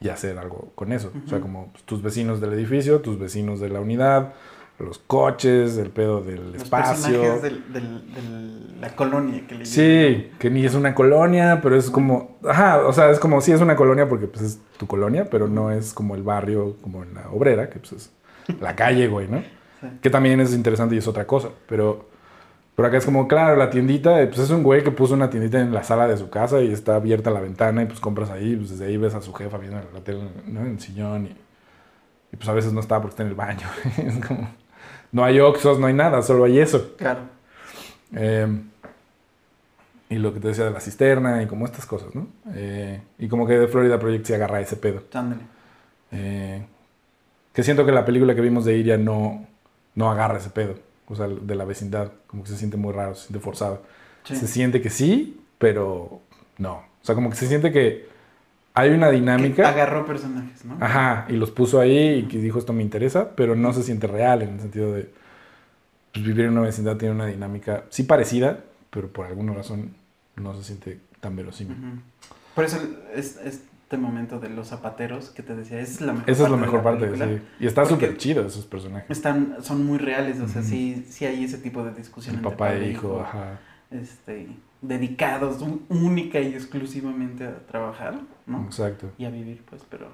[0.00, 1.12] Y hacer algo con eso.
[1.24, 4.32] O sea, como pues, tus vecinos del edificio, tus vecinos de la unidad,
[4.78, 7.40] los coches, el pedo del Los espacio.
[7.40, 7.60] de
[8.80, 9.66] la colonia que le.
[9.66, 13.52] Sí, que ni es una colonia, pero es como, ajá, o sea, es como sí
[13.52, 17.02] es una colonia porque pues es tu colonia, pero no es como el barrio, como
[17.02, 18.10] en la obrera, que pues es
[18.60, 19.42] la calle, güey, ¿no?
[19.80, 19.86] Sí.
[20.02, 22.08] Que también es interesante y es otra cosa, pero,
[22.76, 25.30] pero acá es como, claro, la tiendita, eh, pues es un güey que puso una
[25.30, 28.30] tiendita en la sala de su casa y está abierta la ventana y pues compras
[28.30, 30.60] ahí, pues desde ahí ves a su jefa viendo la tele, ¿no?
[30.60, 31.36] En el sillón y,
[32.32, 33.66] y pues a veces no está porque está en el baño,
[33.96, 34.48] es como,
[35.12, 36.94] no hay oxos, no hay nada, solo hay eso.
[36.96, 37.20] Claro.
[38.14, 38.46] Eh,
[40.10, 42.26] y lo que te decía de la cisterna y como estas cosas, ¿no?
[42.52, 45.04] Eh, y como que de Florida Project se agarra ese pedo.
[45.14, 45.42] Ándale.
[46.10, 46.66] Eh,
[47.52, 49.46] que siento que la película que vimos de Iria no,
[49.94, 50.74] no agarra ese pedo.
[51.06, 52.12] O sea, de la vecindad.
[52.26, 53.82] Como que se siente muy raro, se siente forzado.
[54.24, 54.36] Sí.
[54.36, 56.20] Se siente que sí, pero
[56.58, 56.74] no.
[56.74, 58.08] O sea, como que se siente que
[58.74, 59.68] hay una que dinámica.
[59.68, 60.76] agarró personajes, ¿no?
[60.80, 64.06] Ajá, y los puso ahí y que dijo esto me interesa, pero no se siente
[64.06, 65.10] real en el sentido de
[66.12, 68.60] pues, vivir en una vecindad tiene una dinámica sí parecida,
[68.90, 69.94] pero por alguna razón
[70.36, 71.76] no se siente tan verosímil.
[72.54, 72.78] Por eso
[73.14, 76.50] es, este momento de los zapateros que te decía, esa es la mejor Esa es
[76.50, 77.26] la de mejor parte, película.
[77.26, 77.42] sí.
[77.58, 79.10] Y está súper chido esos personajes.
[79.10, 82.52] Están, son muy reales, o sea, sí, sí hay ese tipo de discusión El entre
[82.52, 83.58] papá padre e hijo, ajá.
[83.90, 84.46] este,
[84.80, 88.14] dedicados un- única y exclusivamente a trabajar,
[88.46, 88.64] ¿no?
[88.64, 89.10] Exacto.
[89.18, 90.06] Y a vivir, pues, pero,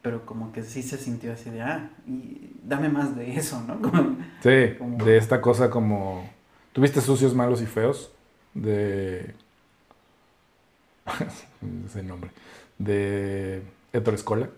[0.00, 3.78] pero como que sí se sintió así de, ah, y dame más de eso, ¿no?
[3.82, 6.26] Como- Sí, Como- de esta cosa como...
[6.72, 8.10] ¿Tuviste sucios, malos y feos?
[8.54, 9.34] De...
[11.86, 12.30] ese nombre.
[12.80, 13.62] De
[13.92, 14.48] Ettore Scola,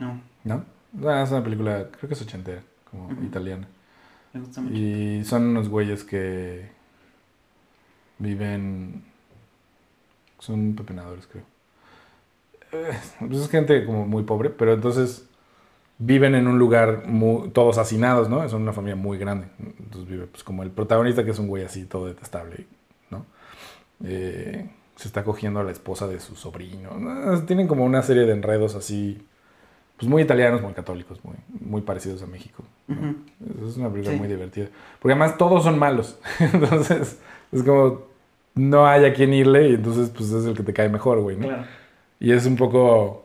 [0.00, 0.64] no, ¿no?
[1.06, 3.68] Ah, es una película, creo que es ochentera, como italiana.
[4.32, 4.74] me gusta mucho.
[4.74, 6.70] Y son unos güeyes que
[8.18, 9.04] viven...
[10.38, 11.44] Son pepenadores, creo.
[12.72, 15.28] Eh, pues es gente como muy pobre, pero entonces
[15.98, 18.48] viven en un lugar muy, todos hacinados, ¿no?
[18.48, 19.48] Son una familia muy grande.
[19.58, 22.66] Entonces vive pues como el protagonista que es un güey así todo detestable,
[23.10, 23.26] ¿no?
[24.02, 24.66] Eh,
[25.00, 26.90] se está cogiendo a la esposa de su sobrino.
[26.98, 27.40] ¿no?
[27.44, 29.16] Tienen como una serie de enredos así,
[29.96, 32.62] pues muy italianos, muy católicos, muy, muy parecidos a México.
[33.66, 34.18] Es una película Sí.
[34.18, 34.66] muy divertida.
[35.00, 36.18] Porque además todos son malos.
[36.38, 37.18] entonces,
[37.50, 38.02] es como
[38.54, 41.36] no hay a quién irle y entonces pues es el que te cae mejor, güey,
[41.36, 41.46] ¿no?
[41.46, 41.64] Claro.
[42.18, 43.24] Y es un poco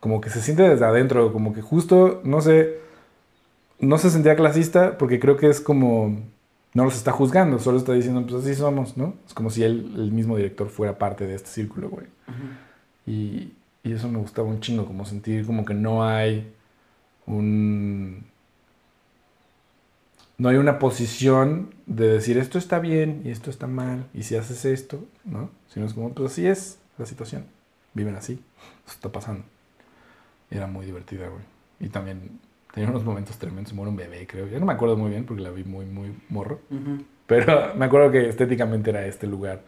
[0.00, 2.76] como que se siente desde adentro, como que justo, no sé,
[3.80, 6.18] no se sentía clasista porque creo que es como,
[6.74, 9.14] no los está juzgando, solo está diciendo, pues así somos, ¿no?
[9.26, 12.06] Es como si él, el mismo director, fuera parte de este círculo, güey.
[13.06, 16.52] Y, y eso me gustaba un chingo, como sentir como que no hay
[17.26, 18.26] un...
[20.36, 24.36] No hay una posición de decir esto está bien y esto está mal y si
[24.36, 25.50] haces esto, ¿no?
[25.68, 27.46] Sino es como, pues así es la situación.
[27.92, 28.34] Viven así,
[28.86, 29.44] eso está pasando.
[30.48, 31.42] Y era muy divertida, güey.
[31.80, 32.38] Y también
[32.78, 34.46] tenía unos momentos tremendos, muere un bebé, creo.
[34.46, 36.60] Ya no me acuerdo muy bien porque la vi muy, muy morro.
[36.70, 37.02] Ujú.
[37.26, 39.62] Pero me acuerdo que estéticamente era este lugar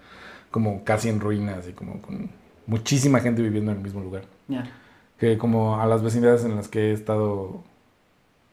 [0.52, 2.30] como casi en ruinas y como con
[2.66, 4.22] muchísima gente viviendo en el mismo lugar.
[4.46, 4.70] Ya.
[5.18, 7.64] Que como a las vecindades en las que he estado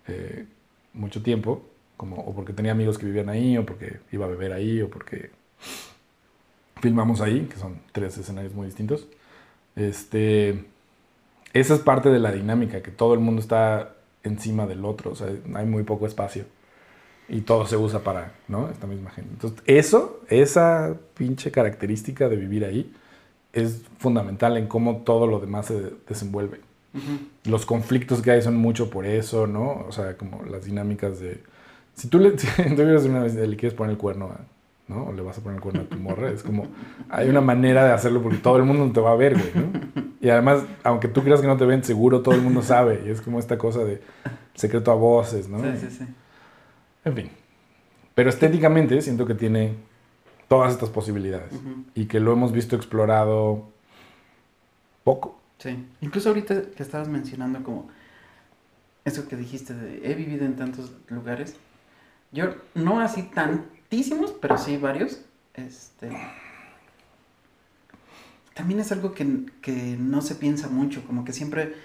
[0.08, 0.46] eh,
[0.94, 1.64] mucho tiempo,
[1.96, 4.90] como o porque tenía amigos que vivían ahí, o porque iba a beber ahí, o
[4.90, 5.30] porque
[6.82, 9.08] filmamos ahí, que son tres escenarios muy distintos.
[9.76, 10.66] Este,
[11.54, 13.97] esa es parte de la dinámica, que todo el mundo está
[14.28, 16.46] encima del otro, o sea, hay muy poco espacio.
[17.30, 18.70] Y todo se usa para, ¿no?
[18.70, 19.32] Esta misma gente.
[19.34, 22.94] Entonces, eso, esa pinche característica de vivir ahí,
[23.54, 26.62] es fundamental en cómo todo lo demás se desenvuelve.
[27.46, 29.86] Los conflictos que hay son mucho por eso, ¿no?
[29.88, 31.44] O sea, como las dinámicas de...
[31.96, 34.42] Si tú le, si tú vives una le quieres poner el cuerno, a-
[34.88, 35.06] ¿no?
[35.06, 36.68] O le vas a poner el cuerno a tu morra, es como...
[37.10, 40.04] Hay una manera de hacerlo porque todo el mundo te va a ver, güey, ¿no?
[40.20, 43.04] Y además, aunque tú creas que no te ven, seguro todo el mundo sabe.
[43.06, 44.02] Y es como esta cosa de
[44.54, 45.60] secreto a voces, ¿no?
[45.60, 46.06] Sí, sí, sí.
[47.06, 47.30] En fin.
[48.16, 49.76] Pero estéticamente siento que tiene
[50.48, 51.54] todas estas posibilidades.
[51.94, 53.70] Y que lo hemos visto explorado
[55.04, 55.40] poco.
[55.60, 55.86] Sí.
[56.02, 57.90] Incluso ahorita que estabas mencionando como
[59.06, 61.56] eso que dijiste de he vivido en tantos lugares.
[62.32, 63.24] Yo no así
[64.42, 65.22] pero sí varios.
[65.54, 66.10] Este
[68.58, 71.76] también es algo que, que no se piensa mucho, como que siempre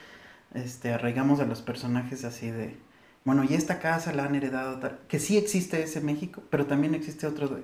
[0.54, 2.78] este, arraigamos a los personajes así de,
[3.26, 6.94] bueno, y esta casa la han heredado, tal, que sí existe ese México, pero también
[6.94, 7.60] existe otro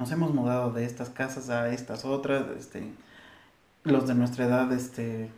[0.00, 2.82] nos hemos mudado de estas casas a estas otras, este,
[3.84, 5.30] los de nuestra edad, este,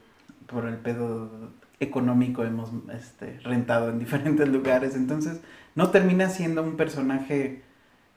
[0.46, 1.50] por el pedo
[1.80, 5.40] económico hemos este, rentado en diferentes lugares, entonces
[5.74, 7.62] no termina siendo un personaje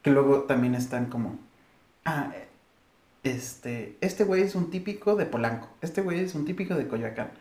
[0.05, 1.39] que luego también están como,
[2.05, 2.31] ah,
[3.23, 7.31] este, este güey es un típico de Polanco, este güey es un típico de Coyoacán.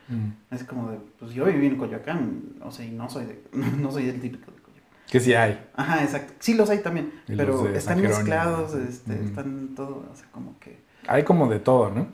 [0.50, 3.92] Es como de, pues yo viví en Coyoacán, o sea, y no soy, de, no
[3.92, 4.98] soy el típico de Coyoacán.
[5.06, 5.62] Que sí hay.
[5.74, 6.32] Ajá, exacto.
[6.38, 10.78] Sí los hay también, Y pero están mezclados, este, están todo, o sea, como que...
[11.06, 12.06] Hay como de todo, ¿no?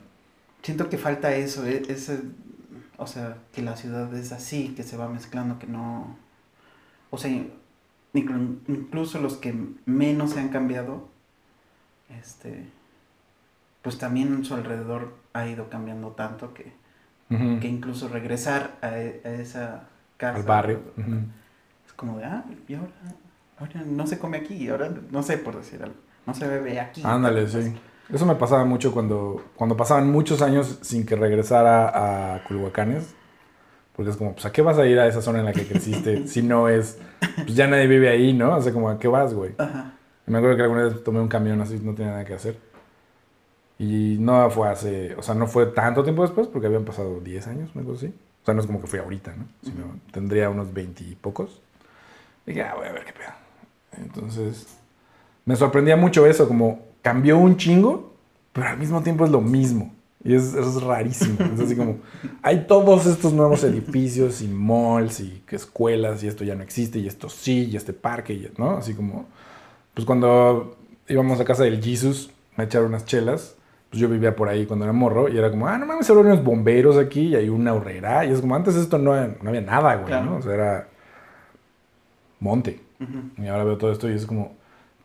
[0.63, 2.19] Siento que falta eso, e- ese,
[2.97, 6.17] o sea, que la ciudad es así, que se va mezclando, que no...
[7.09, 7.31] O sea,
[8.13, 9.55] incluso los que
[9.85, 11.07] menos se han cambiado,
[12.19, 12.65] este,
[13.81, 16.73] pues también su alrededor ha ido cambiando tanto que,
[17.29, 19.83] que incluso regresar a, e- a esa
[20.17, 20.37] casa...
[20.37, 20.81] Al barrio.
[21.85, 22.91] Es como de, ah, y ahora,
[23.57, 27.01] ahora no se come aquí, ahora no sé por decir algo, no se bebe aquí.
[27.05, 27.73] Ándale, sí.
[28.09, 33.15] Eso me pasaba mucho cuando, cuando pasaban muchos años sin que regresara a Culhuacanes.
[34.01, 35.63] Porque es como, pues, ¿a qué vas a ir a esa zona en la que
[35.63, 36.97] creciste si no es,
[37.35, 38.57] pues ya nadie vive ahí, ¿no?
[38.57, 39.51] O sea, como, ¿a qué vas, güey?
[39.59, 39.93] Ajá.
[40.25, 42.57] Y me acuerdo que alguna vez tomé un camión así, no tenía nada que hacer.
[43.77, 47.45] Y no fue hace, o sea, no fue tanto tiempo después, porque habían pasado 10
[47.45, 48.15] años, una cosa así.
[48.41, 49.45] O sea, no es como que fui ahorita, ¿no?
[49.61, 51.61] Sino tendría unos 20 y pocos.
[52.47, 54.03] Y dije, ah, voy a ver qué pedo.
[54.03, 54.65] Entonces,
[55.45, 58.15] me sorprendía mucho eso, como cambió un chingo,
[58.51, 59.93] pero al mismo tiempo es lo mismo.
[60.23, 61.37] Y es, es rarísimo.
[61.53, 61.97] Es así como,
[62.43, 67.07] hay todos estos nuevos edificios y malls y escuelas y esto ya no existe y
[67.07, 68.77] esto sí y este parque, y, ¿no?
[68.77, 69.25] Así como,
[69.93, 70.77] pues cuando
[71.07, 73.55] íbamos a casa del Jesus a echar unas chelas,
[73.89, 76.21] pues yo vivía por ahí cuando era morro y era como, ah, no mames, ahora
[76.21, 78.23] unos bomberos aquí y hay una horrera.
[78.25, 80.25] Y es como, antes esto no, no había nada, güey, Claro.
[80.25, 80.37] ¿no?
[80.37, 80.87] O sea, era
[82.39, 82.79] monte.
[83.39, 84.55] Y ahora veo todo esto y es como.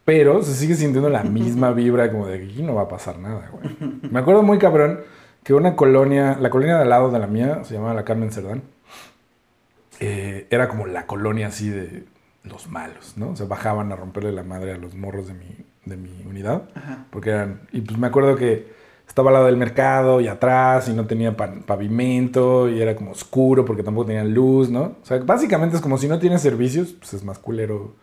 [0.07, 3.19] Pero se sigue sintiendo la misma vibra, como de que aquí no va a pasar
[3.19, 3.77] nada, güey.
[4.11, 5.01] Me acuerdo muy cabrón
[5.43, 8.31] que una colonia, la colonia de al lado de la mía, se llamaba la Carmen
[8.33, 8.63] Cerdán,
[10.01, 12.05] eh, era como la colonia así de
[12.45, 13.31] los malos, ¿no?
[13.31, 15.47] O sea, bajaban a romperle la madre a los morros de mi,
[15.85, 17.05] de mi unidad, Ajá.
[17.11, 17.61] porque eran.
[17.73, 18.69] Y pues me acuerdo que
[19.09, 23.13] estaba al lado del mercado y atrás y no tenía pa- pavimento y era como
[23.13, 24.83] oscuro porque tampoco tenían luz, ¿no?
[25.03, 27.95] O sea, básicamente es como si no tienes servicios, pues es más culero.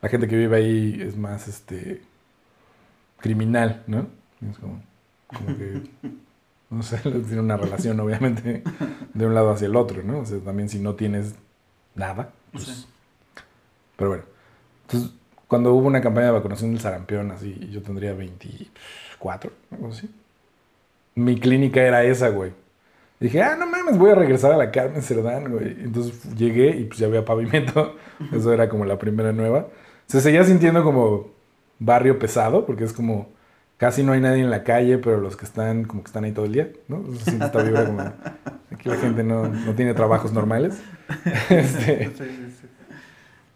[0.00, 2.02] La gente que vive ahí es más, este,
[3.18, 4.06] criminal, ¿no?
[4.48, 4.82] Es como,
[5.26, 5.82] como que,
[6.70, 8.62] no sé, tiene una relación obviamente
[9.14, 10.20] de un lado hacia el otro, ¿no?
[10.20, 11.34] O sea, también si no tienes
[11.94, 12.64] nada, pues...
[12.64, 12.86] Sí.
[13.96, 14.24] Pero bueno,
[14.82, 15.10] entonces
[15.48, 20.08] cuando hubo una campaña de vacunación del sarampión, así, yo tendría 24, algo así.
[21.14, 22.52] Mi clínica era esa, güey.
[23.18, 25.70] Dije, ah, no mames, voy a regresar a la Carmen Cerdán, güey.
[25.80, 27.96] Entonces llegué y pues ya había pavimento.
[28.32, 29.66] Eso era como la primera nueva.
[30.08, 31.28] Se seguía sintiendo como
[31.78, 33.28] barrio pesado, porque es como
[33.76, 36.32] casi no hay nadie en la calle, pero los que están, como que están ahí
[36.32, 37.04] todo el día, ¿no?
[37.18, 38.00] Se siente esta vibra como,
[38.72, 40.80] aquí la gente no, no tiene trabajos normales.
[41.50, 42.68] Este, Sí, sí, sí.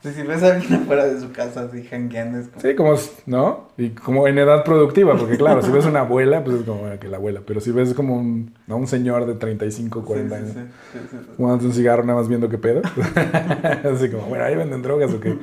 [0.02, 2.60] Sí, si ves a alguien afuera de su casa así jangueando, es como...
[2.60, 2.94] Sí, como,
[3.26, 3.68] ¿no?
[3.78, 6.98] Y como en edad productiva, porque claro, si ves una abuela, pues es como bueno,
[6.98, 8.78] que la abuela, pero si ves como un, ¿no?
[8.78, 12.48] un señor de 35, 40 Sí, sí, años, sí, fumando un cigarro nada más viendo
[12.48, 12.82] qué pedo,
[13.94, 15.38] así como, bueno, ahí venden drogas o qué.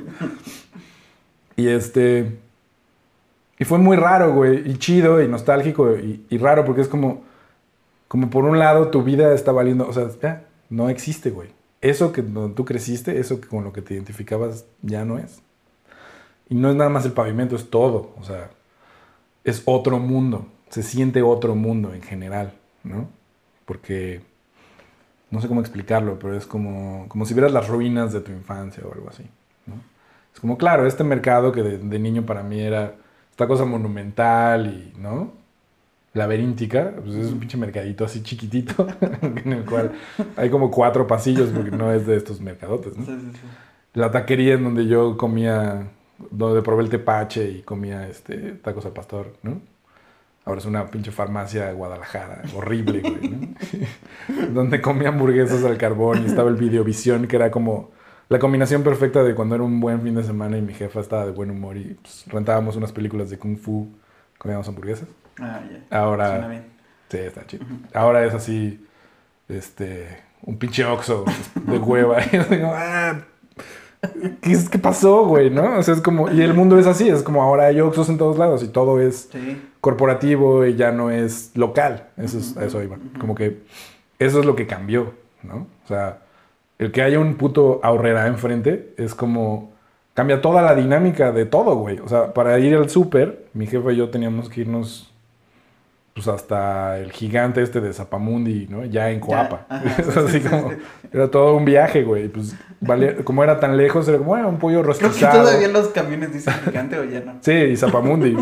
[1.60, 2.38] Y este,
[3.58, 7.22] y fue muy raro, güey, y chido, y nostálgico, y, raro, porque es como,
[8.08, 11.50] como por un lado tu vida está valiendo, o sea, ya, no existe, güey.
[11.82, 15.42] Eso que tú creciste, eso que con lo que te identificabas ya no es.
[16.48, 18.14] Y no es nada más el pavimento, es todo.
[18.18, 18.48] O sea,
[19.44, 20.46] es otro mundo.
[20.70, 23.08] Se siente otro mundo en general, ¿no?
[23.66, 24.22] Porque
[25.30, 28.82] no sé cómo explicarlo, pero es como, como si vieras las ruinas de tu infancia
[28.86, 29.24] o algo así.
[30.40, 32.94] Es como, claro, este mercado que de, de niño para mí era
[33.30, 35.32] esta cosa monumental y, ¿no?
[36.14, 38.86] Laberíntica, pues es un pinche mercadito así chiquitito
[39.20, 39.92] en el cual
[40.38, 43.04] hay como cuatro pasillos porque no es de estos mercadotes, ¿no?
[43.04, 43.40] Sí, sí, sí.
[43.92, 45.88] La taquería en donde yo comía,
[46.30, 49.60] donde probé el tepache y comía este, tacos al pastor, ¿no?
[50.46, 54.48] Ahora es una pinche farmacia de Guadalajara, horrible, güey, ¿no?
[54.54, 57.90] donde comía hamburguesas al carbón y estaba el Videovisión, que era como
[58.30, 61.26] la combinación perfecta de cuando era un buen fin de semana y mi jefa estaba
[61.26, 63.88] de buen humor y pues, rentábamos unas películas de Kung Fu,
[64.38, 65.08] comíamos hamburguesas.
[65.38, 65.98] Ah, ya.
[65.98, 66.28] Ahora...
[66.30, 66.64] Suena bien.
[67.10, 67.66] Sí, está chido.
[67.92, 68.86] Ahora es así,
[69.48, 70.06] este,
[70.42, 71.24] un pinche oxo
[71.66, 72.18] de hueva.
[72.32, 73.20] Y yo digo, ah,
[74.42, 75.50] ¿qué, es- ¿qué pasó, güey?
[75.50, 75.78] ¿No?
[75.78, 78.16] O sea, es como, y el mundo es así, es como ahora hay oxos en
[78.16, 79.60] todos lados y todo es Sí.
[79.80, 82.08] corporativo y ya no es local.
[82.16, 82.96] Eso es, eso iba.
[83.18, 83.60] Como que
[84.20, 85.66] eso es lo que cambió, ¿no?
[85.84, 86.20] O sea,
[86.80, 89.70] el que haya un puto ahorrera enfrente es como
[90.14, 91.98] cambia toda la dinámica de todo, güey.
[92.00, 95.06] O sea, para ir al súper, mi jefe y yo teníamos que irnos
[96.12, 98.84] pues hasta el gigante este de Zapamundi, ¿no?
[98.84, 99.66] Ya en Coapa.
[99.70, 100.72] así sí, como,
[101.12, 102.28] era todo un viaje, güey.
[102.28, 105.44] Pues valía- como era tan lejos, era como, bueno, un pollo Creo que rostizado.
[105.44, 107.34] todavía los camiones dicen gigante o ya no.
[107.40, 108.36] Sí, y Zapamundi.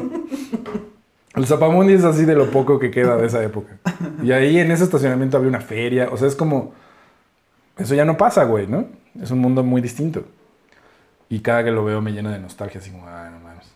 [1.35, 3.77] El Zapamundi es así de lo poco que queda de esa época.
[4.23, 6.09] Y ahí en ese estacionamiento había una feria.
[6.10, 6.73] O sea, es como.
[7.78, 8.86] Eso ya no pasa, güey, ¿no?
[9.20, 10.24] Es un mundo muy distinto.
[11.28, 13.66] Y cada que lo veo me llena de nostalgia, así como, ah, no mames.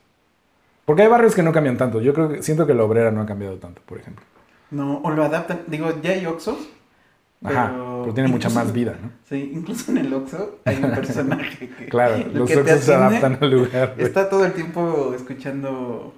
[0.85, 2.01] Porque hay barrios que no cambian tanto.
[2.01, 4.25] Yo creo que siento que la obrera no ha cambiado tanto, por ejemplo.
[4.71, 5.61] No, o lo adaptan.
[5.67, 6.59] Digo, ya hay Oxxos.
[7.45, 7.73] Ajá,
[8.03, 9.11] pero tiene mucha más vida, ¿no?
[9.29, 11.87] Sí, incluso en el Oxxo hay un personaje que.
[11.91, 13.95] Claro, lo los oxos se adaptan al lugar.
[13.95, 14.07] güey.
[14.07, 16.15] Está todo el tiempo escuchando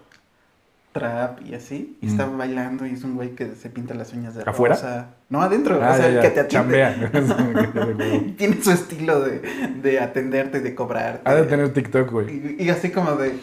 [0.94, 1.98] trap y así.
[2.00, 2.38] Y está Mm.
[2.38, 4.74] bailando y es un güey que se pinta las uñas de ¿Afuera?
[4.76, 5.08] rosa.
[5.28, 5.78] No, adentro.
[5.82, 8.34] Ah, o sea, ya, el ya, que te atiende.
[8.38, 9.42] Tiene su estilo de,
[9.82, 11.28] de atenderte, de cobrarte.
[11.28, 12.56] ha de tener TikTok, güey.
[12.58, 13.34] Y, y así como de,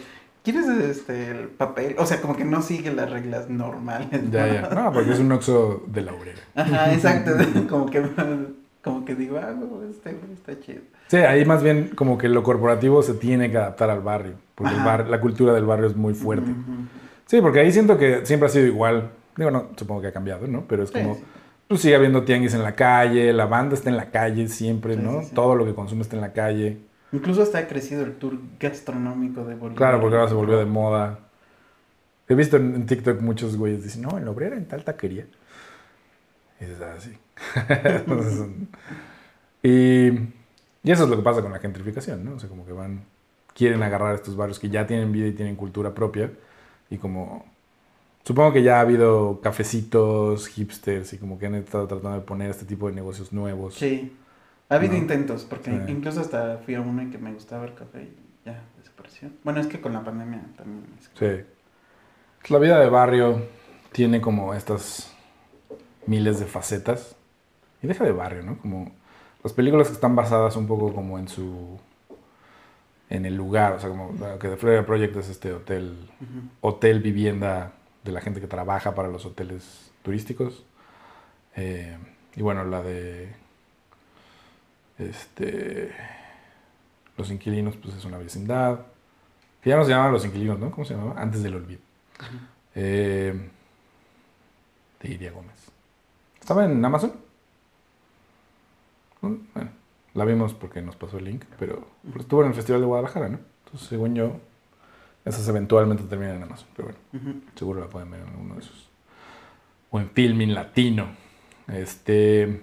[0.43, 1.95] ¿quieres este, el papel?
[1.99, 4.07] O sea, como que no sigue las reglas normales.
[4.31, 4.69] Ya, ya.
[4.73, 6.39] No, porque es un oxo de la obrera.
[6.55, 7.31] Ajá, exacto.
[7.69, 8.01] como que,
[8.83, 10.81] como que digo, ah, no, este güey está chido.
[11.07, 14.73] Sí, ahí más bien como que lo corporativo se tiene que adaptar al barrio, porque
[14.73, 16.49] el bar- la cultura del barrio es muy fuerte.
[17.31, 19.09] Sí, porque ahí siento que siempre ha sido igual.
[19.37, 20.65] Digo, no, supongo que ha cambiado, ¿no?
[20.67, 21.23] Pero es como, sí.
[21.69, 25.01] pues sigue habiendo tianguis en la calle, la banda está en la calle siempre, Sí,
[25.01, 25.21] ¿no?
[25.21, 25.33] sí, sí.
[25.33, 26.79] Todo lo que consume está en la calle.
[27.13, 29.77] Incluso hasta ha crecido el tour gastronómico de Bolivia.
[29.77, 31.19] Claro, porque ahora se volvió de moda.
[32.27, 35.25] He visto en, en TikTok muchos güeyes dicen, no, en la obrera en tal taquería.
[36.59, 37.17] Y dices, ah, sí.
[37.85, 38.67] Entonces, son-
[39.63, 40.07] y,
[40.83, 42.33] y eso es lo que pasa con la gentrificación, ¿no?
[42.33, 43.05] O sea, como que van,
[43.55, 46.29] quieren agarrar estos barrios que ya tienen vida y tienen cultura propia.
[46.91, 47.43] Y como,
[48.23, 52.51] supongo que ya ha habido cafecitos, hipsters y como que han estado tratando de poner
[52.51, 53.73] este tipo de negocios nuevos.
[53.75, 54.15] Sí.
[54.69, 54.99] Ha habido No.
[54.99, 55.91] intentos, porque Sí.
[55.91, 58.15] incluso hasta fui a uno y que me gustaba el café y
[58.45, 59.29] ya desapareció.
[59.43, 60.85] Bueno, es que con la pandemia también.
[60.99, 61.45] es- Sí.
[62.53, 63.41] La vida de barrio
[63.91, 65.11] tiene como estas
[66.05, 67.15] miles de facetas.
[67.83, 68.57] Y deja de barrio, ¿no?
[68.59, 68.91] Como
[69.43, 71.79] las películas que están basadas un poco como en su...
[73.11, 76.09] En el lugar, o sea, como que The Florida Project es este hotel,
[76.61, 77.73] hotel vivienda
[78.05, 80.63] de la gente que trabaja para los hoteles turísticos.
[81.57, 81.97] Eh,
[82.37, 83.35] y bueno, la de...
[84.97, 85.91] Este...
[87.17, 88.79] Los inquilinos, pues es una vecindad.
[89.61, 90.71] Que ya no se llamaban los inquilinos, ¿no?
[90.71, 91.21] ¿Cómo se llamaba?
[91.21, 91.81] Antes del olvido.
[92.75, 93.49] Eh,
[95.01, 95.57] de Iria Gómez.
[96.39, 97.11] ¿Estaba en Amazon?
[99.19, 99.69] Bueno,
[100.13, 101.87] la vimos porque nos pasó el link, pero
[102.19, 103.39] estuvo en el Festival de Guadalajara, ¿no?
[103.65, 104.33] Entonces, según yo,
[105.25, 106.67] esas eventualmente terminan en Amazon.
[106.75, 108.89] Pero bueno, seguro la pueden ver en alguno de esos.
[109.89, 111.07] O en Filmin Latino.
[111.67, 112.61] Este.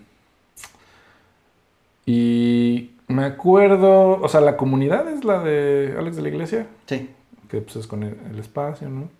[2.06, 7.10] Y me acuerdo, o sea, la comunidad es la de Alex de la Iglesia, Sí.
[7.48, 9.10] que pues es con el, el espacio, ¿no?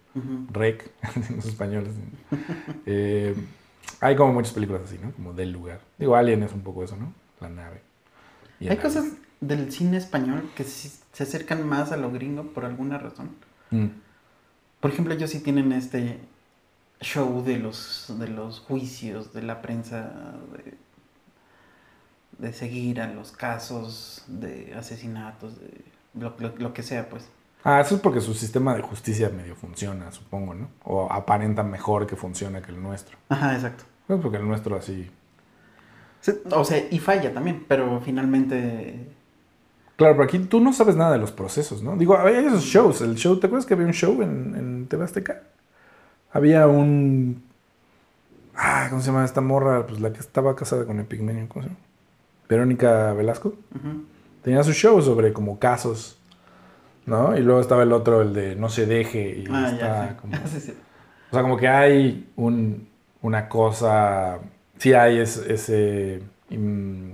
[0.51, 0.91] Rec,
[1.37, 1.93] los españoles.
[2.87, 3.37] Eh,
[4.01, 5.13] hay como muchas películas así, ¿no?
[5.13, 5.81] Como del lugar.
[5.99, 7.13] Digo, Alien es un poco eso, ¿no?
[7.41, 7.83] La nave.
[8.61, 9.05] Hay cosas
[9.41, 13.31] del cine español que se acercan más a lo gringo por alguna razón.
[13.71, 13.87] Mm,
[14.81, 16.19] Por ejemplo, ellos sí tienen este
[17.01, 20.11] show de los, de los juicios, de la prensa,
[20.53, 20.75] de,
[22.39, 27.29] de seguir a los casos de asesinatos, de lo, lo- lo que sea, pues.
[27.65, 30.69] Ah, eso es porque su sistema de justicia medio funciona, supongo, ¿no?
[30.85, 33.19] O aparenta mejor que funciona que el nuestro.
[33.29, 33.85] Ajá, exacto.
[34.07, 35.11] Pues porque el nuestro así...
[36.51, 39.07] O sea, y falla también, pero finalmente...
[39.97, 41.97] Claro, pero aquí tú no sabes nada de los procesos, ¿no?
[41.97, 43.01] Digo, hay esos shows.
[43.01, 45.43] El show, ¿te acuerdas que había un show en, en TV Azteca?
[46.33, 47.43] Había un...
[48.55, 49.87] Ah, ¿cómo se llama esta morra?
[49.87, 51.81] Pues la que estaba casada con Epigmenio, ¿cómo se llama?
[52.49, 53.55] Verónica Velasco.
[54.43, 56.19] Tenía su show sobre como casos,
[57.07, 57.37] ¿no?
[57.37, 59.39] Y luego estaba el otro, el de No se deje.
[59.41, 60.15] Y Ah, está ya, sí.
[60.21, 60.37] como...
[60.49, 60.75] Sí, sí.
[61.31, 62.89] O sea, como que hay un,
[63.21, 64.39] una cosa,
[64.79, 67.11] sí hay es- ese, mm,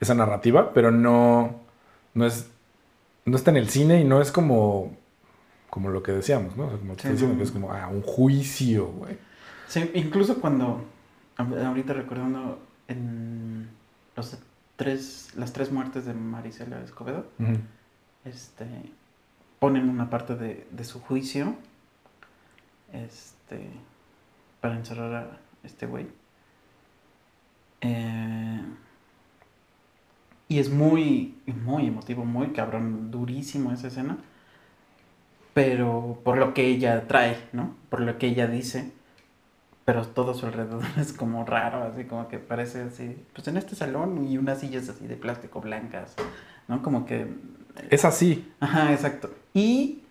[0.00, 1.60] esa narrativa, pero no,
[2.14, 2.48] no es,
[3.24, 4.96] no está en el cine y no es como,
[5.70, 6.66] como lo que decíamos, ¿no?
[6.66, 7.36] O sea, como te Sí, no.
[7.36, 9.16] que es como, ah, un juicio, güey.
[9.68, 10.84] Sí, incluso cuando,
[11.38, 13.68] ahor- ahorita recordando en
[14.16, 14.36] los
[14.76, 17.26] tres, las tres muertes de Marisela Escobedo,
[18.24, 18.66] este,
[19.60, 21.54] ponen una parte de, de su juicio
[22.92, 23.68] este,
[24.60, 26.06] para encerrar a este güey.
[27.82, 28.60] Eh,
[30.48, 34.18] y es muy, muy emotivo, muy cabrón, durísimo esa escena.
[35.54, 37.74] Pero por lo que ella trae, ¿no?
[37.90, 38.92] Por lo que ella dice.
[39.84, 43.16] Pero todo a su alrededor es como raro, así como que parece así.
[43.34, 46.14] Pues en este salón y unas sillas así de plástico blancas,
[46.68, 46.82] ¿no?
[46.82, 47.26] Como que
[47.90, 48.52] Es así.
[48.60, 49.30] Ajá, exacto.
[49.54, 50.02] Y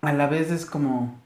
[0.00, 1.20] a la vez es como...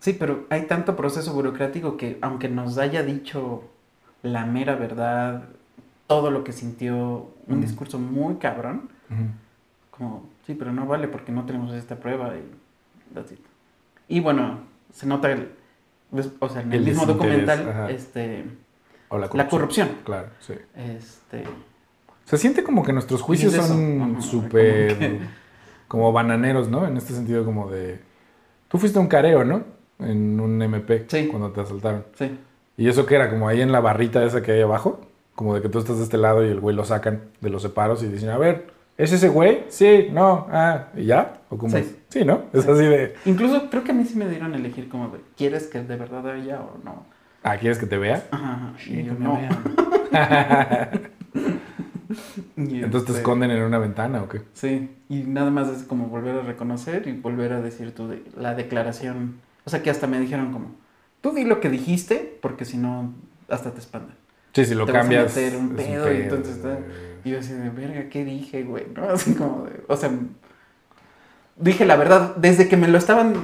[0.00, 3.62] Sí, pero hay tanto proceso burocrático que aunque nos haya dicho
[4.22, 5.44] la mera verdad,
[6.06, 7.60] todo lo que sintió, un Mm.
[7.60, 8.88] discurso muy cabrón,
[9.90, 13.38] como, sí, pero no vale porque no tenemos esta prueba y that's it.
[14.08, 14.60] Y bueno,
[14.92, 15.52] se nota el...
[16.10, 17.90] pues, O sea, en el, El mismo documental, ajá.
[17.90, 18.44] este,
[19.08, 19.88] O la la corrupción.
[20.04, 20.54] Claro, sí.
[20.76, 21.44] Este,
[22.24, 25.20] Se siente como que nuestros juicios es son súper como que-
[25.88, 26.86] como bananeros, ¿no?
[26.86, 28.00] En este sentido como de...
[28.68, 29.64] Tú fuiste un careo, ¿no?
[30.02, 31.28] En un MP Sí.
[31.28, 32.04] cuando te asaltaron.
[32.14, 32.38] sí,
[32.76, 33.28] ¿Y eso qué era?
[33.30, 35.00] Como ahí en la barrita esa que hay abajo.
[35.34, 37.62] Como de que tú estás de este lado y el güey lo sacan de los
[37.62, 38.68] separos y dicen, a ver,
[38.98, 39.64] ¿es ese güey?
[39.68, 41.40] Sí, no, ah, ¿y ya?
[41.50, 41.82] ¿O cómo Sí.
[41.82, 41.94] es?
[42.08, 42.44] Sí, ¿no?
[42.52, 42.70] Es Sí.
[42.70, 45.66] así de, Incluso creo que a mí sí me dieron a elegir como de, ¿quieres
[45.66, 47.04] que de verdad haya o no?
[47.42, 48.24] ah, ¿quieres que te vea?
[48.30, 49.38] Ajá, y yo me no.
[52.56, 54.42] Y Entonces te este, esconden en una ventana o qué?
[54.52, 58.24] Sí, y nada más es como volver a reconocer y volver a decir tu de-
[58.36, 59.36] la declaración.
[59.64, 60.74] O sea que hasta me dijeron como,
[61.20, 63.12] tú di lo que dijiste, porque si no,
[63.48, 64.16] hasta te espantan.
[64.52, 65.36] Sí, si lo Te vas a cambias.
[65.36, 66.78] meter un pedo y entonces está-
[67.24, 68.86] Y yo así de, verga, ¿qué dije, güey?
[68.94, 69.04] ¿No?
[69.10, 70.10] Así como de, o sea,
[71.56, 73.34] dije la verdad, desde que me lo estaban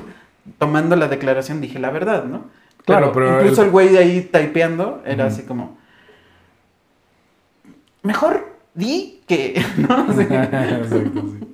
[0.59, 2.47] tomando la declaración dije la verdad, ¿no?
[2.85, 5.77] Claro, pero Incluso el- el güey de ahí typeando era así como.
[8.03, 9.63] Mejor di que.
[9.77, 10.13] ¿no?
[10.15, 10.23] Sí.
[10.23, 10.89] Exacto,
[11.23, 11.49] sí.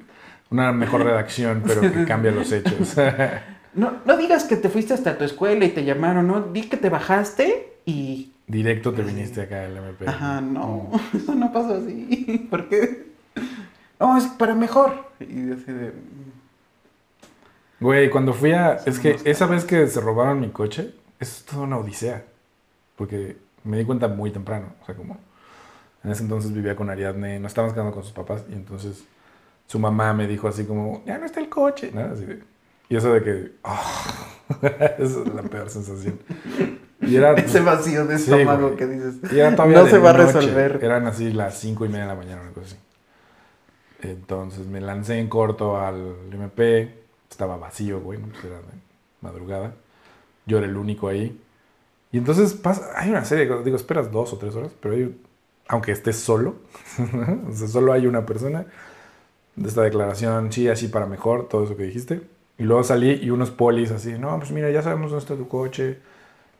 [0.50, 2.94] Una mejor redacción, pero que cambia los hechos.
[3.74, 6.40] No, no digas que te fuiste hasta tu escuela y te llamaron, ¿no?
[6.42, 8.32] Di que te bajaste y.
[8.46, 10.06] Directo te viniste acá al MP.
[10.06, 12.46] Ajá, no, eso no pasó así.
[12.50, 13.06] ¿Por qué?
[13.98, 14.92] No, es para mejor.
[15.20, 15.92] Y así de.
[17.80, 18.74] Güey, cuando fui a...
[18.86, 22.24] Es que no esa vez que se robaron mi coche, eso es toda una odisea.
[22.96, 24.74] Porque me di cuenta muy temprano.
[24.82, 25.18] O sea, como...
[26.04, 28.44] En ese entonces vivía con Ariadne, no estábamos quedando con sus papás.
[28.50, 29.04] Y entonces
[29.66, 31.90] su mamá me dijo así como, ya no está el coche.
[31.92, 32.00] ¿no?
[32.02, 32.42] Así de-
[32.88, 33.52] y eso de que...
[34.98, 36.18] esa es la peor sensación.
[37.00, 37.32] Y era...
[37.36, 39.16] Ese vacío de estómago que dices.
[39.32, 40.78] Y era No se va a resolver.
[40.82, 42.76] Eran así las cinco y media de la mañana, una cosa así.
[44.02, 47.02] Entonces me lancé en corto al MP.
[47.30, 48.18] Estaba vacío, güey.
[48.18, 48.62] Pues era de
[49.20, 49.74] madrugada.
[50.46, 51.40] Yo era el único ahí.
[52.10, 53.64] Y entonces pasa, hay una serie de cosas.
[53.64, 55.16] Digo, esperas dos o tres horas, pero hay-
[55.68, 56.56] aunque estés solo,
[57.48, 58.66] o sea, solo hay una persona
[59.56, 62.20] de esta declaración, sí, así para mejor, todo eso que dijiste.
[62.58, 65.48] Y luego salí y unos polis así, no, pues mira, ya sabemos dónde está tu
[65.48, 65.98] coche,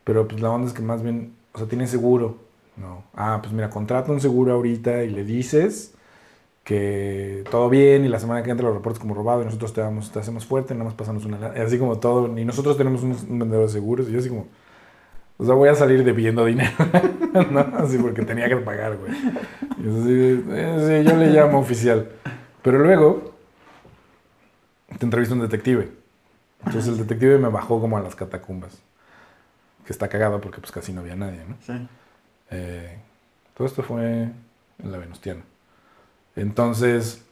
[0.05, 2.37] pero pues la onda es que más bien, o sea, tienes seguro.
[2.77, 3.05] No.
[3.15, 5.95] Ah, pues mira, contrata un seguro ahorita y le dices
[6.65, 9.81] que todo bien y la semana que entra lo reportes como robado y nosotros te,
[9.81, 11.49] damos, te hacemos fuerte, nada más pasamos una...
[11.49, 14.47] Así como todo, y nosotros tenemos un, un vendedor de seguros y yo así como...
[15.39, 16.71] O sea, voy a salir debiendo dinero,
[17.51, 17.61] ¿no?
[17.77, 19.13] Así porque tenía que pagar, güey.
[19.13, 22.09] Y así, eh, yo le llamo oficial.
[22.63, 23.32] Pero luego
[25.03, 25.91] te entrevista un detective.
[26.65, 28.79] Entonces el detective me bajó como a las catacumbas.
[29.85, 31.57] Que está cagado porque pues casi no había nadie, ¿no?
[31.61, 31.89] Sí.
[32.53, 32.99] Eh,
[33.57, 34.31] todo esto fue
[34.79, 35.43] en la Venustiana.
[36.37, 37.25] Entonces,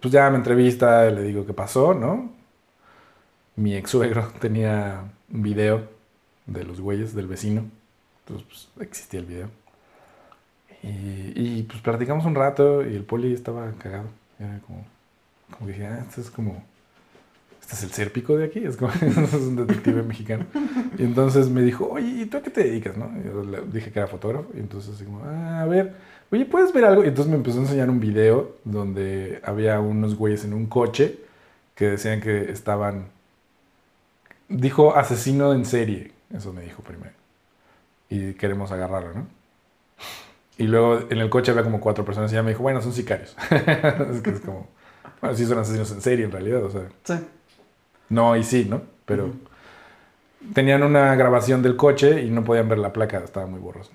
[0.00, 2.32] pues ya me entrevista, le digo qué pasó, ¿no?
[3.54, 5.88] Mi ex suegro tenía un video
[6.46, 7.66] de los güeyes del vecino.
[8.26, 9.48] Entonces, pues existía el video.
[10.82, 14.08] Y, y, pues platicamos un rato y el poli estaba cagado.
[14.40, 14.84] Era como,
[15.50, 16.62] como dije, ah, esto es como,
[17.60, 20.46] este es el sérpico de aquí, es como, es un detective mexicano.
[20.98, 23.10] Y entonces me dijo, oye, ¿y tú a qué te dedicas, no?
[23.22, 24.50] Yo dije que era fotógrafo.
[24.54, 25.94] Y entonces así como, ah, a ver,
[26.30, 27.04] oye, ¿puedes ver algo?
[27.04, 31.18] Y entonces me empezó a enseñar un video donde había unos güeyes en un coche
[31.74, 33.06] que decían que estaban...
[34.48, 37.14] Dijo asesino en serie, eso me dijo primero.
[38.10, 39.26] Y queremos agarrarlo, ¿no?
[40.56, 42.92] Y luego en el coche había como cuatro personas y ya me dijo, bueno, son
[42.92, 43.36] sicarios.
[43.50, 44.68] es que es como,
[45.24, 47.14] bueno, sí son asesinos en serie en realidad, o sea, Sí.
[48.10, 48.82] no y sí, ¿no?
[49.06, 49.30] Pero
[50.52, 53.90] tenían una grabación del coche y no podían ver la placa, estaba muy borroso.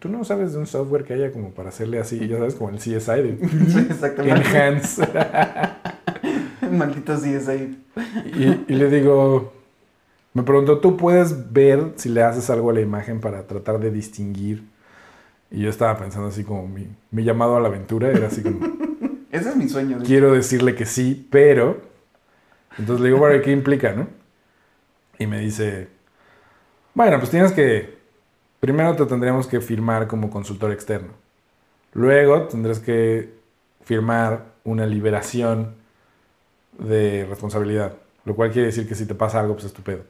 [0.00, 2.70] ¿tú no sabes de un software que haya como para hacerle así, ya sabes, como
[2.70, 3.38] el CSI de
[3.68, 4.48] Sí, exactamente.
[4.48, 5.02] Enhance?
[7.50, 7.82] Ahí.
[8.34, 9.52] y, y le digo,
[10.34, 13.90] me preguntó, ¿tú puedes ver si le haces algo a la imagen para tratar de
[13.90, 14.64] distinguir?
[15.50, 18.60] Y yo estaba pensando así como mi, mi llamado a la aventura era así como,
[19.30, 19.98] Ese es mi sueño.
[19.98, 21.80] de- quiero decirle que sí, pero...
[22.78, 24.08] Entonces le digo, bueno, ¿qué implica, no?
[25.18, 25.88] Y me dice,
[26.94, 27.98] bueno, pues tienes que...
[28.60, 31.12] Primero te tendríamos que firmar como consultor externo.
[31.92, 33.32] Luego tendrás que
[33.82, 35.74] firmar una liberación
[36.78, 37.94] de responsabilidad.
[38.24, 40.02] Lo cual quiere decir que si te pasa algo, pues es tu pedo.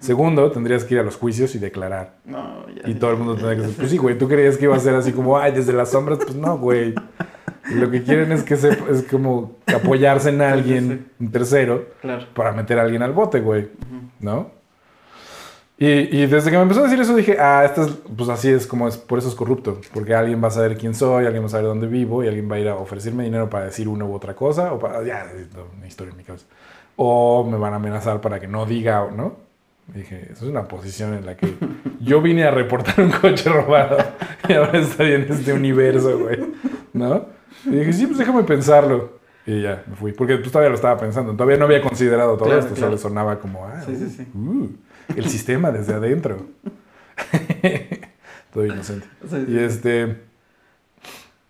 [0.00, 2.16] Segundo, tendrías que ir a los juicios y declarar.
[2.26, 2.88] No, ya.
[2.88, 4.80] Y todo el mundo tendría que decir, pues sí, güey, tú creías que iba a
[4.80, 6.94] ser así como, ay, desde las sombras, pues no, güey.
[7.72, 12.26] Lo que quieren es que se, es como apoyarse en alguien, un tercero, Claro.
[12.34, 14.00] para meter a alguien al bote, güey, Ujú.
[14.20, 14.50] ¿no?
[15.80, 18.48] Y, y desde que me empezó a decir eso dije, ah, esto es, pues así
[18.50, 21.42] es como es, por eso es corrupto, porque alguien va a saber quién soy, alguien
[21.44, 23.86] va a saber dónde vivo y alguien va a ir a ofrecerme dinero para decir
[23.86, 25.26] una u otra cosa, o para, ya,
[25.76, 26.46] una historia en mi cabeza.
[26.96, 29.36] O me van a amenazar para que no diga, ¿no?
[29.94, 31.54] Y dije, eso es una posición en la que
[32.00, 33.98] yo vine a reportar un coche robado
[34.48, 36.40] y ahora estoy en este universo, güey,
[36.92, 37.24] ¿no?
[37.64, 39.18] Y dije, sí, pues déjame pensarlo.
[39.46, 42.44] Y ya, me fui, porque pues, todavía lo estaba pensando, todavía no había considerado todo
[42.46, 42.88] Claro, esto, claro.
[42.88, 44.26] solo sonaba como, ah, Sí, sí, sí.
[44.34, 44.68] uh,
[45.16, 46.46] el sistema desde adentro.
[48.52, 49.06] Todo inocente.
[49.28, 49.52] Sí, sí.
[49.52, 50.22] Y este.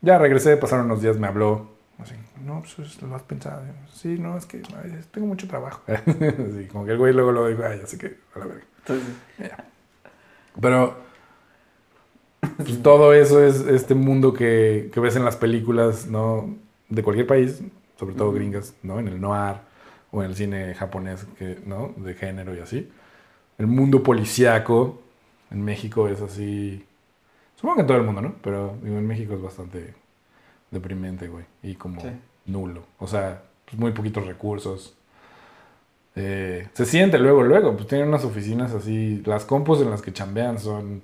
[0.01, 1.77] Ya regresé, pasaron unos días, me habló.
[1.99, 2.15] Así,
[2.45, 3.63] no, pues lo has pensado.
[3.93, 5.83] Sí, no, es que ay, tengo mucho trabajo.
[5.89, 8.65] Así, como que el güey luego lo dijo, ay, ya sé que, a la verga.
[8.87, 8.95] Sí,
[9.39, 9.45] sí.
[10.61, 10.97] Pero
[12.57, 16.55] pues, todo eso es este mundo que, que ves en las películas, ¿no?
[16.89, 17.61] De cualquier país,
[17.99, 18.99] sobre todo gringas, ¿no?
[19.01, 19.57] En el noir
[20.11, 21.93] o en el cine japonés, que, ¿no?
[21.97, 22.89] De género y así.
[23.59, 25.03] El mundo policíaco
[25.51, 26.85] en México es así.
[27.57, 28.35] Supongo que en todo el mundo, ¿no?
[28.43, 29.95] Pero digo, en México es bastante
[30.71, 31.45] deprimente, güey.
[31.63, 32.09] Y como Sí.
[32.47, 32.83] nulo.
[32.99, 34.95] O sea, pues, muy poquitos recursos.
[36.15, 37.75] Eh, se siente luego, luego.
[37.77, 39.23] Pues tienen unas oficinas así.
[39.27, 41.03] Las compus en las que chambean son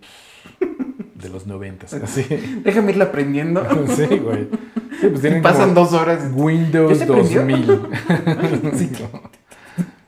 [1.25, 1.93] de los noventas.
[1.95, 2.23] Así.
[2.65, 3.67] Déjame irla aprendiendo.
[3.97, 4.49] Sí, güey.
[5.01, 6.31] Sí, pues tienen Pasan dos horas.
[6.33, 7.41] Windows ¿Ya se prendió?
[7.41, 7.81] 2000.
[8.79, 8.91] Sí.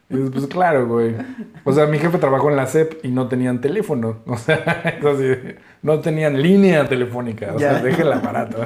[0.09, 1.16] Y pues claro, güey.
[1.64, 4.18] O sea, mi jefe trabajó en la CEP y no tenían teléfono.
[4.26, 4.55] O sea,
[4.97, 7.52] es así, de- no tenían línea telefónica.
[7.52, 8.64] O sea, deje el aparato.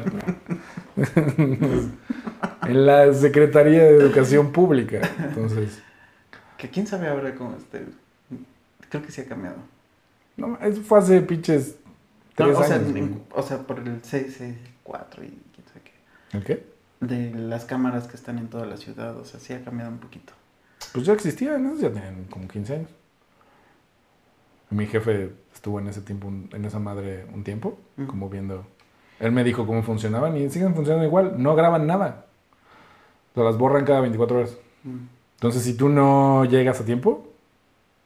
[2.66, 5.01] en la Secretaría de Educación Pública.
[5.18, 5.81] Entonces,
[6.59, 7.85] Que quién sabe ahora cómo esté.
[8.90, 9.56] Creo que sí ha cambiado.
[10.36, 11.77] no, eso fue hace pinches
[12.39, 12.89] No, o, sea, años.
[12.97, 13.23] en- güey.
[13.35, 16.36] o sea, por el 664 y quién sabe qué.
[16.39, 16.66] ¿El qué?
[17.01, 19.16] De las cámaras que están en toda la ciudad.
[19.19, 20.32] O sea, sí ha cambiado un poquito.
[20.93, 22.90] Pues ya existían, esos ya tenían como 15 años.
[24.70, 28.65] Mi jefe estuvo en ese tiempo, un- en esa madre un tiempo, como viendo.
[29.19, 32.27] Él me dijo cómo funcionaban y siguen funcionando igual, no graban nada.
[33.32, 34.57] O sea, las borran cada 24 horas.
[35.35, 37.28] Entonces, si tú no llegas a tiempo,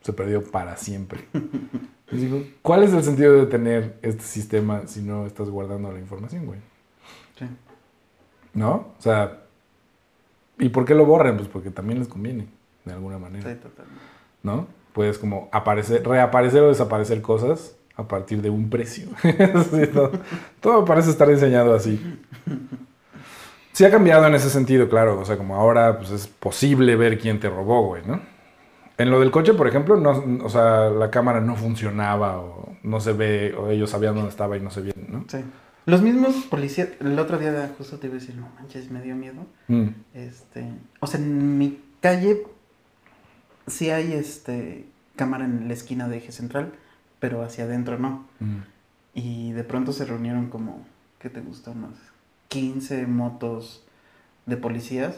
[0.00, 1.28] se perdió para siempre.
[2.14, 6.46] Digo, ¿cuál es el sentido de tener este sistema si no estás guardando la información,
[6.46, 6.60] güey?
[7.38, 7.46] Sí.
[8.52, 8.94] ¿No?
[8.98, 9.42] O sea,
[10.58, 11.36] ¿y por qué lo borran?
[11.36, 12.46] Pues porque también les conviene,
[12.84, 13.50] de alguna manera.
[13.50, 14.14] Sí, totalmente.
[14.44, 14.68] ¿no?
[14.92, 19.08] Puedes como aparecer, reaparecer o desaparecer cosas a partir de un precio.
[19.22, 20.10] Sí, no,
[20.60, 22.20] Todo parece estar diseñado así.
[23.72, 25.18] Sí ha cambiado en ese sentido, claro.
[25.18, 28.20] O sea, como ahora pues, es posible ver quién te robó, güey, ¿no?
[28.96, 33.00] En lo del coche, por ejemplo, no, o sea, la cámara no funcionaba o no
[33.00, 35.24] se ve, o ellos sabían dónde estaba y no se ve, ¿no?
[35.28, 35.38] Sí.
[35.86, 39.16] Los mismos policías, el otro día justo te iba a decir, no manches, me dio
[39.16, 39.44] miedo.
[39.68, 40.64] Mm, Este,
[41.00, 42.42] o sea, en mi calle
[43.66, 46.72] sí hay este cámara en la esquina de eje central,
[47.20, 48.26] pero hacia adentro no.
[48.40, 48.58] mm.
[49.16, 50.84] Y de pronto se reunieron como,
[51.18, 51.70] ¿qué te gustó?
[51.72, 51.96] Unos
[52.48, 53.84] 15 motos
[54.46, 55.16] de policías.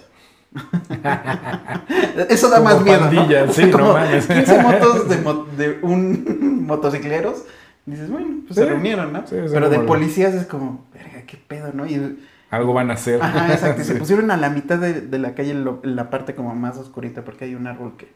[2.29, 3.11] Eso da Como más miedo.
[3.47, 3.53] ¿no?
[3.53, 4.27] sí, no Como mames.
[4.29, 7.45] 15 motos de, mo- de un motocicleros.
[7.85, 9.27] Dices, bueno, pues se reunieron, ¿no?
[9.27, 11.87] sí, Pero de policías es como, verga, qué pedo, ¿no?
[11.87, 12.19] Y,
[12.51, 13.23] Algo van a hacer.
[13.23, 13.83] ajá, exacto.
[13.83, 16.53] y se pusieron a la mitad de, de la calle, en lo- la parte como
[16.57, 18.09] más oscurita, porque hay un árbol que.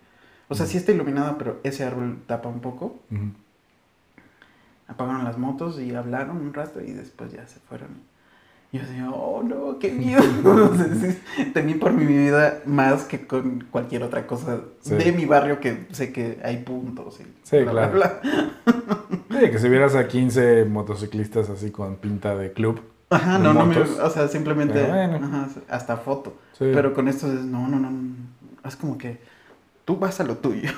[0.48, 2.98] O sea, sí está iluminado, pero ese árbol tapa un poco.
[4.88, 7.88] Apagaron las motos y hablaron un rato y después ya se fueron.
[8.72, 10.22] Y yo decía, oh no, qué miedo.
[11.54, 14.94] Temí por mi vida más que con cualquier otra cosa Sí.
[14.94, 17.18] de mi barrio que sé que hay puntos.
[17.20, 17.92] Y Sí, bla, claro.
[17.92, 18.20] bla.
[19.40, 22.80] Sí, que si vieras a 15 motociclistas así con pinta de club.
[23.10, 23.78] Ajá, no, no me.
[23.78, 24.82] O sea, simplemente.
[24.84, 25.16] Bueno.
[25.24, 26.34] ajá, hasta foto.
[26.52, 26.70] Sí.
[26.74, 27.90] Pero con esto es, no, no, no.
[27.90, 28.14] no,
[28.64, 29.18] Es como que
[29.84, 30.70] tú vas a lo tuyo.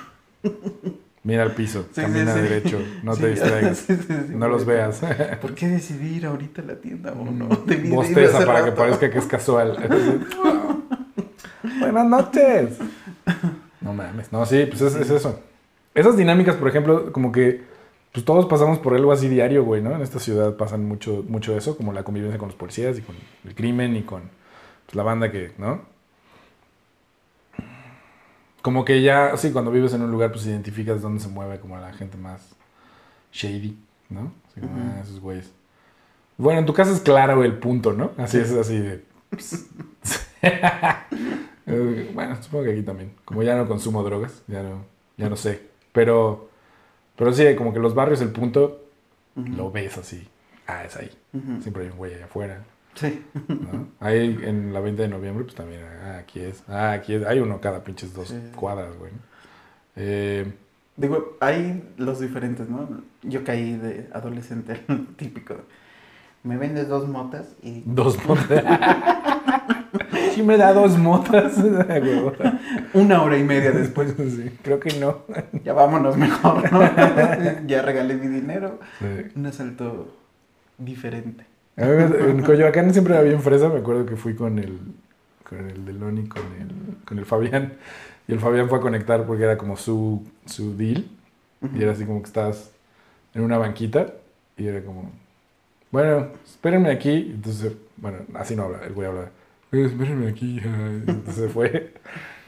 [1.24, 2.48] Mira al piso, Sí, camina sí, sí.
[2.48, 3.86] derecho, no te distraigas,
[4.30, 5.00] no los veas.
[5.40, 7.48] ¿Por qué decidí ir ahorita a la tienda o no?
[7.68, 9.78] Ir Bosteza para que parezca que es casual.
[11.78, 12.78] Buenas noches.
[13.80, 15.38] No mames, no, sí, pues es, es eso.
[15.94, 17.62] Esas dinámicas, por ejemplo, como que
[18.12, 19.94] pues todos pasamos por algo así diario, güey, ¿no?
[19.94, 23.16] En esta ciudad pasan mucho, mucho eso, como la convivencia con los policías y con
[23.46, 24.22] el crimen y con
[24.86, 25.91] pues, la banda que, ¿no?
[28.62, 31.76] Como que ya, sí, cuando vives en un lugar, pues identificas dónde se mueve como
[31.78, 32.54] la gente más
[33.32, 33.76] shady,
[34.08, 34.32] ¿no?
[34.48, 35.50] Así como, ah, esos güeyes.
[36.38, 38.12] Bueno, en tu caso es claro el punto, ¿no?
[38.16, 39.04] Así es, así de...
[41.64, 43.12] Eh, bueno, supongo que aquí también.
[43.24, 44.84] Como ya no consumo drogas, ya no,
[45.16, 45.62] ya no sé.
[45.92, 46.48] Pero,
[47.16, 48.84] pero sí, como que los barrios, el punto,
[49.36, 50.26] lo ves así.
[50.66, 51.10] Ah, es ahí.
[51.60, 52.64] Siempre hay un güey allá afuera.
[52.94, 53.24] Sí.
[53.48, 53.88] ¿no?
[54.00, 56.62] Ahí en la 20 de noviembre, pues también, ah, aquí es.
[56.68, 57.24] Ah, aquí es.
[57.26, 58.36] Hay uno cada pinches dos Sí.
[58.54, 59.12] cuadras, güey.
[59.96, 60.52] Eh,
[60.96, 62.86] Digo, hay los diferentes, ¿no?
[63.22, 64.82] Yo caí de adolescente,
[65.16, 65.56] típico.
[66.44, 68.62] Me vendes dos motas y dos motas.
[70.34, 71.54] sí me da dos motas.
[72.94, 75.22] Una hora y media después, Sí, creo que no.
[75.64, 76.80] ya vámonos mejor, ¿no?
[77.66, 78.78] ya regalé mi dinero.
[78.98, 79.32] Sí.
[79.34, 80.14] Un asalto
[80.78, 81.46] diferente.
[81.76, 83.68] En Coyoacán siempre era bien fresa.
[83.68, 84.78] Me acuerdo que fui con el,
[85.48, 87.74] con el Deloni, con el, con el Fabián.
[88.28, 91.06] Y el Fabián fue a conectar porque era como su, su deal.
[91.74, 92.70] Y era así como que estabas
[93.34, 94.12] en una banquita.
[94.56, 95.10] Y era como,
[95.90, 97.32] bueno, espérenme aquí.
[97.34, 99.30] Entonces, bueno, así no habla, el güey habla.
[99.72, 100.60] "Eh, Espérenme aquí.
[100.64, 101.04] ay".
[101.06, 101.94] Entonces se fue.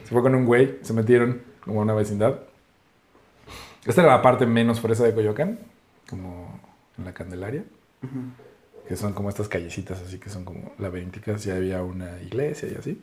[0.04, 0.78] Se fue con un güey.
[0.82, 2.40] Se metieron como a una vecindad.
[3.86, 5.58] Esta era la parte menos fresa de Coyoacán.
[6.08, 6.60] Como
[6.98, 7.64] en la Candelaria
[8.02, 8.12] Ujú.
[8.88, 12.74] Que son como estas callecitas así que son como laberinticas y había una iglesia y
[12.74, 13.00] así.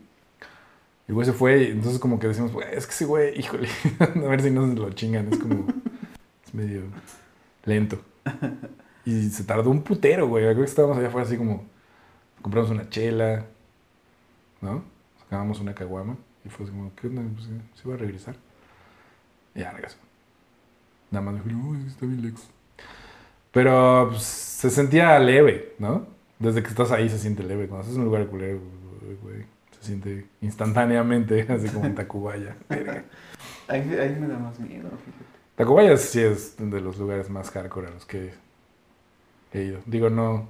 [1.07, 3.67] Y güey se fue y entonces como que decimos, "Güey, es que ese güey, híjole,
[3.99, 5.67] a ver si no se lo chingan, es como,
[6.45, 6.83] es medio
[7.65, 7.99] lento.
[9.05, 11.65] Y se tardó un putero, güey, creo que estábamos allá afuera así como,
[12.41, 13.45] compramos una chela,
[14.61, 14.83] ¿no?
[15.19, 17.23] Sacábamos una caguama y fue así como, ¿qué onda?
[17.33, 17.51] Pues, sí,
[17.81, 18.35] se va a regresar.
[19.55, 19.97] Y ya regresó.
[21.09, 22.47] Nada más me dijo, no, está bien lejos.
[23.51, 24.23] Pero pues,
[24.61, 26.05] se sentía leve, ¿no?
[26.37, 27.65] Desde que estás ahí se siente leve.
[27.67, 28.59] Cuando estás en un lugar culero,
[29.23, 29.43] güey,
[29.79, 32.55] se siente instantáneamente, así como en Tacubaya.
[32.69, 35.25] Ahí, ahí me da más miedo, fíjate.
[35.55, 38.33] Tacubaya sí es de los lugares más hardcore a los que
[39.51, 39.79] he ido.
[39.87, 40.47] Digo, no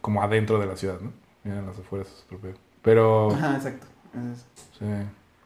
[0.00, 1.12] como adentro de la ciudad, ¿no?
[1.44, 2.54] Mira, en las afueras es otro pedo.
[2.82, 3.86] Pero, Ajá, exacto.
[4.14, 4.46] es eso.
[4.76, 4.84] sí.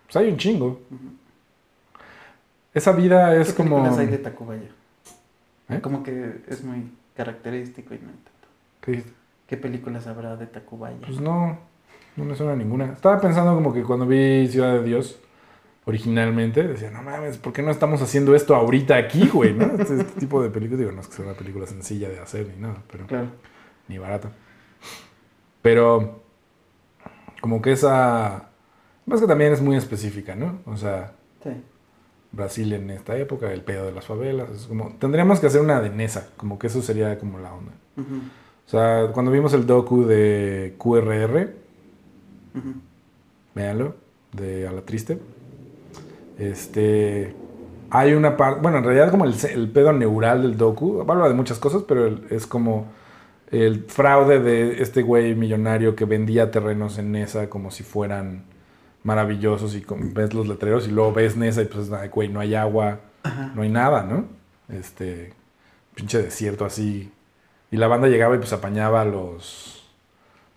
[0.06, 0.80] Pues hay un chingo.
[2.72, 3.84] Esa vida es ¿Qué como...
[3.84, 4.70] hay de Tacubaya?
[5.68, 5.80] ¿Eh?
[5.80, 9.04] Como que es muy característico y no tanto.
[9.46, 10.96] ¿Qué películas habrá de Tacubaya?
[11.06, 11.58] Pues no,
[12.16, 12.92] no me suena ninguna.
[12.92, 15.18] Estaba pensando como que cuando vi Ciudad de Dios
[15.86, 19.52] originalmente, decía, no mames, ¿por qué no estamos haciendo esto ahorita aquí, güey?
[19.54, 19.64] ¿no?
[19.78, 22.48] Este, este tipo de películas, digo, no es que sea una película sencilla de hacer
[22.48, 23.26] ni nada, pero Claro.
[23.88, 24.30] ni barata.
[25.62, 26.22] Pero
[27.40, 28.48] como que esa...
[29.06, 30.60] Más que también es muy específica, ¿no?
[30.66, 31.12] O sea,
[31.42, 31.50] Sí.
[32.34, 34.94] Brasil en esta época, el pedo de las favelas, es como...
[34.98, 37.72] Tendríamos que hacer una de Nesa, como que eso sería como la onda.
[37.96, 38.16] Ujú,
[38.66, 41.50] O sea, cuando vimos el docu de QRR,
[43.54, 43.94] véanlo,
[44.32, 45.18] de A la Triste.
[46.38, 47.34] Este.
[47.90, 48.60] Hay una parte.
[48.60, 51.00] Bueno, en realidad, como el, pedo neural del docu.
[51.06, 52.86] Habla de muchas cosas, pero el- es como
[53.50, 58.42] el fraude de este güey millonario que vendía terrenos en Nesa como si fueran
[59.04, 62.40] maravillosos y con- ves los letreros y luego ves Nesa y pues, ay, güey, no
[62.40, 63.00] hay agua,
[63.54, 64.26] no hay nada, ¿no?
[64.68, 65.32] Este.
[65.94, 67.12] Pinche desierto así.
[67.70, 69.88] Y la banda llegaba y pues apañaba los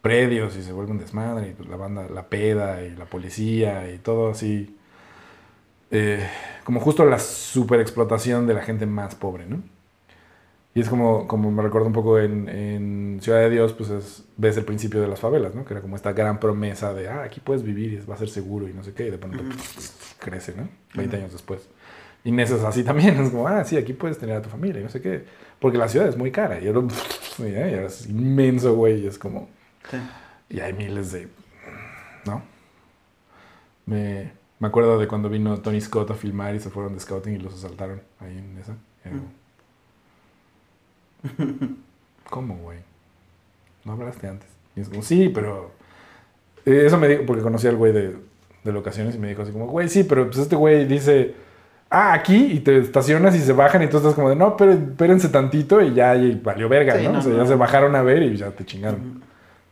[0.02, 3.92] predios y se vuelve un desmadre y pues la banda, la peda y la policía
[3.94, 4.76] y todo así.
[5.92, 6.28] eh,
[6.64, 9.62] como justo la super explotación de la gente más pobre, ¿no?
[10.78, 14.24] Y es como, como me recuerdo un poco en, en Ciudad de Dios, pues es-
[14.38, 15.66] ves el principio de las favelas, ¿no?
[15.66, 18.30] Que era como esta gran promesa de, ah, aquí puedes vivir y va a ser
[18.30, 19.40] seguro y no sé qué, y de pronto
[20.20, 20.70] crece, ¿no?
[20.94, 21.24] 20 Ujú.
[21.24, 21.68] años después.
[22.24, 24.80] Y Nesa es así también, es como, ah, sí, aquí puedes tener a tu familia
[24.82, 25.26] y no sé qué.
[25.60, 26.82] Porque la ciudad es muy cara y ahora,
[27.40, 29.50] y ahora es inmenso, güey, y es como...
[29.90, 29.98] Sí.
[30.50, 31.28] Y hay miles de...
[32.28, 32.44] ¿No?
[33.86, 37.34] Me, me acuerdo de cuando vino Tony Scott a filmar y se fueron de scouting
[37.36, 38.76] y los asaltaron ahí en esa.
[39.04, 39.32] Era como,
[42.30, 42.80] ¿Cómo, güey?
[43.86, 44.48] No hablaste antes.
[44.76, 45.72] Y es como, sí, pero...
[46.66, 48.16] Eso me dijo, porque conocí al güey de,
[48.66, 51.34] de locaciones y me dijo así como, güey, sí, pero pues este güey dice,
[51.90, 54.74] ah, aquí, y te estacionas y se bajan y tú estás como de, no, pero
[54.74, 57.14] espérense tantito y ya y valió verga, Sí, ¿no?
[57.14, 57.48] no, o sea, ya no.
[57.48, 59.24] se bajaron a ver y ya te chingaron.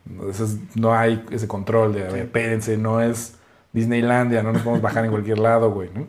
[0.06, 3.36] No, eso es- no hay ese control de, a ver, espérense, no es
[3.73, 6.07] Disneylandia, no nos podemos bajar en cualquier lado, güey, ¿no?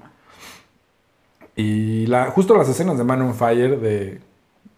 [1.56, 4.20] Y la, justo las escenas de Man on Fire de,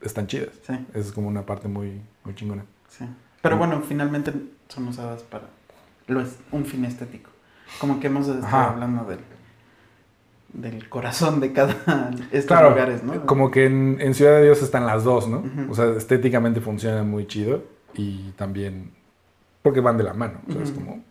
[0.00, 0.50] están chidas.
[0.66, 2.64] Sí, Es como una parte muy, muy chingona.
[2.88, 3.04] sí.
[3.40, 4.32] Pero bueno, finalmente
[4.68, 5.44] son usadas para
[6.08, 7.30] lo es un fin estético.
[7.80, 8.70] Como que hemos estado Ajá.
[8.70, 9.20] hablando del,
[10.52, 13.26] del corazón de cada estos Claro, lugares, ¿no?
[13.26, 15.44] como que en, en Ciudad de Dios están las dos, ¿no?
[15.70, 17.62] O sea, estéticamente funcionan muy chido
[17.94, 18.90] y también
[19.62, 20.40] porque van de la mano.
[20.48, 21.02] O sea, es como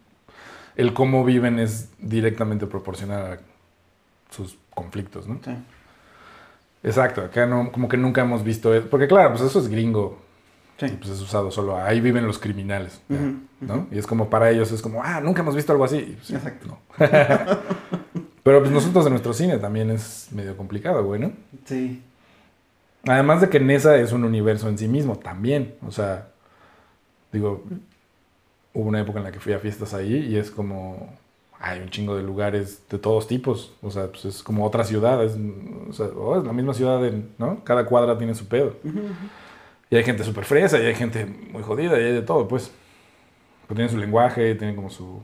[0.76, 3.39] el cómo viven es directamente proporcional a
[4.34, 5.39] sus conflictos, ¿no?
[5.45, 5.51] Sí.
[6.84, 8.88] Exacto, acá no, como que nunca hemos visto eso.
[8.90, 10.20] Porque claro, pues eso es gringo.
[10.78, 10.86] Sí.
[10.86, 11.78] Y pues es usado solo.
[11.78, 13.02] Ahí viven los criminales.
[13.60, 13.88] ¿no?
[13.91, 16.16] Y es como para ellos, es como, ah, nunca hemos visto algo así.
[16.18, 16.68] Pues, Exacto.
[16.68, 16.80] no.
[18.44, 21.34] Pero pues nosotros en nuestro cine también es medio complicado, güey, ¿no?
[21.66, 22.02] Sí.
[23.04, 25.76] Además de que Nesa es un universo en sí mismo también.
[25.86, 26.30] O sea,
[27.34, 27.64] digo,
[28.74, 31.14] hubo una época en la que fui a fiestas ahí y es como,
[31.60, 33.74] hay un chingo de lugares de todos tipos.
[33.82, 35.24] O sea, pues es como otra ciudad.
[35.24, 35.36] Es,
[35.90, 37.64] o sea, oh, es la misma ciudad, en- ¿no?
[37.64, 38.76] Cada cuadra tiene su pedo.
[39.90, 42.72] Y hay gente súper fresa y hay gente muy jodida y hay de todo, pues.
[43.68, 45.22] Pero tienen su lenguaje, tienen como su...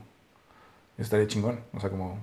[0.98, 1.60] Estaría chingón.
[1.72, 2.18] O sea, como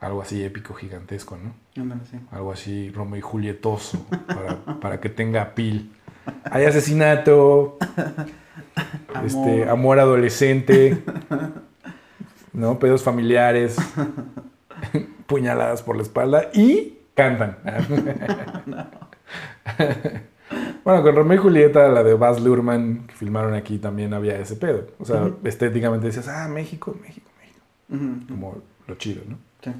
[0.00, 1.54] algo así épico, gigantesco, ¿no?
[1.80, 2.18] Ándale, sí.
[2.30, 5.92] algo así Romeo y Julietoso para, para que tenga pil.
[6.50, 7.78] Hay asesinato,
[9.14, 9.26] Amor.
[9.26, 11.02] este, amor adolescente,
[12.54, 12.78] ¿no?
[12.78, 13.76] Pedos familiares,
[15.26, 17.58] puñaladas por la espalda y cantan.
[20.84, 24.54] Bueno, con Romeo y Julieta, la de Baz Luhrmann, que filmaron aquí, también había ese
[24.54, 24.86] pedo.
[24.98, 28.26] O sea, estéticamente decías, ah, México, México, México.
[28.28, 29.38] Como lo chido, ¿no?
[29.62, 29.72] Sí.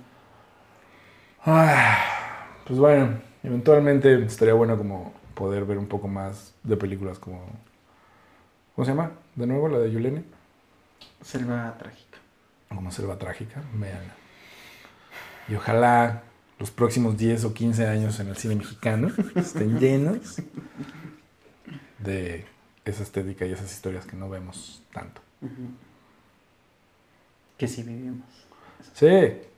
[1.44, 1.98] Ah,
[2.66, 7.44] pues bueno, eventualmente estaría bueno como poder ver un poco más de películas como...
[8.74, 9.12] ¿Cómo se llama?
[9.36, 10.24] De nuevo, la de Yulene.
[11.20, 12.03] Selva trágica.
[12.74, 14.14] Como Selva Trágica, véanla.
[15.48, 16.22] Y ojalá
[16.59, 20.40] los próximos 10 o 15 años en el cine mexicano estén llenos
[21.98, 22.46] de
[22.84, 25.20] esa estética y esas historias que no vemos tanto.
[27.56, 28.26] Que sí vivimos.
[28.92, 29.09] Sí,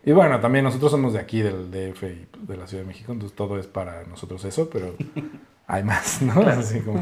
[0.04, 3.12] y bueno, también nosotros somos de aquí, del DF y de la Ciudad de México,
[3.12, 4.94] entonces todo es para nosotros eso, pero
[5.66, 6.40] hay más, ¿no?
[6.42, 7.00] Así como,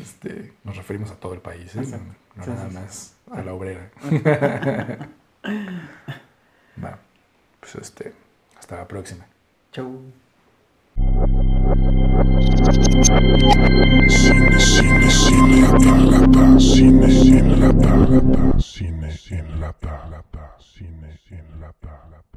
[0.00, 1.82] este, nos referimos a todo el país, ¿eh?
[2.36, 3.90] No nada más a la obrera.
[6.82, 6.98] Va,
[7.60, 8.12] pues este,
[8.58, 9.26] hasta la próxima.
[9.72, 10.00] Chau.
[14.08, 21.60] Cine, cine, sin lata, lata, cine, sin lata, lata, cine, sin lata, lata, cine, sin
[21.60, 22.29] lata, lata, cine,